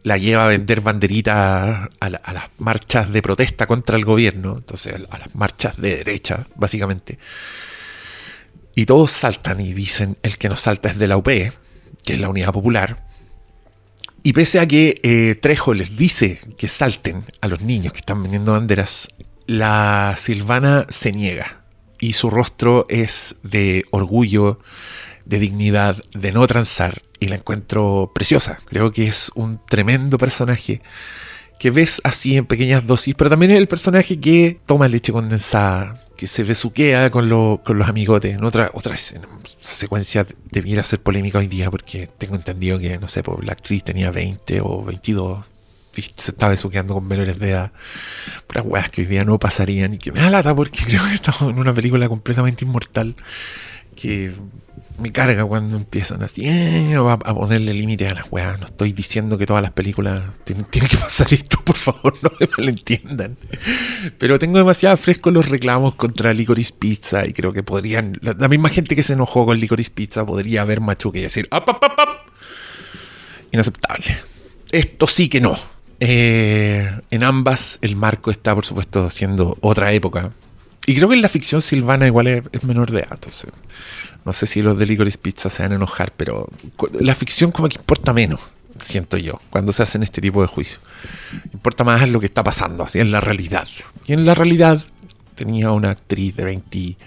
la 0.03 0.17
lleva 0.17 0.45
a 0.45 0.49
vender 0.49 0.81
banderitas 0.81 1.87
a, 1.99 2.09
la- 2.09 2.21
las 2.33 2.45
marchas 2.57 3.11
de 3.11 3.21
protesta 3.21 3.67
contra 3.67 3.95
el 3.97 4.05
gobierno, 4.05 4.57
entonces 4.57 4.93
a 5.09 5.17
las 5.17 5.33
marchas 5.35 5.77
de 5.77 5.97
derecha, 5.97 6.47
básicamente. 6.55 7.17
Y 8.75 8.85
todos 8.85 9.11
saltan 9.11 9.59
y 9.61 9.73
dicen, 9.73 10.17
el 10.23 10.37
que 10.37 10.49
no 10.49 10.55
salta 10.55 10.89
es 10.89 10.97
de 10.97 11.07
la 11.07 11.17
UP, 11.17 11.27
que 11.27 11.53
es 12.13 12.19
la 12.19 12.29
Unidad 12.29 12.51
Popular. 12.51 13.03
Y 14.23 14.33
pese 14.33 14.59
a 14.59 14.67
que 14.67 14.99
eh, 15.03 15.35
Trejo 15.35 15.73
les 15.73 15.95
dice 15.97 16.39
que 16.57 16.67
salten 16.67 17.23
a 17.41 17.47
los 17.47 17.61
niños 17.61 17.93
que 17.93 17.99
están 17.99 18.21
vendiendo 18.23 18.53
banderas, 18.53 19.09
la 19.45 20.15
Silvana 20.17 20.85
se 20.89 21.11
niega. 21.11 21.63
Y 21.99 22.13
su 22.13 22.29
rostro 22.29 22.85
es 22.89 23.35
de 23.43 23.83
orgullo, 23.91 24.59
de 25.25 25.39
dignidad, 25.39 26.03
de 26.13 26.31
no 26.31 26.45
transar. 26.47 27.01
Y 27.19 27.27
la 27.27 27.35
encuentro 27.35 28.11
preciosa. 28.13 28.59
Creo 28.65 28.91
que 28.91 29.07
es 29.07 29.31
un 29.35 29.59
tremendo 29.69 30.17
personaje 30.17 30.81
que 31.59 31.71
ves 31.71 32.01
así 32.03 32.35
en 32.35 32.45
pequeñas 32.45 32.85
dosis, 32.85 33.15
pero 33.15 33.29
también 33.29 33.51
es 33.51 33.57
el 33.57 33.67
personaje 33.69 34.19
que 34.19 34.59
toma 34.65 34.89
leche 34.89 35.13
condensada, 35.13 35.93
que 36.17 36.27
se 36.27 36.43
besuquea 36.43 37.09
con, 37.11 37.29
lo- 37.29 37.61
con 37.63 37.77
los 37.77 37.87
amigotes. 37.87 38.35
En 38.35 38.43
otra, 38.43 38.69
otra 38.73 38.97
secuencia 39.61 40.25
debiera 40.51 40.83
ser 40.83 41.01
polémica 41.01 41.37
hoy 41.39 41.47
día 41.47 41.71
porque 41.71 42.07
tengo 42.17 42.35
entendido 42.35 42.77
que, 42.79 42.97
no 42.97 43.07
sé, 43.07 43.23
pues, 43.23 43.45
la 43.45 43.53
actriz 43.53 43.83
tenía 43.83 44.11
20 44.11 44.59
o 44.61 44.83
22 44.83 45.45
y 45.95 46.01
se 46.01 46.31
estaba 46.31 46.49
besuqueando 46.49 46.95
con 46.95 47.07
menores 47.07 47.39
de 47.39 47.51
edad. 47.51 47.71
Puras 48.47 48.65
weas 48.65 48.89
que 48.89 49.01
hoy 49.01 49.07
día 49.07 49.23
no 49.23 49.39
pasarían 49.39 49.93
y 49.93 49.97
que 49.99 50.11
me 50.11 50.19
da 50.19 50.29
lata 50.29 50.53
porque 50.55 50.79
creo 50.85 51.03
que 51.05 51.13
estamos 51.13 51.43
en 51.43 51.59
una 51.59 51.73
película 51.73 52.09
completamente 52.09 52.65
inmortal 52.65 53.15
que 53.93 54.33
me 54.99 55.11
carga 55.11 55.43
cuando 55.45 55.75
empiezan 55.75 56.21
así 56.23 56.43
eh, 56.45 56.95
a, 56.95 57.17
ponerle 57.17 57.73
límites 57.73 58.11
a 58.11 58.15
las 58.15 58.31
weas. 58.31 58.59
No 58.59 58.65
estoy 58.65 58.93
diciendo 58.93 59.37
que 59.37 59.45
todas 59.45 59.63
las 59.63 59.71
películas 59.71 60.21
tienen, 60.43 60.65
que 60.65 60.97
pasar 60.97 61.33
esto, 61.33 61.59
por 61.63 61.75
favor, 61.75 62.15
no 62.21 62.31
me 62.39 62.47
malentiendan. 62.57 63.37
Pero 64.17 64.37
tengo 64.39 64.57
demasiado 64.57 64.95
fresco 64.97 65.31
los 65.31 65.49
reclamos 65.49 65.95
contra 65.95 66.33
Licorice 66.33 66.73
Pizza 66.77 67.25
y 67.25 67.33
creo 67.33 67.53
que 67.53 67.63
podrían, 67.63 68.19
la, 68.21 68.47
misma 68.47 68.69
gente 68.69 68.95
que 68.95 69.03
se 69.03 69.13
enojó 69.13 69.45
con 69.45 69.57
Licorice 69.57 69.91
Pizza 69.91 70.25
podría 70.25 70.63
ver 70.65 70.79
Machuque 70.79 71.19
y 71.19 71.23
decir, 71.23 71.47
¡Ap, 71.51 71.67
ap, 71.69 71.83
ap, 71.83 71.99
ap! 71.99 72.09
inaceptable. 73.51 74.17
Esto 74.71 75.07
sí 75.07 75.29
que 75.29 75.39
no. 75.39 75.57
Eh, 75.99 76.91
en 77.11 77.23
ambas 77.23 77.79
el 77.81 77.95
marco 77.95 78.31
está, 78.31 78.53
por 78.53 78.65
supuesto, 78.65 79.09
siendo 79.09 79.57
otra 79.61 79.93
época. 79.93 80.31
Y 80.85 80.95
creo 80.95 81.07
que 81.07 81.15
en 81.15 81.21
la 81.21 81.29
ficción 81.29 81.61
silvana 81.61 82.07
igual 82.07 82.27
es, 82.27 82.63
menor 82.63 82.91
de 82.91 82.99
edad. 82.99 83.13
entonces, 83.13 83.49
no 84.25 84.33
sé 84.33 84.47
si 84.47 84.61
los 84.61 84.77
de 84.77 84.85
Licorice 84.85 85.17
Pizza 85.17 85.49
se 85.49 85.63
van 85.63 85.71
a 85.71 85.75
enojar, 85.75 86.11
pero 86.15 86.49
la 86.99 87.15
ficción 87.15 87.51
como 87.51 87.69
que 87.69 87.77
importa 87.77 88.13
menos. 88.13 88.39
siento 88.79 89.17
yo, 89.17 89.39
cuando 89.49 89.71
se 89.71 89.83
hacen 89.83 90.03
este 90.03 90.19
tipo 90.19 90.41
de 90.41 90.47
juicios. 90.47 90.81
Importa 91.53 91.83
más 91.83 92.09
lo 92.09 92.19
que 92.19 92.25
está 92.25 92.43
pasando, 92.43 92.83
así 92.83 92.99
en 92.99 93.11
la 93.11 93.21
realidad. 93.21 93.67
Y 94.05 94.13
en 94.13 94.25
la 94.25 94.33
realidad 94.33 94.83
tenía 95.35 95.71
una 95.71 95.91
actriz 95.91 96.35
de 96.35 96.43
20 96.43 96.97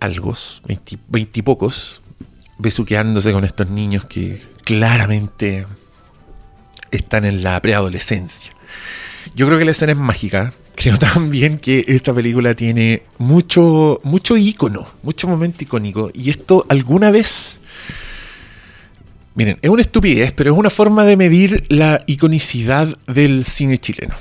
algo, 0.00 0.34
20, 0.66 0.98
20 1.08 1.40
y 1.40 1.42
pocos, 1.42 2.02
besuqueándose 2.58 3.32
con 3.32 3.44
estos 3.44 3.70
niños 3.70 4.04
que 4.04 4.40
claramente 4.64 5.66
están 6.90 7.24
en 7.24 7.42
la 7.42 7.60
preadolescencia. 7.60 8.52
Yo 9.34 9.46
creo 9.46 9.58
que 9.58 9.64
la 9.64 9.70
escena 9.72 9.92
es 9.92 9.98
mágica. 9.98 10.52
Creo 10.74 10.98
también 11.14 11.58
que 11.58 11.84
esta 11.86 12.12
película 12.14 12.54
tiene 12.54 13.02
mucho, 13.18 14.00
mucho 14.02 14.36
ícono, 14.36 14.86
mucho 15.02 15.28
momento 15.28 15.64
icónico. 15.64 16.10
Y 16.12 16.30
esto 16.30 16.64
alguna 16.68 17.10
vez. 17.10 17.60
Miren, 19.34 19.58
es 19.62 19.70
una 19.70 19.82
estupidez, 19.82 20.32
pero 20.32 20.52
es 20.52 20.58
una 20.58 20.70
forma 20.70 21.04
de 21.04 21.16
medir 21.16 21.64
la 21.68 22.04
iconicidad 22.06 22.96
del 23.06 23.44
cine 23.44 23.78
chileno. 23.78 24.14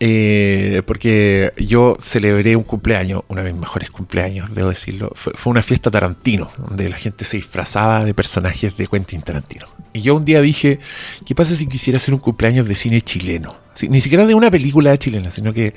Eh, 0.00 0.82
porque 0.86 1.52
yo 1.56 1.96
celebré 1.98 2.54
un 2.54 2.62
cumpleaños, 2.62 3.22
una 3.26 3.42
de 3.42 3.52
mis 3.52 3.60
mejores 3.60 3.90
cumpleaños, 3.90 4.54
debo 4.54 4.68
decirlo. 4.68 5.12
Fue, 5.14 5.32
una 5.50 5.62
fiesta 5.62 5.90
Tarantino, 5.90 6.50
donde 6.56 6.88
la 6.88 6.96
gente 6.96 7.24
se 7.24 7.38
disfrazaba 7.38 8.04
de 8.04 8.14
personajes 8.14 8.76
de 8.76 8.86
Quentin 8.86 9.22
Tarantino. 9.22 9.66
Y 9.92 10.02
yo 10.02 10.14
un 10.14 10.24
día 10.24 10.40
dije, 10.40 10.78
¿qué 11.26 11.34
pasa 11.34 11.54
si 11.54 11.66
quisiera 11.66 11.96
hacer 11.96 12.14
un 12.14 12.20
cumpleaños 12.20 12.68
de 12.68 12.74
cine 12.74 13.00
chileno? 13.00 13.56
Ni 13.88 14.00
siquiera 14.00 14.26
de 14.26 14.34
una 14.34 14.50
película 14.50 14.96
chilena, 14.96 15.30
sino 15.30 15.52
que, 15.52 15.74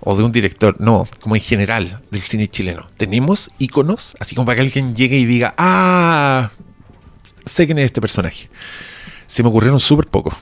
o 0.00 0.16
de 0.16 0.22
un 0.22 0.32
director, 0.32 0.78
no, 0.80 1.06
como 1.20 1.36
en 1.36 1.42
general 1.42 2.00
del 2.10 2.22
cine 2.22 2.48
chileno. 2.48 2.86
Tenemos 2.96 3.50
iconos, 3.58 4.16
así 4.20 4.34
como 4.34 4.46
para 4.46 4.56
que 4.56 4.62
alguien 4.62 4.94
llegue 4.94 5.16
y 5.16 5.26
diga, 5.26 5.54
ah, 5.58 6.50
sé 7.44 7.66
quién 7.66 7.78
es 7.78 7.86
este 7.86 8.00
personaje. 8.00 8.48
Se 9.26 9.42
me 9.42 9.48
ocurrieron 9.48 9.80
súper 9.80 10.06
pocos. 10.06 10.34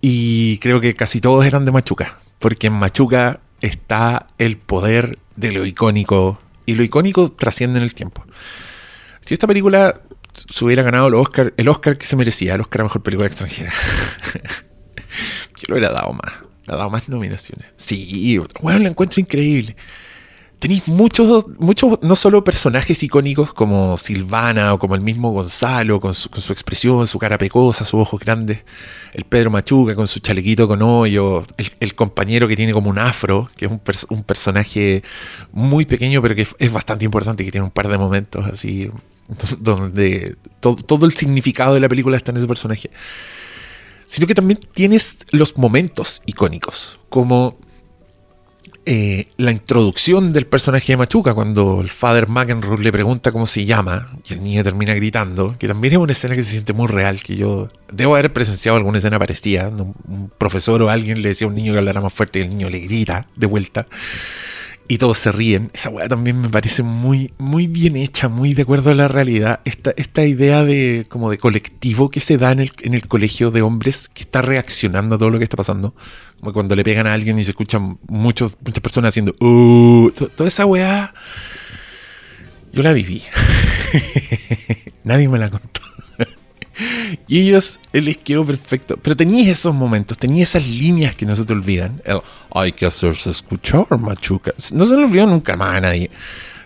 Y 0.00 0.58
creo 0.58 0.80
que 0.80 0.94
casi 0.94 1.20
todos 1.20 1.44
eran 1.44 1.64
de 1.64 1.72
Machuca 1.72 2.18
porque 2.38 2.68
en 2.68 2.74
Machuca 2.74 3.40
está 3.60 4.26
el 4.38 4.56
poder 4.56 5.18
de 5.36 5.52
lo 5.52 5.66
icónico 5.66 6.40
y 6.66 6.74
lo 6.74 6.82
icónico 6.82 7.32
trasciende 7.32 7.78
en 7.78 7.84
el 7.84 7.94
tiempo. 7.94 8.24
Si 9.20 9.34
esta 9.34 9.46
película 9.46 10.00
se 10.32 10.64
hubiera 10.64 10.82
ganado 10.82 11.08
el 11.08 11.14
Oscar, 11.14 11.52
el 11.56 11.68
Oscar 11.68 11.96
que 11.98 12.06
se 12.06 12.16
merecía, 12.16 12.54
el 12.54 12.60
Oscar 12.60 12.82
a 12.82 12.84
Mejor 12.84 13.02
Película 13.02 13.26
Extranjera, 13.26 13.72
yo 15.56 15.64
lo 15.68 15.74
hubiera 15.74 15.92
dado 15.92 16.12
más, 16.12 16.32
le 16.32 16.48
hubiera 16.58 16.76
dado 16.76 16.90
más 16.90 17.08
nominaciones. 17.08 17.66
Sí, 17.76 18.38
bueno, 18.60 18.80
la 18.80 18.88
encuentro 18.88 19.20
increíble 19.20 19.76
tenéis 20.58 20.88
muchos, 20.88 21.46
muchos, 21.58 21.98
no 22.02 22.16
solo 22.16 22.42
personajes 22.42 23.02
icónicos 23.02 23.52
como 23.52 23.98
Silvana 23.98 24.72
o 24.74 24.78
como 24.78 24.94
el 24.94 25.00
mismo 25.00 25.30
Gonzalo, 25.30 26.00
con 26.00 26.14
su, 26.14 26.30
con 26.30 26.40
su, 26.40 26.52
expresión, 26.52 27.06
su 27.06 27.18
cara 27.18 27.36
pecosa, 27.36 27.84
sus 27.84 28.00
ojos 28.00 28.20
grandes, 28.20 28.60
el 29.12 29.24
Pedro 29.24 29.50
Machuca 29.50 29.94
con 29.94 30.08
su 30.08 30.20
chalequito 30.20 30.66
con 30.66 30.82
hoyo, 30.82 31.42
el, 31.80 31.94
compañero 31.94 32.48
que 32.48 32.56
tiene 32.56 32.72
como 32.72 32.90
un 32.90 32.98
afro, 32.98 33.50
que 33.56 33.66
es 33.66 33.70
un, 33.70 33.78
pers 33.78 34.06
un, 34.08 34.22
personaje 34.22 35.02
muy 35.52 35.84
pequeño 35.84 36.22
pero 36.22 36.34
que 36.34 36.46
es 36.58 36.72
bastante 36.72 37.04
importante, 37.04 37.44
que 37.44 37.50
tiene 37.50 37.64
un 37.64 37.70
par 37.70 37.88
de 37.88 37.98
momentos 37.98 38.46
así, 38.46 38.90
donde 39.58 40.36
todo 40.60 41.06
el 41.06 41.14
significado 41.14 41.74
de 41.74 41.80
la 41.80 41.88
película 41.88 42.16
está 42.16 42.30
en 42.30 42.38
ese 42.38 42.46
personaje. 42.46 42.90
Sino 44.06 44.28
que 44.28 44.34
también 44.34 44.60
tienes 44.72 45.18
los 45.30 45.56
momentos 45.58 46.22
icónicos, 46.26 47.00
como 47.08 47.58
eh, 48.84 49.28
la 49.36 49.50
introducción 49.50 50.32
del 50.32 50.46
personaje 50.46 50.92
de 50.92 50.96
Machuca, 50.96 51.34
cuando 51.34 51.80
el 51.80 51.90
Father 51.90 52.28
McEnroe 52.28 52.78
le 52.78 52.92
pregunta 52.92 53.32
cómo 53.32 53.46
se 53.46 53.64
llama, 53.64 54.08
y 54.28 54.32
el 54.32 54.42
niño 54.42 54.62
termina 54.62 54.94
gritando, 54.94 55.56
que 55.58 55.66
también 55.66 55.94
es 55.94 55.98
una 55.98 56.12
escena 56.12 56.36
que 56.36 56.42
se 56.42 56.52
siente 56.52 56.72
muy 56.72 56.86
real, 56.86 57.22
que 57.22 57.36
yo 57.36 57.68
debo 57.90 58.14
haber 58.14 58.32
presenciado 58.32 58.78
alguna 58.78 58.98
escena 58.98 59.18
parecida. 59.18 59.68
Un 59.68 60.30
profesor 60.38 60.82
o 60.82 60.90
alguien 60.90 61.22
le 61.22 61.28
decía 61.28 61.46
a 61.46 61.50
un 61.50 61.56
niño 61.56 61.72
que 61.72 61.78
hablara 61.78 62.00
más 62.00 62.12
fuerte 62.12 62.38
y 62.38 62.42
el 62.42 62.50
niño 62.50 62.70
le 62.70 62.80
grita 62.80 63.26
de 63.34 63.46
vuelta. 63.46 63.86
Y 64.88 64.98
todos 64.98 65.18
se 65.18 65.32
ríen. 65.32 65.70
Esa 65.74 65.90
weá 65.90 66.06
también 66.06 66.40
me 66.40 66.48
parece 66.48 66.84
muy, 66.84 67.32
muy 67.38 67.66
bien 67.66 67.96
hecha, 67.96 68.28
muy 68.28 68.54
de 68.54 68.62
acuerdo 68.62 68.90
a 68.90 68.94
la 68.94 69.08
realidad. 69.08 69.60
Esta, 69.64 69.92
esta 69.96 70.24
idea 70.24 70.64
de 70.64 71.06
como 71.08 71.28
de 71.28 71.38
colectivo 71.38 72.08
que 72.08 72.20
se 72.20 72.38
da 72.38 72.52
en 72.52 72.60
el, 72.60 72.72
en 72.82 72.94
el 72.94 73.08
colegio 73.08 73.50
de 73.50 73.62
hombres 73.62 74.08
que 74.08 74.22
está 74.22 74.42
reaccionando 74.42 75.16
a 75.16 75.18
todo 75.18 75.30
lo 75.30 75.38
que 75.38 75.44
está 75.44 75.56
pasando. 75.56 75.94
Cuando 76.40 76.76
le 76.76 76.84
pegan 76.84 77.06
a 77.06 77.14
alguien 77.14 77.38
y 77.38 77.44
se 77.44 77.50
escuchan 77.50 77.98
muchos, 78.08 78.56
muchas 78.64 78.80
personas 78.80 79.08
haciendo 79.08 79.34
uh, 79.40 80.10
toda 80.10 80.48
esa 80.48 80.66
weá. 80.66 81.12
Yo 82.72 82.82
la 82.82 82.92
viví. 82.92 83.22
Nadie 85.04 85.28
me 85.28 85.38
la 85.38 85.50
contó. 85.50 85.80
y 87.26 87.40
ellos 87.40 87.80
les 87.92 88.18
quedó 88.18 88.44
perfecto. 88.44 88.98
Pero 89.02 89.16
tenías 89.16 89.48
esos 89.48 89.74
momentos, 89.74 90.18
tenías 90.18 90.50
esas 90.50 90.68
líneas 90.68 91.14
que 91.14 91.24
no 91.26 91.34
se 91.34 91.44
te 91.44 91.52
olvidan. 91.52 92.02
Hay 92.50 92.72
que 92.72 92.86
hacerse 92.86 93.30
escuchar, 93.30 93.86
machuca. 93.98 94.52
No 94.72 94.84
se 94.84 94.96
le 94.96 95.04
olvidó 95.04 95.26
nunca 95.26 95.56
más 95.56 95.76
a 95.76 95.80
nadie. 95.80 96.10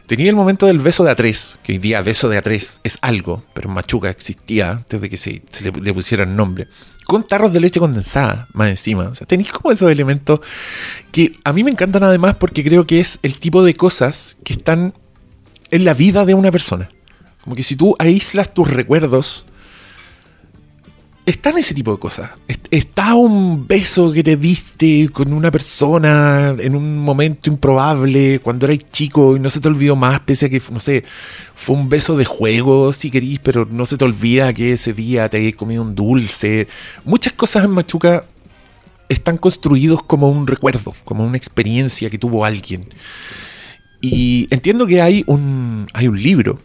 Tenía 0.07 0.29
el 0.29 0.37
momento 0.37 0.67
del 0.67 0.81
beso 0.81 1.05
de 1.05 1.13
A3, 1.13 1.59
que 1.63 1.75
hoy 1.75 1.79
día 1.79 2.03
beso 2.03 2.29
de 2.29 2.43
A3 2.43 2.81
es 2.83 2.99
algo, 3.01 3.45
pero 3.55 3.69
Machuca 3.69 4.11
existía 4.11 4.85
desde 4.89 5.09
que 5.09 5.17
se, 5.17 5.41
se 5.49 5.63
le, 5.63 5.71
le 5.71 5.95
pusieran 5.95 6.35
nombre 6.35 6.67
con 7.11 7.25
tarros 7.25 7.53
de 7.53 7.59
leche 7.59 7.81
condensada 7.81 8.47
más 8.53 8.69
encima. 8.69 9.09
O 9.09 9.15
sea, 9.17 9.27
tenéis 9.27 9.51
como 9.51 9.73
esos 9.73 9.91
elementos 9.91 10.39
que 11.11 11.35
a 11.45 11.53
mí 11.53 11.65
me 11.65 11.73
encantan 11.73 12.05
además 12.05 12.37
porque 12.37 12.63
creo 12.63 12.87
que 12.87 13.01
es 13.01 13.19
el 13.25 13.41
tipo 13.41 13.65
de 13.65 13.75
cosas 13.75 14.39
que 14.45 14.53
están 14.53 14.95
en 15.73 15.85
la 15.85 15.93
vida 15.93 16.25
de 16.25 16.35
una 16.35 16.53
persona. 16.53 16.89
Como 17.43 17.57
que 17.57 17.65
si 17.65 17.75
tú 17.75 17.97
aíslas 17.99 18.55
tus 18.55 18.71
recuerdos, 18.71 19.49
están 21.27 21.57
ese 21.59 21.75
tipo 21.75 21.93
de 21.93 21.99
cosas. 21.99 22.31
Está 22.71 23.15
un 23.15 23.67
beso 23.67 24.13
que 24.13 24.23
te 24.23 24.37
diste 24.37 25.09
con 25.13 25.33
una 25.33 25.51
persona 25.51 26.55
en 26.59 26.75
un 26.75 26.99
momento 26.99 27.51
improbable 27.51 28.41
cuando 28.41 28.67
eras 28.67 28.79
chico 28.91 29.37
y 29.37 29.41
no 29.41 29.51
se 29.51 29.61
te 29.61 29.69
olvidó 29.69 29.97
más, 29.97 30.21
pese 30.21 30.47
a 30.47 30.49
que, 30.49 30.63
no 30.73 30.81
sé, 30.81 31.05
fue 31.55 31.77
un 31.77 31.89
beso 31.89 32.17
de 32.17 32.25
juego, 32.25 32.93
si 32.93 33.11
querís, 33.11 33.39
pero 33.39 33.67
no 33.71 33.87
se 33.87 33.97
te 33.97 34.05
olvida 34.05 34.53
que 34.53 34.73
ese 34.73 34.93
día 34.93 35.29
te 35.29 35.39
hayas 35.39 35.55
comido 35.55 35.83
un 35.83 35.95
dulce. 35.95 36.67
Muchas 37.05 37.33
cosas 37.33 37.65
en 37.65 37.71
Machuca 37.71 38.25
están 39.09 39.39
construidos 39.39 40.03
como 40.03 40.31
un 40.31 40.47
recuerdo, 40.47 40.95
como 41.05 41.25
una 41.25 41.37
experiencia 41.37 42.11
que 42.11 42.19
tuvo 42.19 42.45
alguien. 42.45 42.87
Y 44.01 44.49
entiendo 44.51 44.87
que 44.87 45.03
hay 45.03 45.25
un, 45.27 45.87
hay 45.93 46.09
un 46.09 46.21
libro 46.21 46.59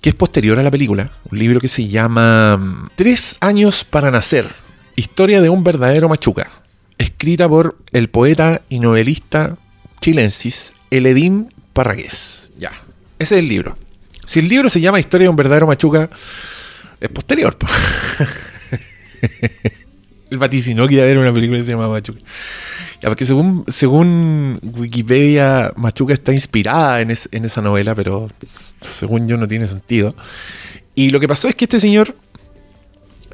que 0.00 0.10
es 0.10 0.14
posterior 0.14 0.58
a 0.58 0.62
la 0.62 0.70
película, 0.70 1.10
un 1.30 1.38
libro 1.38 1.60
que 1.60 1.68
se 1.68 1.88
llama 1.88 2.56
mm, 2.56 2.90
Tres 2.94 3.38
años 3.40 3.84
para 3.84 4.10
nacer, 4.10 4.46
historia 4.96 5.40
de 5.40 5.48
un 5.48 5.64
verdadero 5.64 6.08
machuca, 6.08 6.50
escrita 6.98 7.48
por 7.48 7.76
el 7.92 8.08
poeta 8.08 8.62
y 8.68 8.80
novelista 8.80 9.54
chilensis 10.00 10.74
Eledín 10.90 11.52
Parragués. 11.72 12.50
Ya, 12.56 12.72
ese 13.18 13.36
es 13.36 13.40
el 13.40 13.48
libro. 13.48 13.76
Si 14.24 14.40
el 14.40 14.48
libro 14.48 14.68
se 14.68 14.80
llama 14.80 15.00
Historia 15.00 15.24
de 15.24 15.30
un 15.30 15.36
verdadero 15.36 15.66
machuca, 15.66 16.10
es 17.00 17.08
posterior. 17.08 17.56
el 20.30 20.38
vaticinó 20.38 20.86
que 20.86 20.94
iba 20.94 21.02
a 21.02 21.06
haber 21.06 21.18
una 21.18 21.32
película 21.32 21.58
que 21.58 21.64
se 21.64 21.72
llama 21.72 21.88
Machuca. 21.88 22.20
Ya, 23.00 23.08
porque 23.08 23.24
según, 23.24 23.64
según 23.68 24.58
Wikipedia, 24.62 25.72
Machuca 25.76 26.12
está 26.12 26.32
inspirada 26.32 27.00
en, 27.00 27.10
es, 27.10 27.28
en, 27.32 27.44
esa 27.44 27.62
novela, 27.62 27.94
pero 27.94 28.26
según 28.80 29.28
yo 29.28 29.36
no 29.36 29.46
tiene 29.48 29.66
sentido. 29.66 30.14
Y 30.94 31.10
lo 31.10 31.20
que 31.20 31.28
pasó 31.28 31.48
es 31.48 31.54
que 31.54 31.64
este 31.64 31.80
señor, 31.80 32.16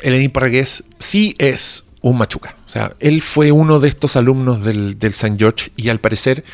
Eledín 0.02 0.30
Parragués, 0.30 0.84
sí 0.98 1.34
es 1.38 1.86
un 2.02 2.18
Machuca. 2.18 2.56
O 2.64 2.68
sea, 2.68 2.94
él 3.00 3.22
fue 3.22 3.50
uno 3.50 3.80
de 3.80 3.88
estos 3.88 4.16
alumnos 4.16 4.62
del, 4.62 4.98
del 4.98 5.10
St. 5.12 5.36
George 5.38 5.72
y 5.76 5.88
al 5.88 6.00
parecer 6.00 6.44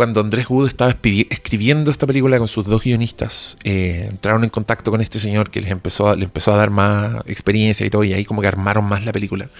cuando 0.00 0.22
Andrés 0.22 0.48
Wood 0.48 0.66
estaba 0.66 0.96
escribiendo 1.28 1.90
esta 1.90 2.06
película 2.06 2.38
con 2.38 2.48
sus 2.48 2.64
dos 2.64 2.82
guionistas, 2.82 3.58
eh, 3.64 4.06
entraron 4.08 4.44
en 4.44 4.48
contacto 4.48 4.90
con 4.90 5.02
este 5.02 5.18
señor 5.18 5.50
que 5.50 5.60
les 5.60 5.70
empezó 5.70 6.08
a, 6.08 6.16
le 6.16 6.24
empezó 6.24 6.54
a 6.54 6.56
dar 6.56 6.70
más 6.70 7.16
experiencia 7.26 7.84
y 7.84 7.90
todo, 7.90 8.02
y 8.02 8.14
ahí 8.14 8.24
como 8.24 8.40
que 8.40 8.46
armaron 8.46 8.86
más 8.86 9.04
la 9.04 9.12
película. 9.12 9.50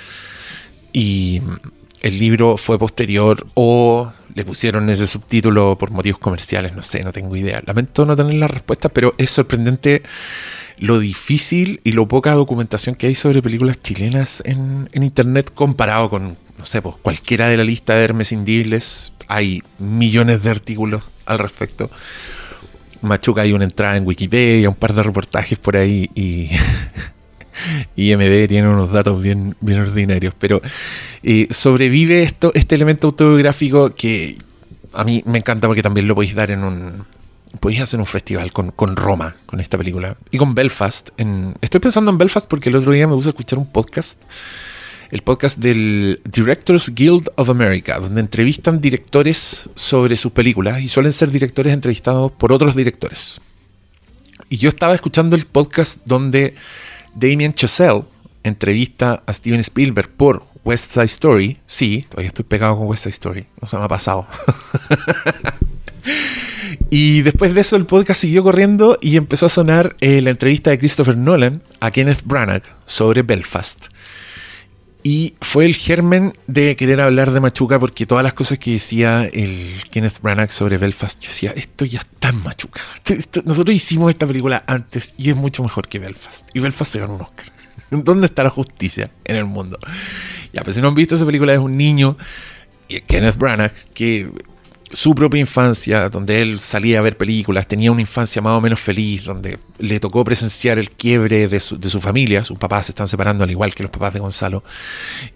Y 0.94 1.42
el 2.00 2.18
libro 2.18 2.56
fue 2.56 2.78
posterior 2.78 3.46
o 3.52 4.10
le 4.34 4.46
pusieron 4.46 4.88
ese 4.88 5.06
subtítulo 5.06 5.76
por 5.76 5.90
motivos 5.90 6.18
comerciales, 6.18 6.74
no 6.74 6.80
sé, 6.80 7.04
no 7.04 7.12
tengo 7.12 7.36
idea. 7.36 7.62
Lamento 7.66 8.06
no 8.06 8.16
tener 8.16 8.32
la 8.32 8.48
respuesta, 8.48 8.88
pero 8.88 9.14
es 9.18 9.28
sorprendente 9.28 10.02
lo 10.78 11.00
difícil 11.00 11.82
y 11.84 11.92
lo 11.92 12.08
poca 12.08 12.32
documentación 12.32 12.94
que 12.94 13.08
hay 13.08 13.14
sobre 13.14 13.42
películas 13.42 13.82
chilenas 13.82 14.42
en, 14.46 14.88
internet 14.94 15.52
comparado 15.54 16.08
con, 16.08 16.38
no 16.56 16.64
sé, 16.64 16.80
pues 16.80 16.96
cualquiera 17.02 17.48
de 17.48 17.58
la 17.58 17.64
lista 17.64 17.94
de 17.94 18.04
Hermes 18.04 18.32
Indibles. 18.32 19.12
Hay 19.32 19.62
millones 19.78 20.42
de 20.42 20.50
artículos 20.50 21.04
al 21.24 21.38
respecto. 21.38 21.88
Machuca 23.00 23.42
hay 23.42 23.52
una 23.52 23.64
entrada 23.64 23.96
en 23.96 24.06
Wikipedia, 24.06 24.68
un 24.68 24.74
par 24.74 24.92
de 24.92 25.02
reportajes 25.02 25.58
por 25.58 25.76
ahí 25.76 26.10
y 26.14 26.50
y 27.96 28.14
MD 28.14 28.48
tiene 28.48 28.68
unos 28.68 28.92
datos 28.92 29.20
bien, 29.22 29.56
bien 29.60 29.80
ordinarios, 29.80 30.34
pero 30.38 30.60
eh, 31.22 31.46
sobrevive 31.50 32.22
esto, 32.22 32.52
este 32.54 32.74
elemento 32.74 33.08
autobiográfico 33.08 33.94
que 33.94 34.36
a 34.92 35.04
mí 35.04 35.22
me 35.26 35.38
encanta 35.38 35.66
porque 35.66 35.82
también 35.82 36.08
lo 36.08 36.14
podéis 36.14 36.34
dar 36.34 36.50
en 36.50 36.64
un, 36.64 37.06
podéis 37.60 37.82
hacer 37.82 38.00
un 38.00 38.06
festival 38.06 38.52
con, 38.52 38.70
con, 38.72 38.96
Roma, 38.96 39.36
con 39.46 39.60
esta 39.60 39.78
película, 39.78 40.16
y 40.30 40.38
con 40.38 40.54
Belfast. 40.54 41.10
Estoy 41.60 41.80
pensando 41.80 42.10
en 42.10 42.18
Belfast 42.18 42.48
porque 42.48 42.68
el 42.68 42.76
otro 42.76 42.92
día 42.92 43.06
me 43.06 43.14
puse 43.14 43.28
a 43.28 43.30
escuchar 43.30 43.58
un 43.58 43.70
podcast, 43.70 44.22
el 45.10 45.22
podcast 45.22 45.58
del 45.58 46.20
Directors 46.24 46.94
Guild 46.94 47.30
of 47.36 47.50
America, 47.50 47.98
donde 47.98 48.20
entrevistan 48.20 48.80
directores 48.80 49.68
sobre 49.74 50.16
sus 50.16 50.32
películas 50.32 50.80
y 50.80 50.88
suelen 50.88 51.12
ser 51.12 51.30
directores 51.30 51.72
entrevistados 51.72 52.32
por 52.32 52.52
otros 52.52 52.76
directores. 52.76 53.40
Y 54.48 54.56
yo 54.56 54.68
estaba 54.68 54.94
escuchando 54.94 55.36
el 55.36 55.46
podcast 55.46 56.00
donde 56.04 56.54
Damien 57.14 57.52
Chazelle 57.52 58.04
entrevista 58.42 59.22
a 59.26 59.32
Steven 59.32 59.60
Spielberg 59.60 60.10
por 60.10 60.44
West 60.64 60.92
Side 60.92 61.04
Story. 61.06 61.58
Sí, 61.66 62.06
todavía 62.08 62.28
estoy 62.28 62.44
pegado 62.44 62.76
con 62.76 62.86
West 62.86 63.04
Side 63.04 63.10
Story, 63.10 63.46
no 63.60 63.68
se 63.68 63.76
me 63.76 63.84
ha 63.84 63.88
pasado. 63.88 64.26
Y 66.88 67.22
después 67.22 67.54
de 67.54 67.60
eso 67.60 67.76
el 67.76 67.86
podcast 67.86 68.20
siguió 68.20 68.42
corriendo 68.42 68.98
y 69.00 69.16
empezó 69.16 69.46
a 69.46 69.48
sonar 69.48 69.96
eh, 70.00 70.20
la 70.20 70.30
entrevista 70.30 70.70
de 70.70 70.78
Christopher 70.78 71.16
Nolan 71.16 71.62
a 71.78 71.90
Kenneth 71.92 72.22
Branagh 72.24 72.62
sobre 72.84 73.22
Belfast. 73.22 73.86
Y 75.02 75.34
fue 75.40 75.64
el 75.64 75.74
germen 75.74 76.34
de 76.46 76.76
querer 76.76 77.00
hablar 77.00 77.30
de 77.30 77.40
Machuca 77.40 77.78
porque 77.78 78.06
todas 78.06 78.22
las 78.22 78.34
cosas 78.34 78.58
que 78.58 78.72
decía 78.72 79.24
el 79.24 79.82
Kenneth 79.90 80.20
Branagh 80.20 80.50
sobre 80.50 80.76
Belfast, 80.76 81.20
yo 81.20 81.28
decía, 81.28 81.52
esto 81.56 81.84
ya 81.84 82.00
está 82.00 82.28
en 82.28 82.42
Machuca. 82.42 82.82
nosotros 83.44 83.74
hicimos 83.74 84.10
esta 84.10 84.26
película 84.26 84.62
antes 84.66 85.14
y 85.16 85.30
es 85.30 85.36
mucho 85.36 85.62
mejor 85.62 85.88
que 85.88 85.98
Belfast. 85.98 86.48
Y 86.52 86.60
Belfast 86.60 86.92
se 86.92 87.00
ganó 87.00 87.14
un 87.14 87.22
Oscar. 87.22 87.46
¿Dónde 87.90 88.26
está 88.26 88.44
la 88.44 88.50
justicia 88.50 89.10
en 89.24 89.36
el 89.36 89.46
mundo? 89.46 89.78
Ya, 90.52 90.62
pues 90.62 90.76
si 90.76 90.82
no 90.82 90.88
han 90.88 90.94
visto 90.94 91.14
esa 91.14 91.26
película, 91.26 91.52
es 91.52 91.58
un 91.58 91.76
niño, 91.76 92.16
Kenneth 93.06 93.36
Branagh, 93.36 93.72
que 93.94 94.30
su 94.92 95.14
propia 95.14 95.40
infancia, 95.40 96.08
donde 96.08 96.42
él 96.42 96.60
salía 96.60 96.98
a 96.98 97.02
ver 97.02 97.16
películas, 97.16 97.68
tenía 97.68 97.92
una 97.92 98.00
infancia 98.00 98.42
más 98.42 98.58
o 98.58 98.60
menos 98.60 98.80
feliz, 98.80 99.24
donde 99.24 99.58
le 99.78 100.00
tocó 100.00 100.24
presenciar 100.24 100.78
el 100.78 100.90
quiebre 100.90 101.48
de 101.48 101.60
su, 101.60 101.78
de 101.78 101.88
su 101.88 102.00
familia, 102.00 102.42
sus 102.42 102.58
papás 102.58 102.86
se 102.86 102.92
están 102.92 103.06
separando 103.06 103.44
al 103.44 103.50
igual 103.50 103.74
que 103.74 103.82
los 103.82 103.92
papás 103.92 104.14
de 104.14 104.20
Gonzalo, 104.20 104.64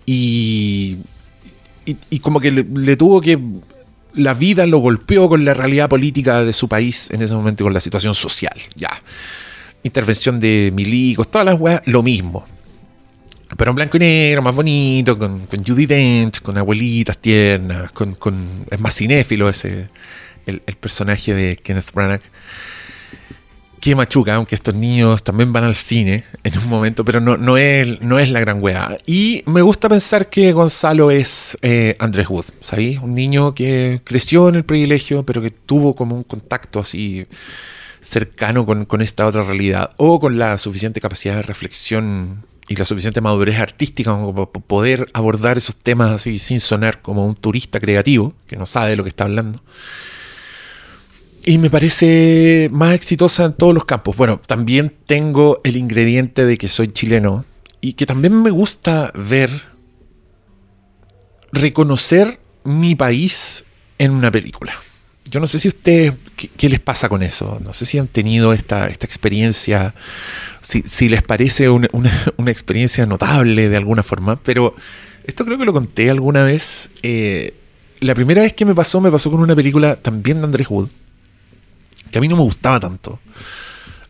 y, 0.07 0.99
y, 1.87 2.19
como 2.19 2.41
que 2.41 2.51
le, 2.51 2.97
tuvo 2.97 3.21
que... 3.21 3.39
La 4.15 4.33
vida 4.33 4.65
lo 4.65 4.79
golpeó 4.79 5.29
con 5.29 5.45
la 5.45 5.55
realidad 5.55 5.89
política 5.89 6.45
de 6.45 6.53
su 6.53 6.69
país 6.69 7.11
en 7.11 7.21
ese 7.21 7.35
momento, 7.35 7.65
con 7.65 7.75
la 7.75 7.81
situación 7.81 8.15
social, 8.15 8.55
ya. 8.77 9.03
Intervención 9.83 10.39
de 10.39 10.71
milicos, 10.73 11.29
todas 11.29 11.45
las 11.45 11.59
weas, 11.59 11.83
lo 11.87 12.03
mismo 12.05 12.47
pero 13.57 13.71
en 13.71 13.77
blanco 13.77 13.97
y 13.97 14.01
negro, 14.01 14.43
más 14.43 14.55
bonito, 14.55 15.19
con, 15.19 15.47
con 15.47 15.65
Judy 15.65 15.87
Dench, 15.87 16.41
con 16.41 16.59
abuelitas 16.59 17.19
tiernas, 17.19 17.93
con, 17.93 18.17
es 18.71 18.81
más 18.81 18.95
cinéfilo 18.95 19.49
ese, 19.49 19.89
el, 20.47 20.61
personaje 20.61 21.35
de 21.35 21.57
Kenneth 21.57 21.93
Branagh. 21.93 22.23
Qué 23.81 23.95
machuca, 23.95 24.37
aunque 24.37 24.55
estos 24.55 24.75
niños 24.75 25.23
también 25.23 25.53
van 25.53 25.65
al 25.65 25.75
cine 25.75 26.25
en 26.43 26.59
un 26.59 26.69
momento, 26.69 27.05
pero 27.05 27.21
no, 27.21 27.37
no, 27.37 27.59
es, 27.59 28.01
no 28.01 28.19
es 28.19 28.31
la 28.31 28.41
gran 28.41 28.63
weá. 28.63 28.97
Y 29.07 29.43
me 29.47 29.61
gusta 29.61 29.91
pensar 29.91 30.31
que 30.31 30.53
Gonzalo 30.53 31.11
es 31.11 31.59
eh, 31.61 31.95
Andrés 31.99 32.31
Wood, 32.31 32.47
¿sabéis? 32.61 32.99
Un 33.01 33.15
niño 33.15 33.55
que 33.55 34.01
creció 34.03 34.49
en 34.49 34.55
el 34.55 34.65
privilegio, 34.65 35.27
pero 35.27 35.43
que 35.43 35.51
tuvo 35.51 35.95
como 35.95 36.17
un 36.17 36.25
contacto 36.25 36.81
así 36.81 37.27
cercano 38.01 38.65
con, 38.65 38.87
con 38.87 39.03
esta 39.03 39.27
otra 39.27 39.45
realidad, 39.45 39.91
o 39.99 40.19
con 40.19 40.39
la 40.39 40.57
suficiente 40.57 41.03
capacidad 41.03 41.37
de 41.37 41.43
reflexión 41.43 42.43
y 42.69 42.77
la 42.77 42.85
suficiente 42.85 43.21
madurez 43.21 43.59
artística 43.59 44.11
como 44.11 44.35
para 44.35 44.67
poder 44.67 45.07
abordar 45.13 45.59
esos 45.59 45.77
temas 45.77 46.11
así 46.11 46.39
sin 46.39 46.61
sonar 46.61 47.03
como 47.03 47.27
un 47.27 47.35
turista 47.35 47.79
creativo 47.79 48.35
que 48.47 48.57
no 48.57 48.67
sabe 48.67 48.91
de 48.91 48.97
lo 48.97 49.05
que 49.05 49.11
está 49.11 49.25
hablando. 49.25 49.63
Y 51.47 51.59
me 51.59 51.69
parece 51.69 52.71
más 52.73 52.95
exitosa 52.95 53.45
en 53.45 53.53
todos 53.53 53.75
los 53.75 53.85
campos. 53.85 54.17
Bueno, 54.17 54.41
también 54.47 54.95
tengo 55.07 55.61
el 55.63 55.77
ingrediente 55.77 56.47
de 56.47 56.57
que 56.57 56.69
soy 56.69 56.89
chileno 56.89 57.45
y 57.83 57.93
que 57.93 58.07
también 58.07 58.43
me 58.43 58.51
gusta 58.51 59.13
ver, 59.15 59.51
reconocer 61.53 62.41
mi 62.65 62.95
país 62.95 63.67
en 63.99 64.13
una 64.13 64.31
película. 64.31 64.73
Yo 65.35 65.41
no 65.41 65.49
sé 65.49 65.59
si 65.59 65.67
ustedes, 65.67 66.13
¿qué, 66.57 66.69
les 66.69 66.79
pasa 66.79 67.09
con 67.09 67.21
eso? 67.21 67.59
No 67.65 67.73
sé 67.73 67.87
si 67.87 67.99
han 67.99 68.07
tenido 68.07 68.53
esta, 68.53 68.87
esta 68.87 69.05
experiencia, 69.05 69.93
si, 70.61 71.09
les 71.09 71.25
parece 71.25 71.69
una, 71.69 71.89
experiencia 72.47 73.05
notable 73.05 73.69
de 73.69 73.77
alguna 73.77 74.05
forma, 74.05 74.37
pero 74.37 74.77
esto 75.25 75.45
creo 75.45 75.59
que 75.59 75.65
lo 75.65 75.73
conté 75.73 76.09
alguna 76.09 76.45
vez. 76.45 76.93
Eh, 77.03 77.53
la 77.99 78.15
primera 78.15 78.43
vez 78.43 78.53
que 78.53 78.65
me 78.65 78.77
pasó, 78.77 79.01
me 79.01 79.11
pasó 79.11 79.29
con 79.29 79.41
una 79.41 79.57
película 79.57 79.97
también 79.97 80.39
de 80.39 80.45
Andrés 80.45 80.69
Wood, 80.71 80.89
que 82.13 82.19
a 82.19 82.21
mí 82.21 82.29
no 82.29 82.37
me 82.37 82.43
gustaba 82.43 82.79
tanto. 82.79 83.19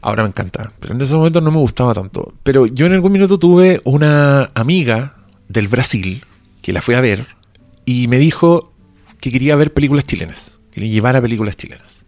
Ahora 0.02 0.24
me 0.24 0.28
encanta, 0.28 0.72
pero 0.78 0.92
en 0.92 1.00
ese 1.00 1.14
momento 1.14 1.40
no 1.40 1.50
me 1.50 1.56
gustaba 1.56 1.94
tanto. 1.94 2.34
Pero 2.42 2.66
yo 2.66 2.84
en 2.84 2.92
algún 2.92 3.12
minuto 3.12 3.38
tuve 3.38 3.80
una 3.84 4.50
amiga 4.54 5.14
del 5.48 5.68
Brasil 5.68 6.22
que 6.60 6.74
la 6.74 6.82
fui 6.82 6.96
a 6.96 7.00
ver 7.00 7.26
y 7.86 8.08
me 8.08 8.18
dijo 8.18 8.74
que 9.20 9.32
quería 9.32 9.56
ver 9.56 9.72
películas 9.72 10.04
chilenas 10.04 10.58
que 10.74 10.80
le 10.80 10.88
llevara 10.88 11.22
películas 11.22 11.56
chilenas. 11.56 12.04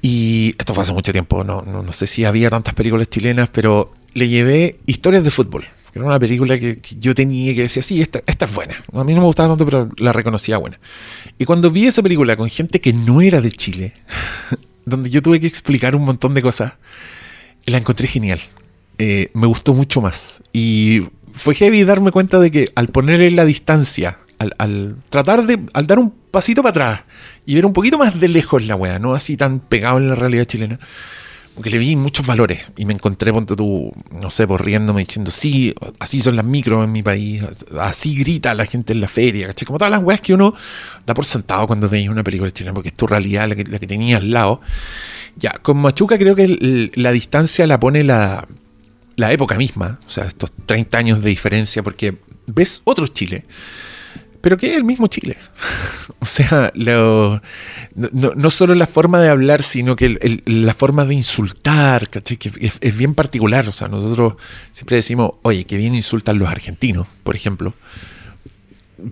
Y 0.00 0.54
esto 0.58 0.74
fue 0.74 0.82
hace 0.82 0.92
mucho 0.92 1.12
tiempo, 1.12 1.44
no, 1.44 1.62
no, 1.62 1.92
sé 1.92 2.06
si 2.06 2.24
había 2.24 2.50
tantas 2.50 2.74
películas 2.74 3.08
chilenas, 3.08 3.48
pero 3.50 3.92
le 4.12 4.28
llevé 4.28 4.78
Historias 4.86 5.24
de 5.24 5.30
Fútbol, 5.30 5.62
que 5.92 5.98
era 5.98 6.06
una 6.06 6.18
película 6.18 6.58
que, 6.58 6.78
yo 7.00 7.14
tenía 7.14 7.54
que 7.54 7.62
decía, 7.62 7.82
sí, 7.82 8.00
esta, 8.00 8.22
esta 8.26 8.44
es 8.44 8.54
buena. 8.54 8.74
A 8.92 9.02
mí 9.02 9.14
no 9.14 9.20
me 9.20 9.26
gustaba 9.26 9.48
tanto, 9.48 9.64
pero 9.64 9.90
la 9.96 10.12
reconocía 10.12 10.58
buena. 10.58 10.78
Y 11.38 11.46
cuando 11.46 11.70
vi 11.70 11.86
esa 11.86 12.02
película 12.02 12.36
con 12.36 12.48
gente 12.50 12.80
que 12.80 12.92
no 12.92 13.20
era 13.22 13.40
de 13.40 13.50
Chile, 13.50 13.94
donde 14.84 15.10
yo 15.10 15.22
tuve 15.22 15.40
que 15.40 15.46
explicar 15.46 15.96
un 15.96 16.04
montón 16.04 16.34
de 16.34 16.42
cosas, 16.42 16.74
la 17.64 17.78
encontré 17.78 18.06
genial. 18.06 18.40
Eh, 18.98 19.30
me 19.32 19.46
gustó 19.46 19.74
mucho 19.74 20.00
más. 20.00 20.42
Y 20.52 21.08
fue 21.32 21.54
heavy 21.54 21.82
darme 21.84 22.12
cuenta 22.12 22.38
de 22.38 22.50
que 22.50 22.68
al 22.74 22.88
ponerle 22.88 23.30
la 23.30 23.44
distancia 23.44 24.18
al, 24.38 24.96
tratar 25.08 25.46
de, 25.46 25.60
al 25.72 25.86
dar 25.86 25.98
un 25.98 26.10
pasito 26.30 26.62
para 26.62 26.70
atrás 26.70 27.04
y 27.46 27.54
ver 27.54 27.66
un 27.66 27.72
poquito 27.72 27.98
más 27.98 28.18
de 28.18 28.28
lejos 28.28 28.64
la 28.64 28.76
weá, 28.76 28.98
no 28.98 29.14
así 29.14 29.36
tan 29.36 29.60
pegado 29.60 29.98
en 29.98 30.08
la 30.08 30.14
realidad 30.14 30.44
chilena, 30.44 30.78
porque 31.54 31.70
le 31.70 31.78
vi 31.78 31.94
muchos 31.94 32.26
valores 32.26 32.60
y 32.76 32.84
me 32.84 32.94
encontré, 32.94 33.32
ponte 33.32 33.54
tú, 33.54 33.92
no 34.10 34.30
sé, 34.30 34.46
por 34.46 34.64
riéndome 34.64 35.02
diciendo, 35.02 35.30
sí, 35.30 35.72
así 36.00 36.20
son 36.20 36.34
las 36.34 36.44
micros 36.44 36.84
en 36.84 36.90
mi 36.90 37.02
país, 37.02 37.44
así 37.78 38.16
grita 38.16 38.54
la 38.54 38.66
gente 38.66 38.92
en 38.92 39.00
la 39.00 39.08
feria, 39.08 39.46
¿cachai? 39.46 39.64
Como 39.64 39.78
todas 39.78 39.92
las 39.92 40.02
weas 40.02 40.20
que 40.20 40.34
uno 40.34 40.54
da 41.06 41.14
por 41.14 41.24
sentado 41.24 41.66
cuando 41.68 41.88
veis 41.88 42.08
una 42.08 42.24
película 42.24 42.50
chilena, 42.50 42.74
porque 42.74 42.88
es 42.88 42.94
tu 42.94 43.06
realidad 43.06 43.48
la 43.48 43.54
que, 43.54 43.64
la 43.64 43.78
que 43.78 43.86
tenías 43.86 44.20
al 44.20 44.30
lado. 44.32 44.60
Ya, 45.36 45.52
con 45.62 45.78
Machuca 45.78 46.18
creo 46.18 46.34
que 46.34 46.90
la 46.94 47.12
distancia 47.12 47.66
la 47.66 47.78
pone 47.78 48.02
la, 48.02 48.48
la 49.16 49.32
época 49.32 49.56
misma, 49.56 50.00
o 50.06 50.10
sea, 50.10 50.24
estos 50.24 50.52
30 50.66 50.98
años 50.98 51.22
de 51.22 51.30
diferencia, 51.30 51.84
porque 51.84 52.16
ves 52.46 52.82
otro 52.84 53.06
Chile 53.06 53.44
pero 54.44 54.58
que 54.58 54.66
es 54.66 54.76
el 54.76 54.84
mismo 54.84 55.06
Chile. 55.06 55.38
o 56.18 56.26
sea, 56.26 56.70
no, 56.74 57.40
no, 58.12 58.50
solo 58.50 58.74
la 58.74 58.86
forma 58.86 59.18
de 59.18 59.30
hablar, 59.30 59.62
sino 59.62 59.96
que 59.96 60.42
la 60.44 60.74
forma 60.74 61.06
de 61.06 61.14
insultar, 61.14 62.10
¿cachai? 62.10 62.36
Que 62.36 62.52
es, 62.78 62.96
bien 62.98 63.14
particular. 63.14 63.66
O 63.66 63.72
sea, 63.72 63.88
nosotros 63.88 64.34
siempre 64.70 64.96
decimos, 64.96 65.32
oye, 65.40 65.64
que 65.64 65.78
bien 65.78 65.94
insultan 65.94 66.38
los 66.38 66.46
argentinos, 66.46 67.06
por 67.22 67.34
ejemplo. 67.34 67.72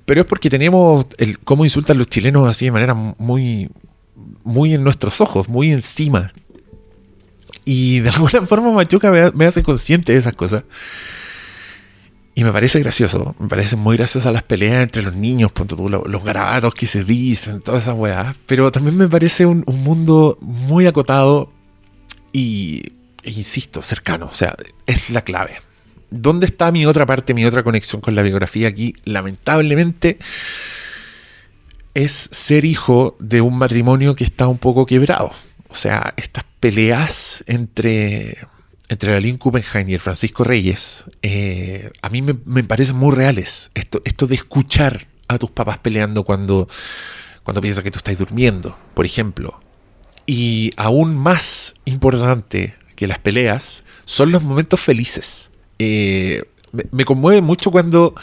Pero 0.04 0.20
es 0.20 0.26
porque 0.26 0.50
tenemos 0.50 1.06
el 1.16 1.38
cómo 1.38 1.64
insultan 1.64 1.96
los 1.96 2.08
chilenos 2.08 2.46
así 2.46 2.66
de 2.66 2.72
manera 2.72 2.92
muy, 2.92 3.70
muy 4.44 4.74
en 4.74 4.84
nuestros 4.84 5.22
ojos, 5.22 5.48
muy 5.48 5.70
encima. 5.70 6.30
Y 7.64 8.00
de 8.00 8.10
alguna 8.14 8.42
forma 8.42 8.70
Machuca 8.70 9.10
me, 9.10 9.30
me 9.30 9.46
hace 9.46 9.62
consciente 9.62 10.12
de 10.12 10.18
esas 10.18 10.36
cosas. 10.36 10.64
Y 12.34 12.44
me 12.44 12.52
parece 12.52 12.80
gracioso, 12.80 13.34
me 13.38 13.48
parecen 13.48 13.78
muy 13.78 13.96
graciosas 13.98 14.32
las 14.32 14.42
peleas 14.42 14.82
entre 14.82 15.02
los 15.02 15.14
niños, 15.14 15.52
los, 16.06 16.24
garabatos 16.24 16.74
que 16.74 16.86
se 16.86 17.04
dicen, 17.04 17.60
todas 17.60 17.82
esas 17.82 17.94
weas. 17.94 18.34
Pero 18.46 18.72
también 18.72 18.96
me 18.96 19.08
parece 19.08 19.44
un, 19.44 19.64
mundo 19.66 20.38
muy 20.40 20.86
acotado 20.86 21.50
y, 22.32 22.82
e 23.22 23.30
insisto, 23.30 23.82
cercano. 23.82 24.28
O 24.30 24.34
sea, 24.34 24.56
es 24.86 25.10
la 25.10 25.22
clave. 25.22 25.58
¿Dónde 26.10 26.46
está 26.46 26.72
mi 26.72 26.86
otra 26.86 27.04
parte, 27.04 27.34
mi 27.34 27.44
otra 27.44 27.62
conexión 27.62 28.00
con 28.00 28.14
la 28.14 28.22
biografía 28.22 28.68
aquí? 28.68 28.94
Lamentablemente 29.04 30.18
es 31.94 32.30
ser 32.32 32.64
hijo 32.64 33.16
de 33.20 33.42
un 33.42 33.58
matrimonio 33.58 34.14
que 34.14 34.24
está 34.24 34.48
un 34.48 34.58
poco 34.58 34.86
quebrado. 34.86 35.32
O 35.68 35.74
sea, 35.74 36.14
estas 36.16 36.44
peleas 36.60 37.44
entre 37.46 38.38
entre 38.92 39.12
la 39.12 39.20
Lynn 39.20 39.38
Kuppenheim 39.38 39.88
y 39.88 39.94
el 39.94 40.00
Francisco 40.00 40.44
Reyes, 40.44 41.06
eh, 41.22 41.90
a 42.02 42.08
mí 42.10 42.22
me, 42.22 42.62
parecen 42.64 42.96
muy 42.96 43.14
reales. 43.14 43.70
Esto, 43.74 44.02
esto 44.04 44.26
de 44.26 44.34
escuchar 44.34 45.08
a 45.28 45.38
tus 45.38 45.50
papás 45.50 45.78
peleando 45.78 46.24
cuando, 46.24 46.68
cuando 47.42 47.60
piensas 47.60 47.82
que 47.82 47.90
tú 47.90 47.98
estás 47.98 48.18
durmiendo, 48.18 48.76
por 48.94 49.06
ejemplo. 49.06 49.60
Y 50.26 50.70
aún 50.76 51.16
más 51.16 51.74
importante 51.84 52.74
que 52.94 53.06
las 53.06 53.18
peleas 53.18 53.84
son 54.04 54.30
los 54.30 54.42
momentos 54.42 54.80
felices. 54.80 55.50
Eh, 55.78 56.44
me, 56.90 57.04
conmueve 57.04 57.40
mucho 57.40 57.70
cuando 57.70 58.14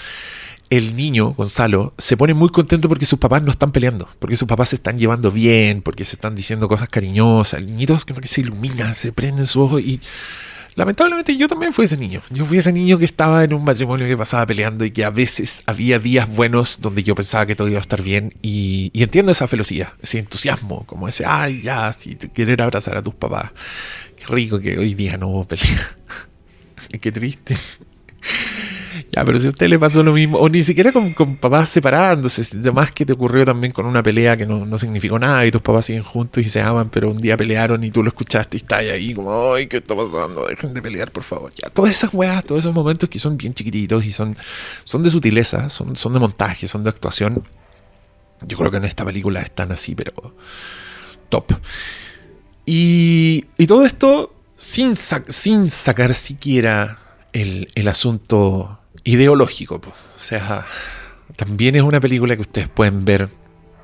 el 0.69 0.95
niño, 0.95 1.33
Gonzalo, 1.33 1.93
se 1.97 2.15
pone 2.15 2.33
muy 2.33 2.49
contento 2.49 2.87
porque 2.87 3.05
sus 3.05 3.19
papás 3.19 3.41
no 3.43 3.51
están 3.51 3.71
peleando, 3.71 4.07
porque 4.19 4.35
sus 4.35 4.47
papás 4.47 4.69
se 4.69 4.75
están 4.75 4.97
llevando 4.97 5.31
bien, 5.31 5.81
porque 5.81 6.05
se 6.05 6.15
están 6.15 6.35
diciendo 6.35 6.67
cosas 6.67 6.89
cariñosas. 6.89 7.59
El 7.59 7.65
niñito 7.65 7.95
es 7.95 8.05
que 8.05 8.27
se 8.27 8.41
ilumina, 8.41 8.93
se 8.93 9.11
prende 9.11 9.41
en 9.41 9.47
su 9.47 9.61
ojo 9.61 9.79
y 9.79 9.99
lamentablemente 10.75 11.35
yo 11.35 11.47
también 11.47 11.73
fui 11.73 11.85
ese 11.85 11.97
niño. 11.97 12.21
Yo 12.29 12.45
fui 12.45 12.57
ese 12.57 12.71
niño 12.71 12.97
que 12.97 13.05
estaba 13.05 13.43
en 13.43 13.53
un 13.53 13.63
matrimonio 13.63 14.07
que 14.07 14.17
pasaba 14.17 14.45
peleando 14.45 14.85
y 14.85 14.91
que 14.91 15.03
a 15.05 15.09
veces 15.09 15.63
había 15.65 15.99
días 15.99 16.27
buenos 16.27 16.81
donde 16.81 17.03
yo 17.03 17.15
pensaba 17.15 17.45
que 17.45 17.55
todo 17.55 17.67
iba 17.67 17.77
a 17.77 17.81
estar 17.81 18.01
bien 18.01 18.33
y, 18.41 18.91
entiendo 18.93 19.31
esa 19.31 19.47
felicidad, 19.47 19.93
ese 20.01 20.19
entusiasmo, 20.19 20.85
como 20.85 21.07
ese, 21.07 21.25
ay, 21.25 21.61
ya, 21.61 21.91
si 21.93 22.15
tú 22.15 22.29
quieres 22.33 22.59
abrazar 22.59 22.97
a 22.97 23.01
tus 23.01 23.15
papás. 23.15 23.51
Qué 24.15 24.25
rico 24.27 24.59
que 24.59 24.77
hoy 24.77 24.93
día 24.93 25.17
no 25.17 25.27
hubo 25.27 25.47
pelea. 25.47 25.97
Qué 27.01 27.11
triste. 27.11 27.55
Ya, 29.11 29.25
pero 29.25 29.39
si 29.39 29.47
a 29.47 29.49
usted 29.49 29.67
le 29.67 29.79
pasó 29.79 30.03
lo 30.03 30.13
mismo, 30.13 30.37
o 30.37 30.49
ni 30.49 30.63
siquiera 30.63 30.91
con, 30.91 31.13
con 31.13 31.37
papás 31.37 31.69
separándose, 31.69 32.47
además 32.53 32.91
que 32.91 33.05
te 33.05 33.13
ocurrió 33.13 33.45
también 33.45 33.73
con 33.73 33.85
una 33.85 34.03
pelea 34.03 34.37
que 34.37 34.45
no, 34.45 34.65
no, 34.65 34.77
significó 34.77 35.19
nada 35.19 35.45
y 35.45 35.51
tus 35.51 35.61
papás 35.61 35.85
siguen 35.85 36.03
juntos 36.03 36.45
y 36.45 36.49
se 36.49 36.61
aman, 36.61 36.89
pero 36.89 37.09
un 37.09 37.17
día 37.17 37.37
pelearon 37.37 37.83
y 37.83 37.91
tú 37.91 38.03
lo 38.03 38.09
escuchaste 38.09 38.57
y 38.57 38.59
estás 38.59 38.79
ahí 38.79 39.13
como, 39.13 39.53
ay, 39.53 39.67
¿qué 39.67 39.77
está 39.77 39.95
pasando? 39.95 40.45
Dejen 40.47 40.73
de 40.73 40.81
pelear, 40.81 41.11
por 41.11 41.23
favor. 41.23 41.51
Ya, 41.55 41.69
todas 41.69 41.91
esas 41.91 42.13
weas, 42.13 42.43
todos 42.43 42.59
esos 42.59 42.73
momentos 42.73 43.09
que 43.09 43.19
son 43.19 43.37
bien 43.37 43.53
chiquititos 43.53 44.05
y 44.05 44.11
son, 44.11 44.35
son 44.83 45.03
de 45.03 45.09
sutileza, 45.09 45.69
son, 45.69 45.95
son 45.95 46.13
de 46.13 46.19
montaje, 46.19 46.67
son 46.67 46.83
de 46.83 46.89
actuación. 46.89 47.43
Yo 48.47 48.57
creo 48.57 48.71
que 48.71 48.77
en 48.77 48.85
esta 48.85 49.05
película 49.05 49.41
están 49.41 49.71
así, 49.71 49.95
pero 49.95 50.13
top. 51.29 51.53
Y, 52.65 53.45
y 53.57 53.67
todo 53.67 53.85
esto 53.85 54.33
sin, 54.55 54.95
sin 54.95 55.69
sacar 55.69 56.13
siquiera 56.13 56.99
el, 57.33 57.71
el 57.75 57.87
asunto 57.87 58.78
ideológico. 59.13 59.75
O 59.75 60.19
sea, 60.19 60.65
también 61.35 61.75
es 61.75 61.81
una 61.81 61.99
película 61.99 62.35
que 62.35 62.41
ustedes 62.41 62.69
pueden 62.69 63.05
ver 63.05 63.29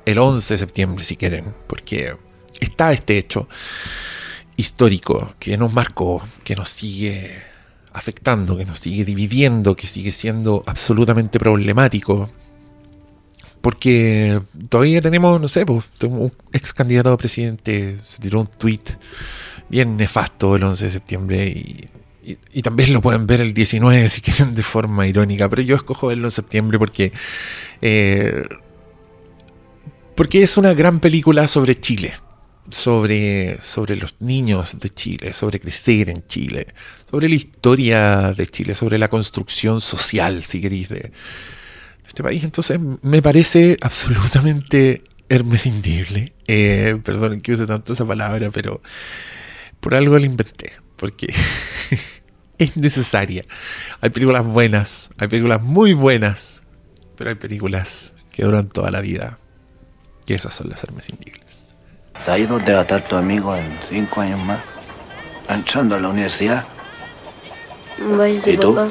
el 0.04 0.18
11 0.18 0.54
de 0.54 0.58
septiembre 0.58 1.04
si 1.04 1.16
quieren, 1.16 1.52
porque 1.66 2.16
está 2.60 2.92
este 2.92 3.18
hecho 3.18 3.48
histórico 4.56 5.34
que 5.38 5.56
nos 5.56 5.72
marcó, 5.72 6.22
que 6.44 6.54
nos 6.54 6.68
sigue 6.68 7.42
afectando, 7.92 8.56
que 8.56 8.64
nos 8.64 8.78
sigue 8.78 9.04
dividiendo, 9.04 9.74
que 9.74 9.86
sigue 9.86 10.12
siendo 10.12 10.62
absolutamente 10.66 11.38
problemático. 11.38 12.30
Porque 13.60 14.40
todavía 14.68 15.00
tenemos, 15.00 15.40
no 15.40 15.48
sé, 15.48 15.64
un 15.64 16.32
ex 16.52 16.72
candidato 16.72 17.12
a 17.12 17.16
presidente 17.16 17.98
se 17.98 18.22
tiró 18.22 18.40
un 18.42 18.46
tweet 18.46 18.96
bien 19.68 19.96
nefasto 19.96 20.54
el 20.54 20.62
11 20.62 20.84
de 20.84 20.90
septiembre 20.90 21.48
y 21.48 21.88
y, 22.26 22.62
también 22.62 22.92
lo 22.92 23.00
pueden 23.00 23.26
ver 23.26 23.40
el 23.40 23.54
19 23.54 24.08
si 24.08 24.20
quieren 24.20 24.54
de 24.54 24.62
forma 24.62 25.06
irónica, 25.06 25.48
pero 25.48 25.62
yo 25.62 25.76
escojo 25.76 26.08
verlo 26.08 26.26
en 26.26 26.30
septiembre 26.32 26.78
porque, 26.78 27.12
eh, 27.80 28.42
porque 30.16 30.42
es 30.42 30.56
una 30.56 30.74
gran 30.74 30.98
película 30.98 31.46
sobre 31.46 31.78
Chile, 31.78 32.14
sobre, 32.68 33.62
sobre 33.62 33.94
los 33.96 34.16
niños 34.18 34.80
de 34.80 34.88
Chile, 34.88 35.32
sobre 35.32 35.60
crecer 35.60 36.10
en 36.10 36.26
Chile, 36.26 36.66
sobre 37.08 37.28
la 37.28 37.36
historia 37.36 38.34
de 38.36 38.46
Chile, 38.48 38.74
sobre 38.74 38.98
la 38.98 39.08
construcción 39.08 39.80
social, 39.80 40.42
si 40.44 40.60
queréis, 40.60 40.88
de, 40.88 41.12
este 42.08 42.22
país. 42.22 42.42
Entonces 42.44 42.80
me 43.02 43.22
parece 43.22 43.76
absolutamente 43.80 45.02
hermescindible. 45.28 46.32
Eh, 46.46 46.98
perdón 47.04 47.40
que 47.40 47.52
use 47.52 47.66
tanto 47.66 47.92
esa 47.92 48.06
palabra, 48.06 48.50
pero 48.50 48.80
por 49.80 49.94
algo 49.94 50.18
la 50.18 50.26
inventé. 50.26 50.72
Porque 50.96 51.32
es 52.58 52.76
necesaria. 52.76 53.44
Hay 54.00 54.10
películas 54.10 54.44
buenas, 54.44 55.10
hay 55.18 55.28
películas 55.28 55.62
muy 55.62 55.92
buenas, 55.92 56.62
pero 57.16 57.30
hay 57.30 57.36
películas 57.36 58.14
que 58.30 58.44
duran 58.44 58.68
toda 58.68 58.90
la 58.90 59.00
vida. 59.00 59.38
Y 60.26 60.34
esas 60.34 60.54
son 60.54 60.68
las 60.68 60.82
imprescindibles. 60.84 61.74
¿Sabes 62.24 62.48
dónde 62.48 62.72
va 62.72 62.80
a 62.80 62.82
estar 62.82 63.06
tu 63.06 63.16
amigo 63.16 63.54
en 63.54 63.78
cinco 63.88 64.20
años 64.20 64.40
más? 64.40 64.60
Entrando 65.48 65.94
a 65.96 66.00
la 66.00 66.08
universidad. 66.08 66.64
Vaya, 67.98 68.40
¿Y 68.44 68.56
tú? 68.56 68.74
papá. 68.74 68.90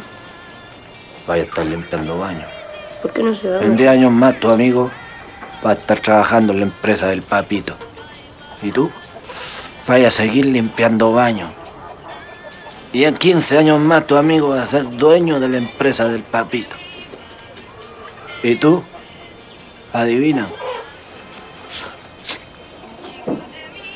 Vaya 1.28 1.44
a 1.44 1.46
estar 1.46 1.66
limpiando 1.66 2.20
baños. 2.20 2.46
¿Por 3.02 3.12
qué 3.12 3.24
no 3.24 3.34
se 3.34 3.50
va? 3.50 3.62
En 3.62 3.76
10 3.76 3.90
años 3.90 4.12
más 4.12 4.40
tu 4.40 4.50
amigo 4.50 4.90
va 5.66 5.72
a 5.72 5.74
estar 5.74 6.00
trabajando 6.00 6.54
en 6.54 6.60
la 6.60 6.66
empresa 6.68 7.08
del 7.08 7.24
papito. 7.24 7.76
¿Y 8.62 8.72
tú? 8.72 8.92
Vaya 9.88 10.08
a 10.08 10.12
seguir 10.12 10.46
limpiando 10.46 11.12
baños. 11.12 11.52
Y 12.96 13.04
en 13.04 13.18
15 13.18 13.58
años 13.58 13.78
más 13.82 14.08
tu 14.08 14.16
amigo 14.16 14.48
va 14.52 14.64
a 14.64 14.68
ser 14.68 14.90
dueño 14.90 15.38
de 15.42 15.50
la 15.50 15.58
empresa 15.58 16.08
del 16.08 16.24
papito. 16.24 16.78
¿Y 18.42 18.56
tú? 18.56 18.86
Adivina. 19.92 20.48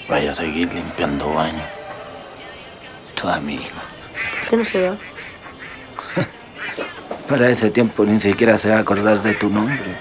Vaya 0.10 0.32
a 0.32 0.36
seguir 0.36 0.74
limpiando 0.74 1.34
baños. 1.34 1.64
Tu 3.16 3.30
amigo. 3.30 3.64
¿Por 4.42 4.50
qué 4.50 4.58
no 4.58 4.66
se 4.66 4.90
va? 4.90 4.98
Para 7.30 7.50
ese 7.50 7.70
tiempo 7.70 8.04
ni 8.04 8.20
siquiera 8.20 8.58
se 8.58 8.68
va 8.68 8.76
a 8.76 8.80
acordar 8.80 9.22
de 9.22 9.34
tu 9.34 9.50
nombre. 9.50 9.96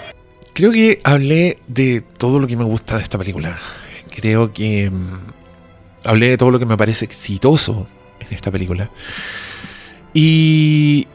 Creo 0.55 0.73
que 0.73 1.01
hablé 1.05 1.61
de 1.69 2.01
todo 2.01 2.41
lo 2.41 2.49
que 2.49 2.57
me 2.57 2.65
gusta 2.65 2.97
de 2.97 3.05
esta 3.05 3.17
película. 3.17 3.57
Creo 4.11 4.53
que 4.53 4.91
mm, 4.91 5.19
hablé 6.03 6.31
de 6.31 6.37
todo 6.37 6.51
lo 6.51 6.59
que 6.59 6.67
me 6.67 6.77
parece 6.77 7.05
exitoso 7.05 7.87
en 8.29 8.35
esta 8.37 8.51
película. 8.51 8.91
Y, 10.15 11.07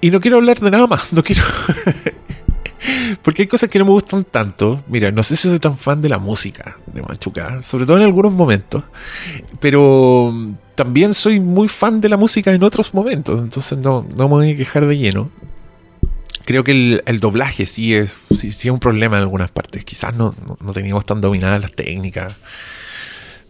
y 0.00 0.10
no 0.10 0.20
quiero 0.20 0.36
hablar 0.36 0.60
de 0.60 0.70
nada 0.70 0.86
más. 0.86 1.12
No 1.12 1.22
quiero. 1.22 1.42
Porque 3.22 3.42
hay 3.42 3.48
cosas 3.48 3.70
que 3.70 3.78
no 3.78 3.84
me 3.84 3.92
gustan 3.92 4.24
tanto. 4.24 4.82
Mira, 4.88 5.10
no 5.10 5.22
sé 5.22 5.36
si 5.36 5.48
soy 5.48 5.58
tan 5.58 5.78
fan 5.78 6.02
de 6.02 6.08
la 6.08 6.18
música 6.18 6.76
de 6.86 7.02
Machuca, 7.02 7.62
sobre 7.62 7.86
todo 7.86 7.96
en 7.98 8.02
algunos 8.04 8.32
momentos. 8.32 8.84
Pero 9.60 10.30
mm, 10.32 10.54
también 10.74 11.14
soy 11.14 11.40
muy 11.40 11.68
fan 11.68 12.00
de 12.00 12.08
la 12.08 12.16
música 12.16 12.52
en 12.52 12.62
otros 12.62 12.94
momentos. 12.94 13.40
Entonces 13.40 13.78
no, 13.78 14.06
no 14.16 14.28
me 14.28 14.34
voy 14.34 14.52
a 14.52 14.56
quejar 14.56 14.86
de 14.86 14.98
lleno. 14.98 15.30
Creo 16.44 16.64
que 16.64 16.72
el, 16.72 17.02
el 17.06 17.20
doblaje 17.20 17.66
sí 17.66 17.94
es, 17.94 18.16
sí, 18.36 18.50
sí 18.50 18.68
un 18.68 18.80
problema 18.80 19.16
en 19.16 19.22
algunas 19.22 19.52
partes. 19.52 19.84
Quizás 19.84 20.14
no, 20.14 20.34
no, 20.46 20.58
no 20.60 20.72
teníamos 20.72 21.06
tan 21.06 21.20
dominadas 21.20 21.60
las 21.60 21.72
técnicas. 21.72 22.34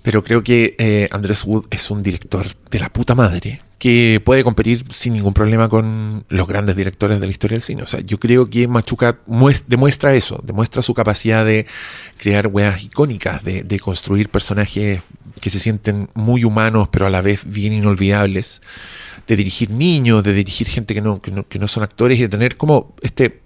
Pero 0.03 0.23
creo 0.25 0.43
que 0.43 0.75
eh, 0.79 1.09
Andrés 1.13 1.45
Wood 1.45 1.67
es 1.71 1.91
un 1.91 2.03
director 2.03 2.47
de 2.71 2.79
la 2.81 2.89
puta 2.89 3.15
madre 3.15 3.61
que 3.79 4.21
puede 4.25 4.45
competir 4.45 4.85
sin 4.91 5.13
ningún 5.13 5.35
problema 5.35 5.69
con 5.69 6.25
los 6.29 6.47
grandes 6.47 6.77
directores 6.77 7.19
de 7.21 7.27
la 7.27 7.33
historia 7.33 7.57
del 7.57 7.63
cine. 7.63 7.83
O 7.83 7.87
sea, 7.87 8.01
yo 8.01 8.19
creo 8.21 8.49
que 8.49 8.69
Machuca 8.69 9.19
muest- 9.27 9.65
demuestra 9.67 10.15
eso, 10.15 10.41
demuestra 10.45 10.83
su 10.83 10.95
capacidad 10.95 11.45
de 11.45 11.67
crear 12.17 12.47
weas 12.47 12.83
icónicas, 12.85 13.43
de, 13.43 13.65
de 13.65 13.81
construir 13.81 14.29
personajes 14.29 15.03
que 15.41 15.51
se 15.51 15.59
sienten 15.59 16.09
muy 16.15 16.45
humanos, 16.45 16.89
pero 16.93 17.07
a 17.07 17.11
la 17.11 17.23
vez 17.23 17.43
bien 17.45 17.73
inolvidables, 17.73 18.63
de 19.27 19.37
dirigir 19.37 19.71
niños, 19.71 20.23
de 20.23 20.33
dirigir 20.33 20.69
gente 20.69 20.95
que 20.95 21.01
no, 21.01 21.21
que 21.21 21.33
no, 21.33 21.49
que 21.49 21.59
no 21.59 21.67
son 21.67 21.83
actores 21.83 22.19
y 22.19 22.23
de 22.23 22.29
tener 22.29 22.57
como 22.57 22.95
este 23.03 23.41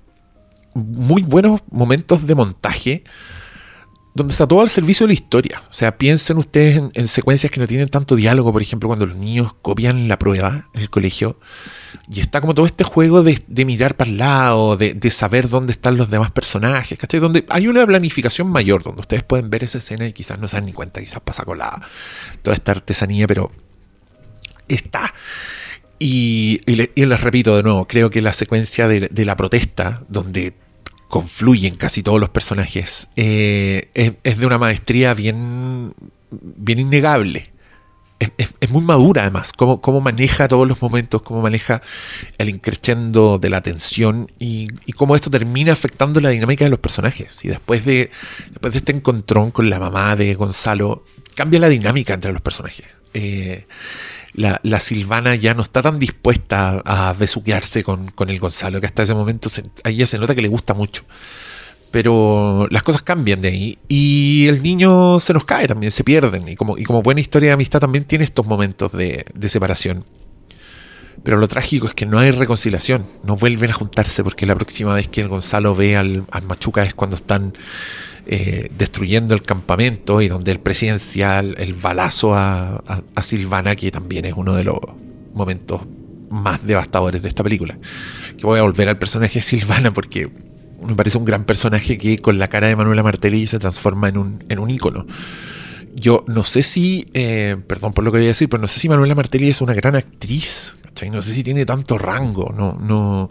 muy 0.74 1.22
buenos 1.22 1.62
momentos 1.70 2.26
de 2.26 2.34
montaje 2.34 3.04
donde 4.17 4.33
está 4.33 4.47
todo 4.47 4.62
al 4.62 4.69
servicio 4.69 5.07
de 5.07 5.09
la 5.09 5.14
historia. 5.14 5.62
O 5.69 5.73
sea, 5.73 5.97
piensen 5.97 6.39
ustedes 6.39 6.79
en, 6.79 6.91
en, 6.95 7.07
secuencias 7.07 7.53
que 7.53 7.61
no 7.61 7.67
tienen 7.67 7.89
tanto 7.89 8.17
diálogo, 8.17 8.53
por 8.53 8.62
ejemplo, 8.62 8.89
cuando 8.89 9.07
los 9.07 9.17
niños 9.17 9.55
copian 9.62 10.09
la 10.09 10.19
prueba 10.19 10.69
en 10.75 10.81
el 10.81 10.91
colegio, 10.91 11.39
y 12.11 12.21
está 12.21 12.41
como 12.41 12.55
todo 12.55 12.67
este 12.67 12.85
juego 12.85 13.23
de, 13.23 13.64
mirar 13.64 13.97
para 13.97 14.11
el 14.11 14.19
lado, 14.19 14.77
de, 14.77 15.11
saber 15.11 15.49
dónde 15.49 15.73
están 15.73 15.97
los 15.97 16.11
demás 16.11 16.31
personajes. 16.31 16.99
Donde 17.21 17.45
hay 17.49 17.69
una 17.69 17.87
planificación 17.87 18.49
mayor, 18.49 18.83
donde 18.83 19.01
ustedes 19.01 19.23
pueden 19.23 19.51
ver 19.51 19.64
esa 19.64 19.79
escena 19.79 20.07
y 20.07 20.12
quizás 20.12 20.39
no 20.39 20.49
se 20.49 20.57
dan 20.57 20.67
ni 20.67 20.73
cuenta, 20.73 21.01
quizás 21.01 21.21
pasa 21.21 21.45
con 21.45 21.59
la, 21.59 21.81
toda 22.43 22.55
esta 22.55 22.73
artesanía, 22.73 23.27
pero 23.27 23.51
está. 24.69 25.12
Y, 25.99 26.61
y, 26.67 26.77
le, 26.77 26.93
y 26.95 27.07
les 27.07 27.21
repito 27.21 27.57
de 27.57 27.62
nuevo, 27.62 27.87
creo 27.87 28.11
que 28.11 28.21
la 28.21 28.33
secuencia 28.33 28.89
de 28.89 29.25
la 29.25 29.37
protesta, 29.37 30.03
donde 30.09 30.55
confluyen 31.09 31.76
casi 31.76 32.02
todos 32.02 32.20
los 32.20 32.30
personajes. 32.30 33.09
Eh, 33.16 33.90
es, 34.22 34.38
de 34.38 34.46
una 34.46 34.59
maestría 34.59 35.14
bien, 35.14 35.94
bien 36.30 36.78
innegable. 36.78 37.52
Es, 38.18 38.70
muy 38.70 38.82
madura 38.82 39.22
además, 39.22 39.52
cómo, 39.52 39.82
cómo, 39.82 40.00
maneja 40.00 40.48
todos 40.48 40.66
los 40.66 40.80
momentos, 40.80 41.20
cómo 41.20 41.42
maneja 41.42 41.82
el 42.38 42.48
increchendo 42.48 43.38
de 43.38 43.50
la 43.50 43.61
tensión 43.61 44.32
y, 44.38 44.68
y, 44.86 44.92
cómo 44.92 45.14
esto 45.14 45.28
termina 45.28 45.74
afectando 45.74 46.18
la 46.20 46.30
dinámica 46.30 46.64
de 46.64 46.70
los 46.70 46.80
personajes. 46.80 47.44
Y 47.44 47.48
después 47.48 47.84
de, 47.84 48.11
después 48.50 48.72
de 48.72 48.78
este 48.78 48.92
encontrón 48.92 49.50
con 49.50 49.68
la 49.68 49.78
mamá 49.78 50.16
de 50.16 50.32
Gonzalo, 50.34 51.04
cambia 51.34 51.61
la 51.61 51.68
dinámica 51.68 52.14
entre 52.14 52.32
los 52.32 52.40
personajes. 52.40 52.86
Eh, 53.12 53.66
la, 54.37 54.80
Silvana 54.80 55.34
ya 55.34 55.55
no 55.55 55.62
está 55.62 55.82
tan 55.82 55.99
dispuesta 55.99 56.82
a 56.84 57.14
besuquearse 57.14 57.82
con, 57.82 58.11
con 58.11 58.28
el 58.28 58.39
Gonzalo, 58.39 58.80
que 58.80 58.87
hasta 58.87 59.03
ese 59.03 59.14
momento 59.14 59.49
se, 59.49 59.64
a 59.82 59.89
ella 59.89 60.07
se 60.07 60.18
nota 60.18 60.34
que 60.34 60.43
le 60.43 60.49
gusta 60.49 60.74
mucho. 60.74 61.05
Pero 61.91 62.66
las 62.70 62.82
cosas 62.82 63.01
cambian 63.01 63.41
de 63.41 63.49
ahí 63.49 63.78
y 63.89 64.47
el 64.49 64.62
niño 64.62 65.18
se 65.20 65.32
nos 65.32 65.47
cae 65.47 65.66
también, 65.66 65.91
se 65.91 66.05
pierden. 66.05 66.49
Y 66.49 66.57
como, 66.57 66.76
y 66.76 66.84
como 66.84 67.01
buena 67.01 67.20
historia 67.20 67.49
de 67.49 67.55
amistad 67.55 67.80
también 67.80 68.05
tiene 68.05 68.24
estos 68.24 68.47
momentos 68.47 68.93
de, 68.93 69.24
de 69.32 69.49
separación. 69.49 70.05
Pero 71.22 71.39
lo 71.39 71.49
trágico 71.49 71.87
es 71.87 71.95
que 71.95 72.05
no 72.05 72.18
hay 72.18 72.30
reconciliación, 72.30 73.07
no 73.24 73.37
vuelven 73.37 73.70
a 73.70 73.72
juntarse 73.72 74.22
porque 74.22 74.45
la 74.45 74.55
próxima 74.55 74.95
vez 74.95 75.09
que 75.09 75.22
el 75.22 75.28
Gonzalo 75.28 75.74
ve 75.74 75.97
al, 75.97 76.26
al 76.30 76.43
Machuca 76.43 76.84
es 76.84 76.95
cuando 76.95 77.16
están 77.16 77.55
eh, 78.27 78.70
destruyendo 78.77 79.35
el 79.35 79.43
campamento 79.43 80.20
y 80.20 80.29
donde 80.29 80.53
el 80.53 80.61
presidencial, 80.61 81.55
el 81.59 81.74
balazo 81.74 82.35
a, 82.35 82.77
a- 83.14 83.22
Silvana, 83.22 83.77
que 83.77 83.91
también 83.91 84.24
es 84.24 84.35
uno 84.37 84.55
de 84.55 84.64
los 84.64 84.79
momentos 85.33 85.83
más 86.31 86.66
devastadores 86.66 87.22
de 87.22 87.29
esta 87.29 87.43
película. 87.43 87.79
Que 88.37 88.45
voy 88.47 88.59
a 88.59 88.62
volver 88.62 88.89
al 88.89 88.99
personaje 88.99 89.41
Silvana 89.41 89.93
porque 89.93 90.29
me 90.87 90.95
parece 90.95 91.18
un 91.18 91.24
gran 91.24 91.45
personaje 91.45 91.97
que 91.99 92.18
con 92.18 92.39
la 92.39 92.49
cara 92.49 92.66
de 92.68 92.77
Manuela 92.77 93.03
Martelli 93.03 93.47
se 93.47 93.59
transforma 93.59 94.09
en 94.09 94.18
un, 94.18 94.45
en 94.49 94.59
un 94.59 94.70
ícono. 94.70 95.07
Yo 95.95 96.24
no 96.29 96.43
sé 96.43 96.62
si, 96.62 97.07
eh, 97.14 97.57
perdón 97.66 97.95
por 97.95 98.05
lo 98.05 98.12
que 98.12 98.18
voy 98.18 98.27
a 98.27 98.29
decir, 98.29 98.49
pero 98.51 98.61
no 98.61 98.68
sé 98.68 98.81
si 98.81 98.89
Manuela 98.89 99.14
Martelli 99.14 99.49
es 99.49 99.62
una 99.62 99.72
gran 99.72 99.97
actriz, 99.97 100.77
no 101.11 101.22
sé 101.22 101.33
si 101.33 101.43
tiene 101.43 101.64
tanto 101.64 101.97
rango, 101.97 102.53
no, 102.55 102.79
no, 102.79 103.31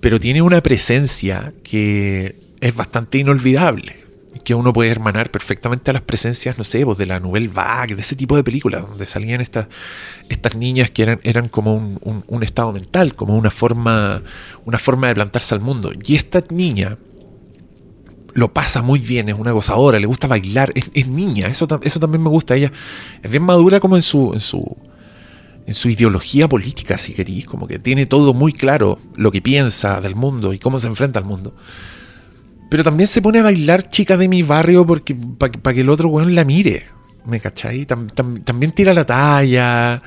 pero 0.00 0.20
tiene 0.20 0.42
una 0.42 0.60
presencia 0.62 1.54
que 1.62 2.36
es 2.60 2.74
bastante 2.74 3.16
inolvidable, 3.18 4.01
que 4.44 4.54
uno 4.54 4.72
puede 4.72 4.90
hermanar 4.90 5.30
perfectamente 5.30 5.90
a 5.90 5.94
las 5.94 6.02
presencias, 6.02 6.56
no 6.58 6.64
sé, 6.64 6.84
pues, 6.84 6.98
de 6.98 7.06
la 7.06 7.20
Nouvelle 7.20 7.48
Vague, 7.48 7.94
de 7.94 8.00
ese 8.00 8.16
tipo 8.16 8.34
de 8.36 8.42
películas, 8.42 8.82
donde 8.88 9.06
salían 9.06 9.40
estas, 9.40 9.68
estas 10.28 10.56
niñas 10.56 10.90
que 10.90 11.02
eran, 11.02 11.20
eran 11.22 11.48
como 11.48 11.74
un, 11.74 12.24
un- 12.26 12.42
estado 12.42 12.72
mental, 12.72 13.14
como 13.14 13.36
una 13.36 13.50
forma, 13.50 14.22
una 14.64 14.78
forma 14.78 15.08
de 15.08 15.14
plantarse 15.14 15.54
al 15.54 15.60
mundo. 15.60 15.92
Y 16.06 16.14
esta 16.16 16.42
niña, 16.50 16.96
lo 18.34 18.52
pasa 18.52 18.80
muy 18.82 18.98
bien, 18.98 19.28
es 19.28 19.34
una 19.38 19.52
gozadora, 19.52 20.00
le 20.00 20.06
gusta 20.06 20.26
bailar, 20.26 20.72
es, 20.74 20.90
es 20.94 21.06
niña, 21.06 21.48
eso, 21.48 21.68
eso 21.82 22.00
también 22.00 22.22
me 22.22 22.30
gusta. 22.30 22.56
Ella 22.56 22.72
es 23.22 23.30
bien 23.30 23.42
madura 23.42 23.78
como 23.80 23.96
en 23.96 24.02
su, 24.02 24.32
en 24.32 24.40
su, 24.40 24.76
en 25.66 25.74
su 25.74 25.90
ideología 25.90 26.48
política, 26.48 26.96
si 26.96 27.12
queréis, 27.12 27.44
como 27.46 27.66
que 27.68 27.78
tiene 27.78 28.06
todo 28.06 28.32
muy 28.32 28.52
claro 28.54 28.98
lo 29.14 29.30
que 29.30 29.42
piensa 29.42 30.00
del 30.00 30.16
mundo 30.16 30.52
y 30.54 30.58
cómo 30.58 30.80
se 30.80 30.86
enfrenta 30.88 31.18
al 31.18 31.26
mundo. 31.26 31.54
Pero 32.72 32.84
también 32.84 33.06
se 33.06 33.20
pone 33.20 33.40
a 33.40 33.42
bailar 33.42 33.90
chica 33.90 34.16
de 34.16 34.28
mi 34.28 34.42
barrio 34.42 34.86
porque 34.86 35.14
para 35.14 35.74
que 35.74 35.82
el 35.82 35.90
otro 35.90 36.08
weón 36.08 36.34
la 36.34 36.42
mire. 36.42 36.86
¿Me 37.26 37.38
cachai? 37.38 37.84
Tam- 37.84 38.10
tam- 38.14 38.42
también 38.42 38.72
tira 38.72 38.94
la 38.94 39.04
talla. 39.04 40.00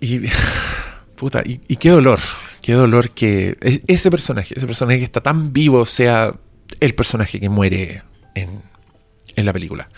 Y. 0.00 0.22
Puta, 1.14 1.42
y, 1.46 1.60
y 1.68 1.76
qué 1.76 1.90
dolor. 1.90 2.18
Qué 2.60 2.72
dolor 2.72 3.10
que 3.10 3.56
e- 3.60 3.82
ese 3.86 4.10
personaje, 4.10 4.54
ese 4.56 4.66
personaje 4.66 4.98
que 4.98 5.04
está 5.04 5.20
tan 5.20 5.52
vivo, 5.52 5.86
sea 5.86 6.32
el 6.80 6.94
personaje 6.96 7.38
que 7.38 7.48
muere 7.48 8.02
en, 8.34 8.60
en 9.36 9.46
la 9.46 9.52
película. 9.52 9.88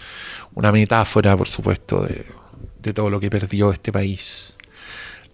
Una 0.54 0.70
metáfora, 0.70 1.34
por 1.34 1.48
supuesto, 1.48 2.02
de, 2.04 2.26
de 2.82 2.92
todo 2.92 3.08
lo 3.08 3.20
que 3.20 3.30
perdió 3.30 3.72
este 3.72 3.90
país. 3.90 4.58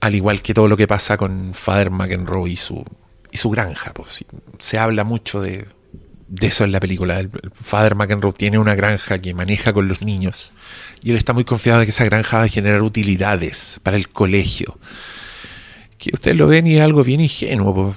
Al 0.01 0.15
igual 0.15 0.43
que 0.43 0.55
todo 0.55 0.69
lo 0.69 0.77
que 0.77 0.87
pasa 0.87 1.17
con 1.17 1.55
Father 1.55 1.91
McEnroe 1.91 2.51
y 2.51 2.55
su, 2.57 2.85
su 3.37 3.51
granja. 3.51 3.93
Pues, 3.93 4.25
se 4.59 4.79
habla 4.79 5.05
mucho 5.05 5.41
de, 5.41 5.67
eso 6.41 6.65
en 6.65 6.73
la 6.73 6.81
película. 6.81 7.19
El, 7.19 7.31
Father 7.53 7.95
McEnroe 7.95 8.33
tiene 8.33 8.59
una 8.59 8.75
granja 8.75 9.19
que 9.19 9.35
maneja 9.35 9.73
con 9.73 9.89
los 9.89 10.03
niños. 10.03 10.53
Y 11.03 11.11
él 11.11 11.17
está 11.17 11.33
muy 11.33 11.45
confiado 11.45 11.81
de 11.81 11.87
que 11.87 11.91
esa 11.91 12.05
granja 12.05 12.39
va 12.39 12.45
a 12.45 12.49
generar 12.49 12.83
utilidades 12.83 13.81
para 13.83 13.97
el 13.97 14.09
colegio 14.09 14.79
que 15.99 16.11
ustedes 16.13 16.37
lo 16.37 16.47
ven 16.47 16.67
y 16.67 16.77
es 16.77 16.83
algo 16.83 17.03
bien 17.03 17.21
ingenuo, 17.21 17.75
pues, 17.75 17.97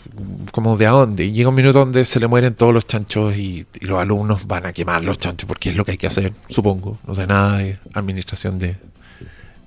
como 0.52 0.78
de 0.78 0.88
a 0.88 0.92
dónde. 0.92 1.26
Y 1.26 1.32
llega 1.32 1.50
un 1.50 1.56
minuto 1.56 1.80
donde 1.80 2.06
se 2.06 2.20
le 2.20 2.28
mueren 2.28 2.56
todos 2.56 2.74
los 2.74 2.88
chanchos 2.88 3.36
y, 3.36 3.66
los 3.82 4.00
alumnos 4.00 4.48
van 4.48 4.66
a 4.66 4.74
quemar 4.74 5.04
los 5.04 5.20
chanchos 5.20 5.48
porque 5.48 5.72
es 5.72 5.76
lo 5.76 5.86
que 5.86 5.92
hay 5.92 5.98
que 5.98 6.08
hacer, 6.08 6.34
supongo. 6.48 6.98
No 7.06 7.14
sé 7.14 7.28
nada 7.28 7.58
de 7.58 7.78
administración 7.94 8.58
de 8.58 8.78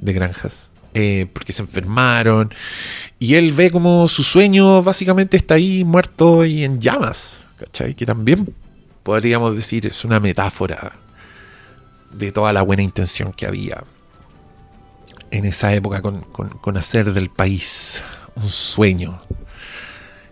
granjas. 0.00 0.71
Eh, 0.94 1.26
porque 1.32 1.52
se 1.52 1.62
enfermaron. 1.62 2.52
Y 3.18 3.34
él 3.34 3.52
ve 3.52 3.70
como 3.70 4.06
su 4.08 4.22
sueño 4.22 4.82
básicamente 4.82 5.36
está 5.36 5.54
ahí 5.54 5.84
muerto 5.84 6.44
y 6.44 6.64
en 6.64 6.80
llamas. 6.80 7.40
¿Cachai? 7.58 7.94
Que 7.94 8.04
también 8.06 8.54
podríamos 9.02 9.54
decir 9.56 9.86
es 9.86 10.04
una 10.04 10.20
metáfora 10.20 10.92
de 12.12 12.30
toda 12.32 12.52
la 12.52 12.62
buena 12.62 12.82
intención 12.82 13.32
que 13.32 13.46
había 13.46 13.84
en 15.30 15.44
esa 15.46 15.72
época 15.74 16.02
con, 16.02 16.20
con- 16.20 16.50
con 16.50 16.76
hacer 16.76 17.12
del 17.14 17.30
país 17.30 18.02
un 18.34 18.48
sueño 18.48 19.20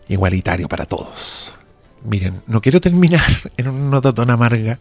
igualitario 0.09 0.69
para 0.69 0.85
todos. 0.87 1.55
Miren, 2.05 2.43
no 2.47 2.61
quiero 2.61 2.81
terminar 2.81 3.25
en 3.57 3.69
una 3.69 3.91
nota 3.91 4.13
tan 4.13 4.31
amarga. 4.31 4.79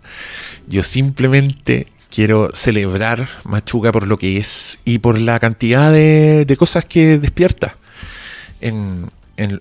Yo 0.68 0.84
simplemente 0.84 1.88
quiero 2.10 2.50
celebrar 2.54 3.28
Machuca 3.44 3.92
por 3.92 4.08
lo 4.08 4.18
que 4.18 4.38
es 4.38 4.80
y 4.86 5.00
por 5.00 5.20
la 5.20 5.40
cantidad 5.40 5.92
de, 5.92 6.46
de 6.46 6.58
cosas 6.58 6.86
que 6.86 7.18
despierta 7.18 7.78
en, 8.62 9.12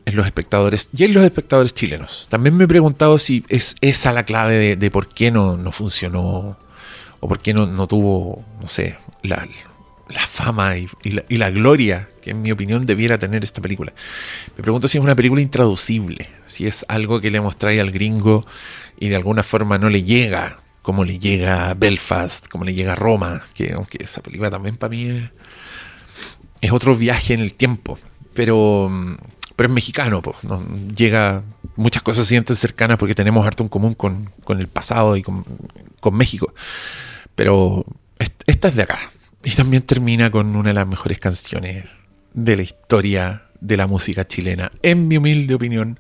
los 0.07 0.27
espectadores 0.27 0.89
y 0.97 1.05
en 1.05 1.15
los 1.15 1.25
espectadores 1.25 1.75
chilenos. 1.75 2.27
También 2.29 2.57
me 2.57 2.65
he 2.65 2.69
preguntado 2.69 3.19
si 3.19 3.45
es 3.49 3.77
esa 3.81 4.13
la 4.13 4.25
clave 4.25 4.77
de, 4.77 4.91
por 4.91 5.09
qué 5.09 5.31
no, 5.31 5.57
no 5.57 5.73
funcionó 5.73 6.59
o 7.21 7.29
por 7.29 7.41
qué 7.41 7.55
no, 7.55 7.67
no 7.67 7.87
tuvo, 7.87 8.45
no 8.61 8.67
sé, 8.67 8.97
la, 9.23 9.47
la 10.09 10.27
fama 10.27 10.77
y 10.77 10.89
la, 11.05 11.25
y 11.29 11.37
la 11.37 11.51
gloria 11.51 12.09
que 12.23 12.31
en 12.31 12.43
mi 12.43 12.51
opinión 12.51 12.87
debiera 12.87 13.19
tener 13.19 13.45
esta 13.45 13.61
película. 13.61 13.93
Me 14.57 14.63
pregunto 14.63 14.89
si 14.89 14.99
es 14.99 15.05
una 15.05 15.15
película 15.15 15.41
intraducible, 15.41 16.29
si 16.47 16.67
es 16.67 16.85
algo 16.89 17.21
que 17.21 17.31
le 17.31 17.41
mostráis 17.41 17.81
al 17.81 17.93
gringo 17.93 18.47
y 18.99 19.09
de 19.09 19.17
alguna 19.17 19.43
forma 19.43 19.79
no 19.79 19.89
le 19.89 20.03
llega 20.03 20.59
como 20.89 21.05
le 21.05 21.19
llega 21.19 21.75
Belfast, 21.75 22.49
como 22.49 22.65
le 22.65 22.73
llega 22.73 22.95
Roma, 22.95 23.43
que 23.53 23.75
aunque 23.75 24.03
esa 24.03 24.23
película 24.23 24.49
también 24.49 24.79
para 24.79 24.89
mí 24.89 25.29
es, 26.63 26.73
otro 26.73 26.97
viaje 26.97 27.35
en 27.35 27.41
el 27.41 27.53
tiempo, 27.53 27.99
pero, 28.33 28.91
pero 29.55 29.69
es 29.69 29.75
mexicano, 29.75 30.23
pues, 30.23 30.45
¿no? 30.45 30.65
llega 30.97 31.43
muchas 31.77 32.03
cosas 32.03 32.27
se 32.27 32.43
cercanas 32.55 32.97
porque 32.97 33.15
tenemos 33.15 33.47
harto 33.47 33.63
en 33.65 33.69
común 33.69 33.93
con, 33.93 34.31
con 34.45 34.61
el 34.61 34.69
pasado 34.69 35.19
y 35.19 35.23
con, 35.23 35.45
con 36.01 36.15
México, 36.17 36.55
pero 37.35 37.85
est- 38.19 38.43
esta 38.47 38.69
es 38.69 38.75
de 38.75 38.85
acá 38.85 38.99
y 39.45 39.51
también 39.51 39.83
termina 39.83 40.31
con 40.31 40.57
una 40.57 40.69
de 40.71 40.75
las 40.75 40.89
mejores 40.89 41.19
canciones 41.19 41.85
de 42.33 42.57
la 42.57 42.63
historia 42.63 43.43
de 43.61 43.77
la 43.77 43.87
música 43.87 44.27
chilena, 44.27 44.73
en 44.83 45.07
mi 45.07 45.19
humilde 45.19 45.53
opinión, 45.53 45.99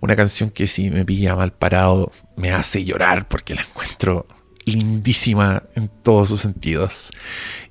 una 0.00 0.16
canción 0.16 0.50
que 0.50 0.66
si 0.66 0.90
me 0.90 1.04
pilla 1.04 1.36
mal 1.36 1.52
parado 1.52 2.12
me 2.36 2.52
hace 2.52 2.84
llorar 2.84 3.28
porque 3.28 3.54
la 3.54 3.62
encuentro 3.62 4.26
lindísima 4.68 5.62
en 5.74 5.88
todos 6.02 6.28
sus 6.28 6.40
sentidos. 6.40 7.10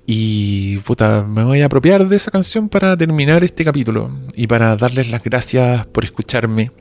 Y 0.05 0.78
puta, 0.80 1.23
me 1.23 1.43
voy 1.43 1.61
a 1.61 1.65
apropiar 1.65 2.07
de 2.07 2.15
esa 2.15 2.32
canción 2.32 2.69
para 2.69 2.97
terminar 2.97 3.43
este 3.43 3.63
capítulo 3.63 4.09
y 4.36 4.47
para 4.47 4.75
darles 4.75 5.09
las 5.09 5.23
gracias 5.23 5.86
por 5.88 6.03
escucharme. 6.03 6.71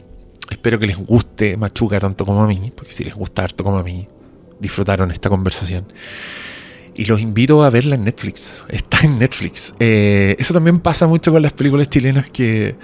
Espero 0.50 0.78
que 0.78 0.86
les 0.86 0.96
guste 0.96 1.56
Machuca 1.56 1.98
tanto 1.98 2.24
como 2.24 2.42
a 2.42 2.46
mí, 2.46 2.72
porque 2.74 2.92
si 2.92 3.04
les 3.04 3.14
gusta 3.14 3.44
harto 3.44 3.64
como 3.64 3.78
a 3.78 3.82
mí, 3.82 4.06
disfrutaron 4.60 5.10
esta 5.10 5.28
conversación. 5.28 5.92
Y 6.98 7.04
los 7.04 7.20
invito 7.20 7.62
a 7.62 7.68
verla 7.68 7.94
en 7.94 8.04
Netflix. 8.04 8.62
Está 8.68 9.00
en 9.02 9.18
Netflix. 9.18 9.74
Eh, 9.78 10.34
eso 10.38 10.54
también 10.54 10.80
pasa 10.80 11.06
mucho 11.06 11.30
con 11.30 11.42
las 11.42 11.52
películas 11.52 11.90
chilenas 11.90 12.30
que 12.30 12.74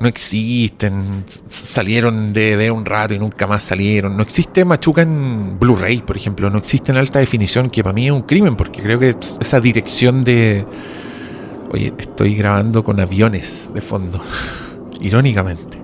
no 0.00 0.08
existen. 0.08 1.24
Salieron 1.50 2.32
de, 2.32 2.56
de 2.56 2.70
un 2.70 2.86
rato 2.86 3.12
y 3.12 3.18
nunca 3.18 3.46
más 3.46 3.62
salieron. 3.62 4.16
No 4.16 4.22
existe 4.22 4.64
Machuca 4.64 5.02
en 5.02 5.58
Blu-ray, 5.58 6.00
por 6.00 6.16
ejemplo. 6.16 6.48
No 6.48 6.56
existe 6.56 6.90
en 6.90 6.96
alta 6.96 7.18
definición, 7.18 7.68
que 7.68 7.84
para 7.84 7.92
mí 7.92 8.06
es 8.06 8.12
un 8.12 8.22
crimen, 8.22 8.56
porque 8.56 8.80
creo 8.80 8.98
que 8.98 9.10
esa 9.10 9.60
dirección 9.60 10.24
de. 10.24 10.64
Oye, 11.70 11.92
estoy 11.98 12.36
grabando 12.36 12.82
con 12.82 12.98
aviones 12.98 13.68
de 13.74 13.82
fondo. 13.82 14.22
Irónicamente. 15.02 15.78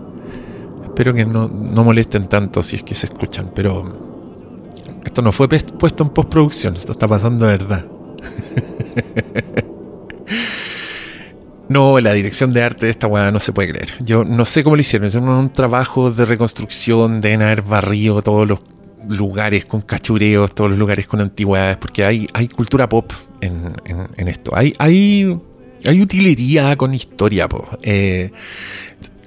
Espero 0.82 1.12
que 1.12 1.26
no, 1.26 1.46
no 1.48 1.84
molesten 1.84 2.26
tanto 2.26 2.62
si 2.62 2.76
es 2.76 2.82
que 2.82 2.94
se 2.94 3.04
escuchan, 3.04 3.52
pero. 3.54 4.05
Esto 5.16 5.22
no 5.22 5.32
fue 5.32 5.48
puesto 5.48 6.04
en 6.04 6.10
postproducción, 6.10 6.76
esto 6.76 6.92
está 6.92 7.08
pasando 7.08 7.46
de 7.46 7.52
verdad. 7.52 7.86
No, 11.68 11.98
la 12.00 12.12
dirección 12.12 12.52
de 12.52 12.62
arte 12.62 12.86
de 12.86 12.92
esta 12.92 13.06
weá 13.06 13.32
no 13.32 13.40
se 13.40 13.52
puede 13.52 13.70
creer. 13.72 13.92
Yo 14.04 14.24
no 14.24 14.44
sé 14.44 14.62
cómo 14.62 14.76
lo 14.76 14.80
hicieron. 14.80 15.08
Hicieron 15.08 15.28
un 15.30 15.52
trabajo 15.52 16.12
de 16.12 16.24
reconstrucción, 16.24 17.20
de 17.20 17.34
haber 17.34 17.62
barrido 17.62 18.22
todos 18.22 18.46
los 18.46 18.60
lugares 19.08 19.64
con 19.64 19.80
cachureos, 19.80 20.54
todos 20.54 20.70
los 20.70 20.78
lugares 20.78 21.08
con 21.08 21.20
antigüedades, 21.20 21.76
porque 21.78 22.04
hay, 22.04 22.28
hay 22.34 22.46
cultura 22.46 22.88
pop 22.88 23.10
en, 23.40 24.28
esto. 24.28 24.52
Hay, 24.54 24.74
hay, 24.78 25.36
hay 25.84 26.00
utilería 26.00 26.76
con 26.76 26.94
historia, 26.94 27.48
po. 27.48 27.66
Eh, 27.82 28.30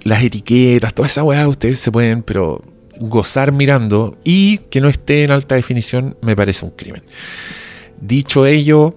las 0.03 0.23
etiquetas, 0.23 0.93
toda 0.93 1.07
esa 1.07 1.23
weá 1.23 1.45
ustedes 1.47 1.79
se 1.79 1.91
pueden, 1.91 2.23
pero 2.23 2.63
gozar 2.99 3.51
mirando 3.51 4.17
y 4.23 4.59
que 4.69 4.81
no 4.81 4.89
esté 4.89 5.23
en 5.23 5.31
alta 5.31 5.55
definición 5.55 6.17
me 6.21 6.35
parece 6.35 6.65
un 6.65 6.71
crimen. 6.71 7.03
Dicho 8.01 8.45
ello, 8.45 8.95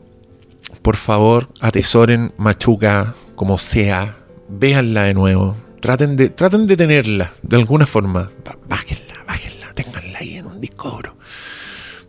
por 0.83 0.97
favor, 0.97 1.49
atesoren 1.61 2.33
Machuca 2.37 3.15
como 3.35 3.59
sea, 3.59 4.17
véanla 4.49 5.05
de 5.05 5.15
nuevo, 5.15 5.57
traten 5.81 6.17
de, 6.17 6.29
traten 6.29 6.67
de 6.67 6.77
tenerla 6.77 7.33
de 7.43 7.57
alguna 7.57 7.87
forma, 7.87 8.31
bájenla, 8.69 9.25
bájenla, 9.27 9.75
ténganla 9.75 10.19
ahí 10.19 10.37
en 10.37 10.47
un 10.47 10.61
disco 10.61 10.95
oro. 10.95 11.17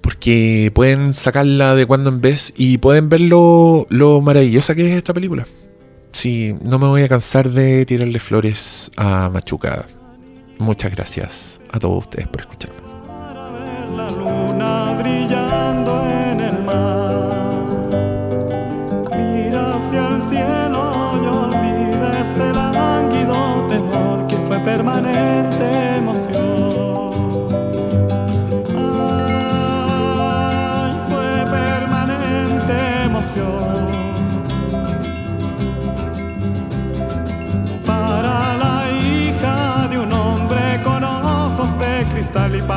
Porque 0.02 0.72
pueden 0.76 1.14
sacarla 1.14 1.76
de 1.76 1.86
cuando 1.86 2.10
en 2.10 2.20
vez 2.20 2.54
y 2.58 2.78
pueden 2.78 3.08
ver 3.08 3.22
lo, 3.22 3.88
lo 3.90 4.20
maravillosa 4.22 4.76
que 4.76 4.92
es 4.92 4.98
esta 4.98 5.14
película. 5.14 5.48
Sí, 6.12 6.54
no 6.62 6.78
me 6.78 6.88
voy 6.88 7.02
a 7.04 7.08
cansar 7.08 7.50
de 7.50 7.86
tirarle 7.86 8.20
flores 8.20 8.92
a 8.98 9.30
Machuca. 9.30 9.86
Muchas 10.60 10.92
gracias 10.92 11.63
a 11.74 11.80
todos 11.80 12.06
ustedes 12.06 12.28
por 12.28 12.42
escucharme. 12.42 12.78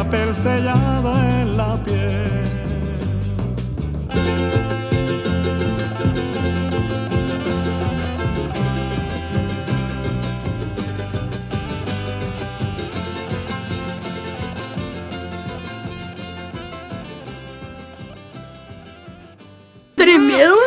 papel 0.07 0.35
sellado 0.35 1.19
en 1.19 1.57
la 1.57 1.83
piel. 1.83 2.47
¿Tenés 19.97 20.21
miedo? 20.21 20.66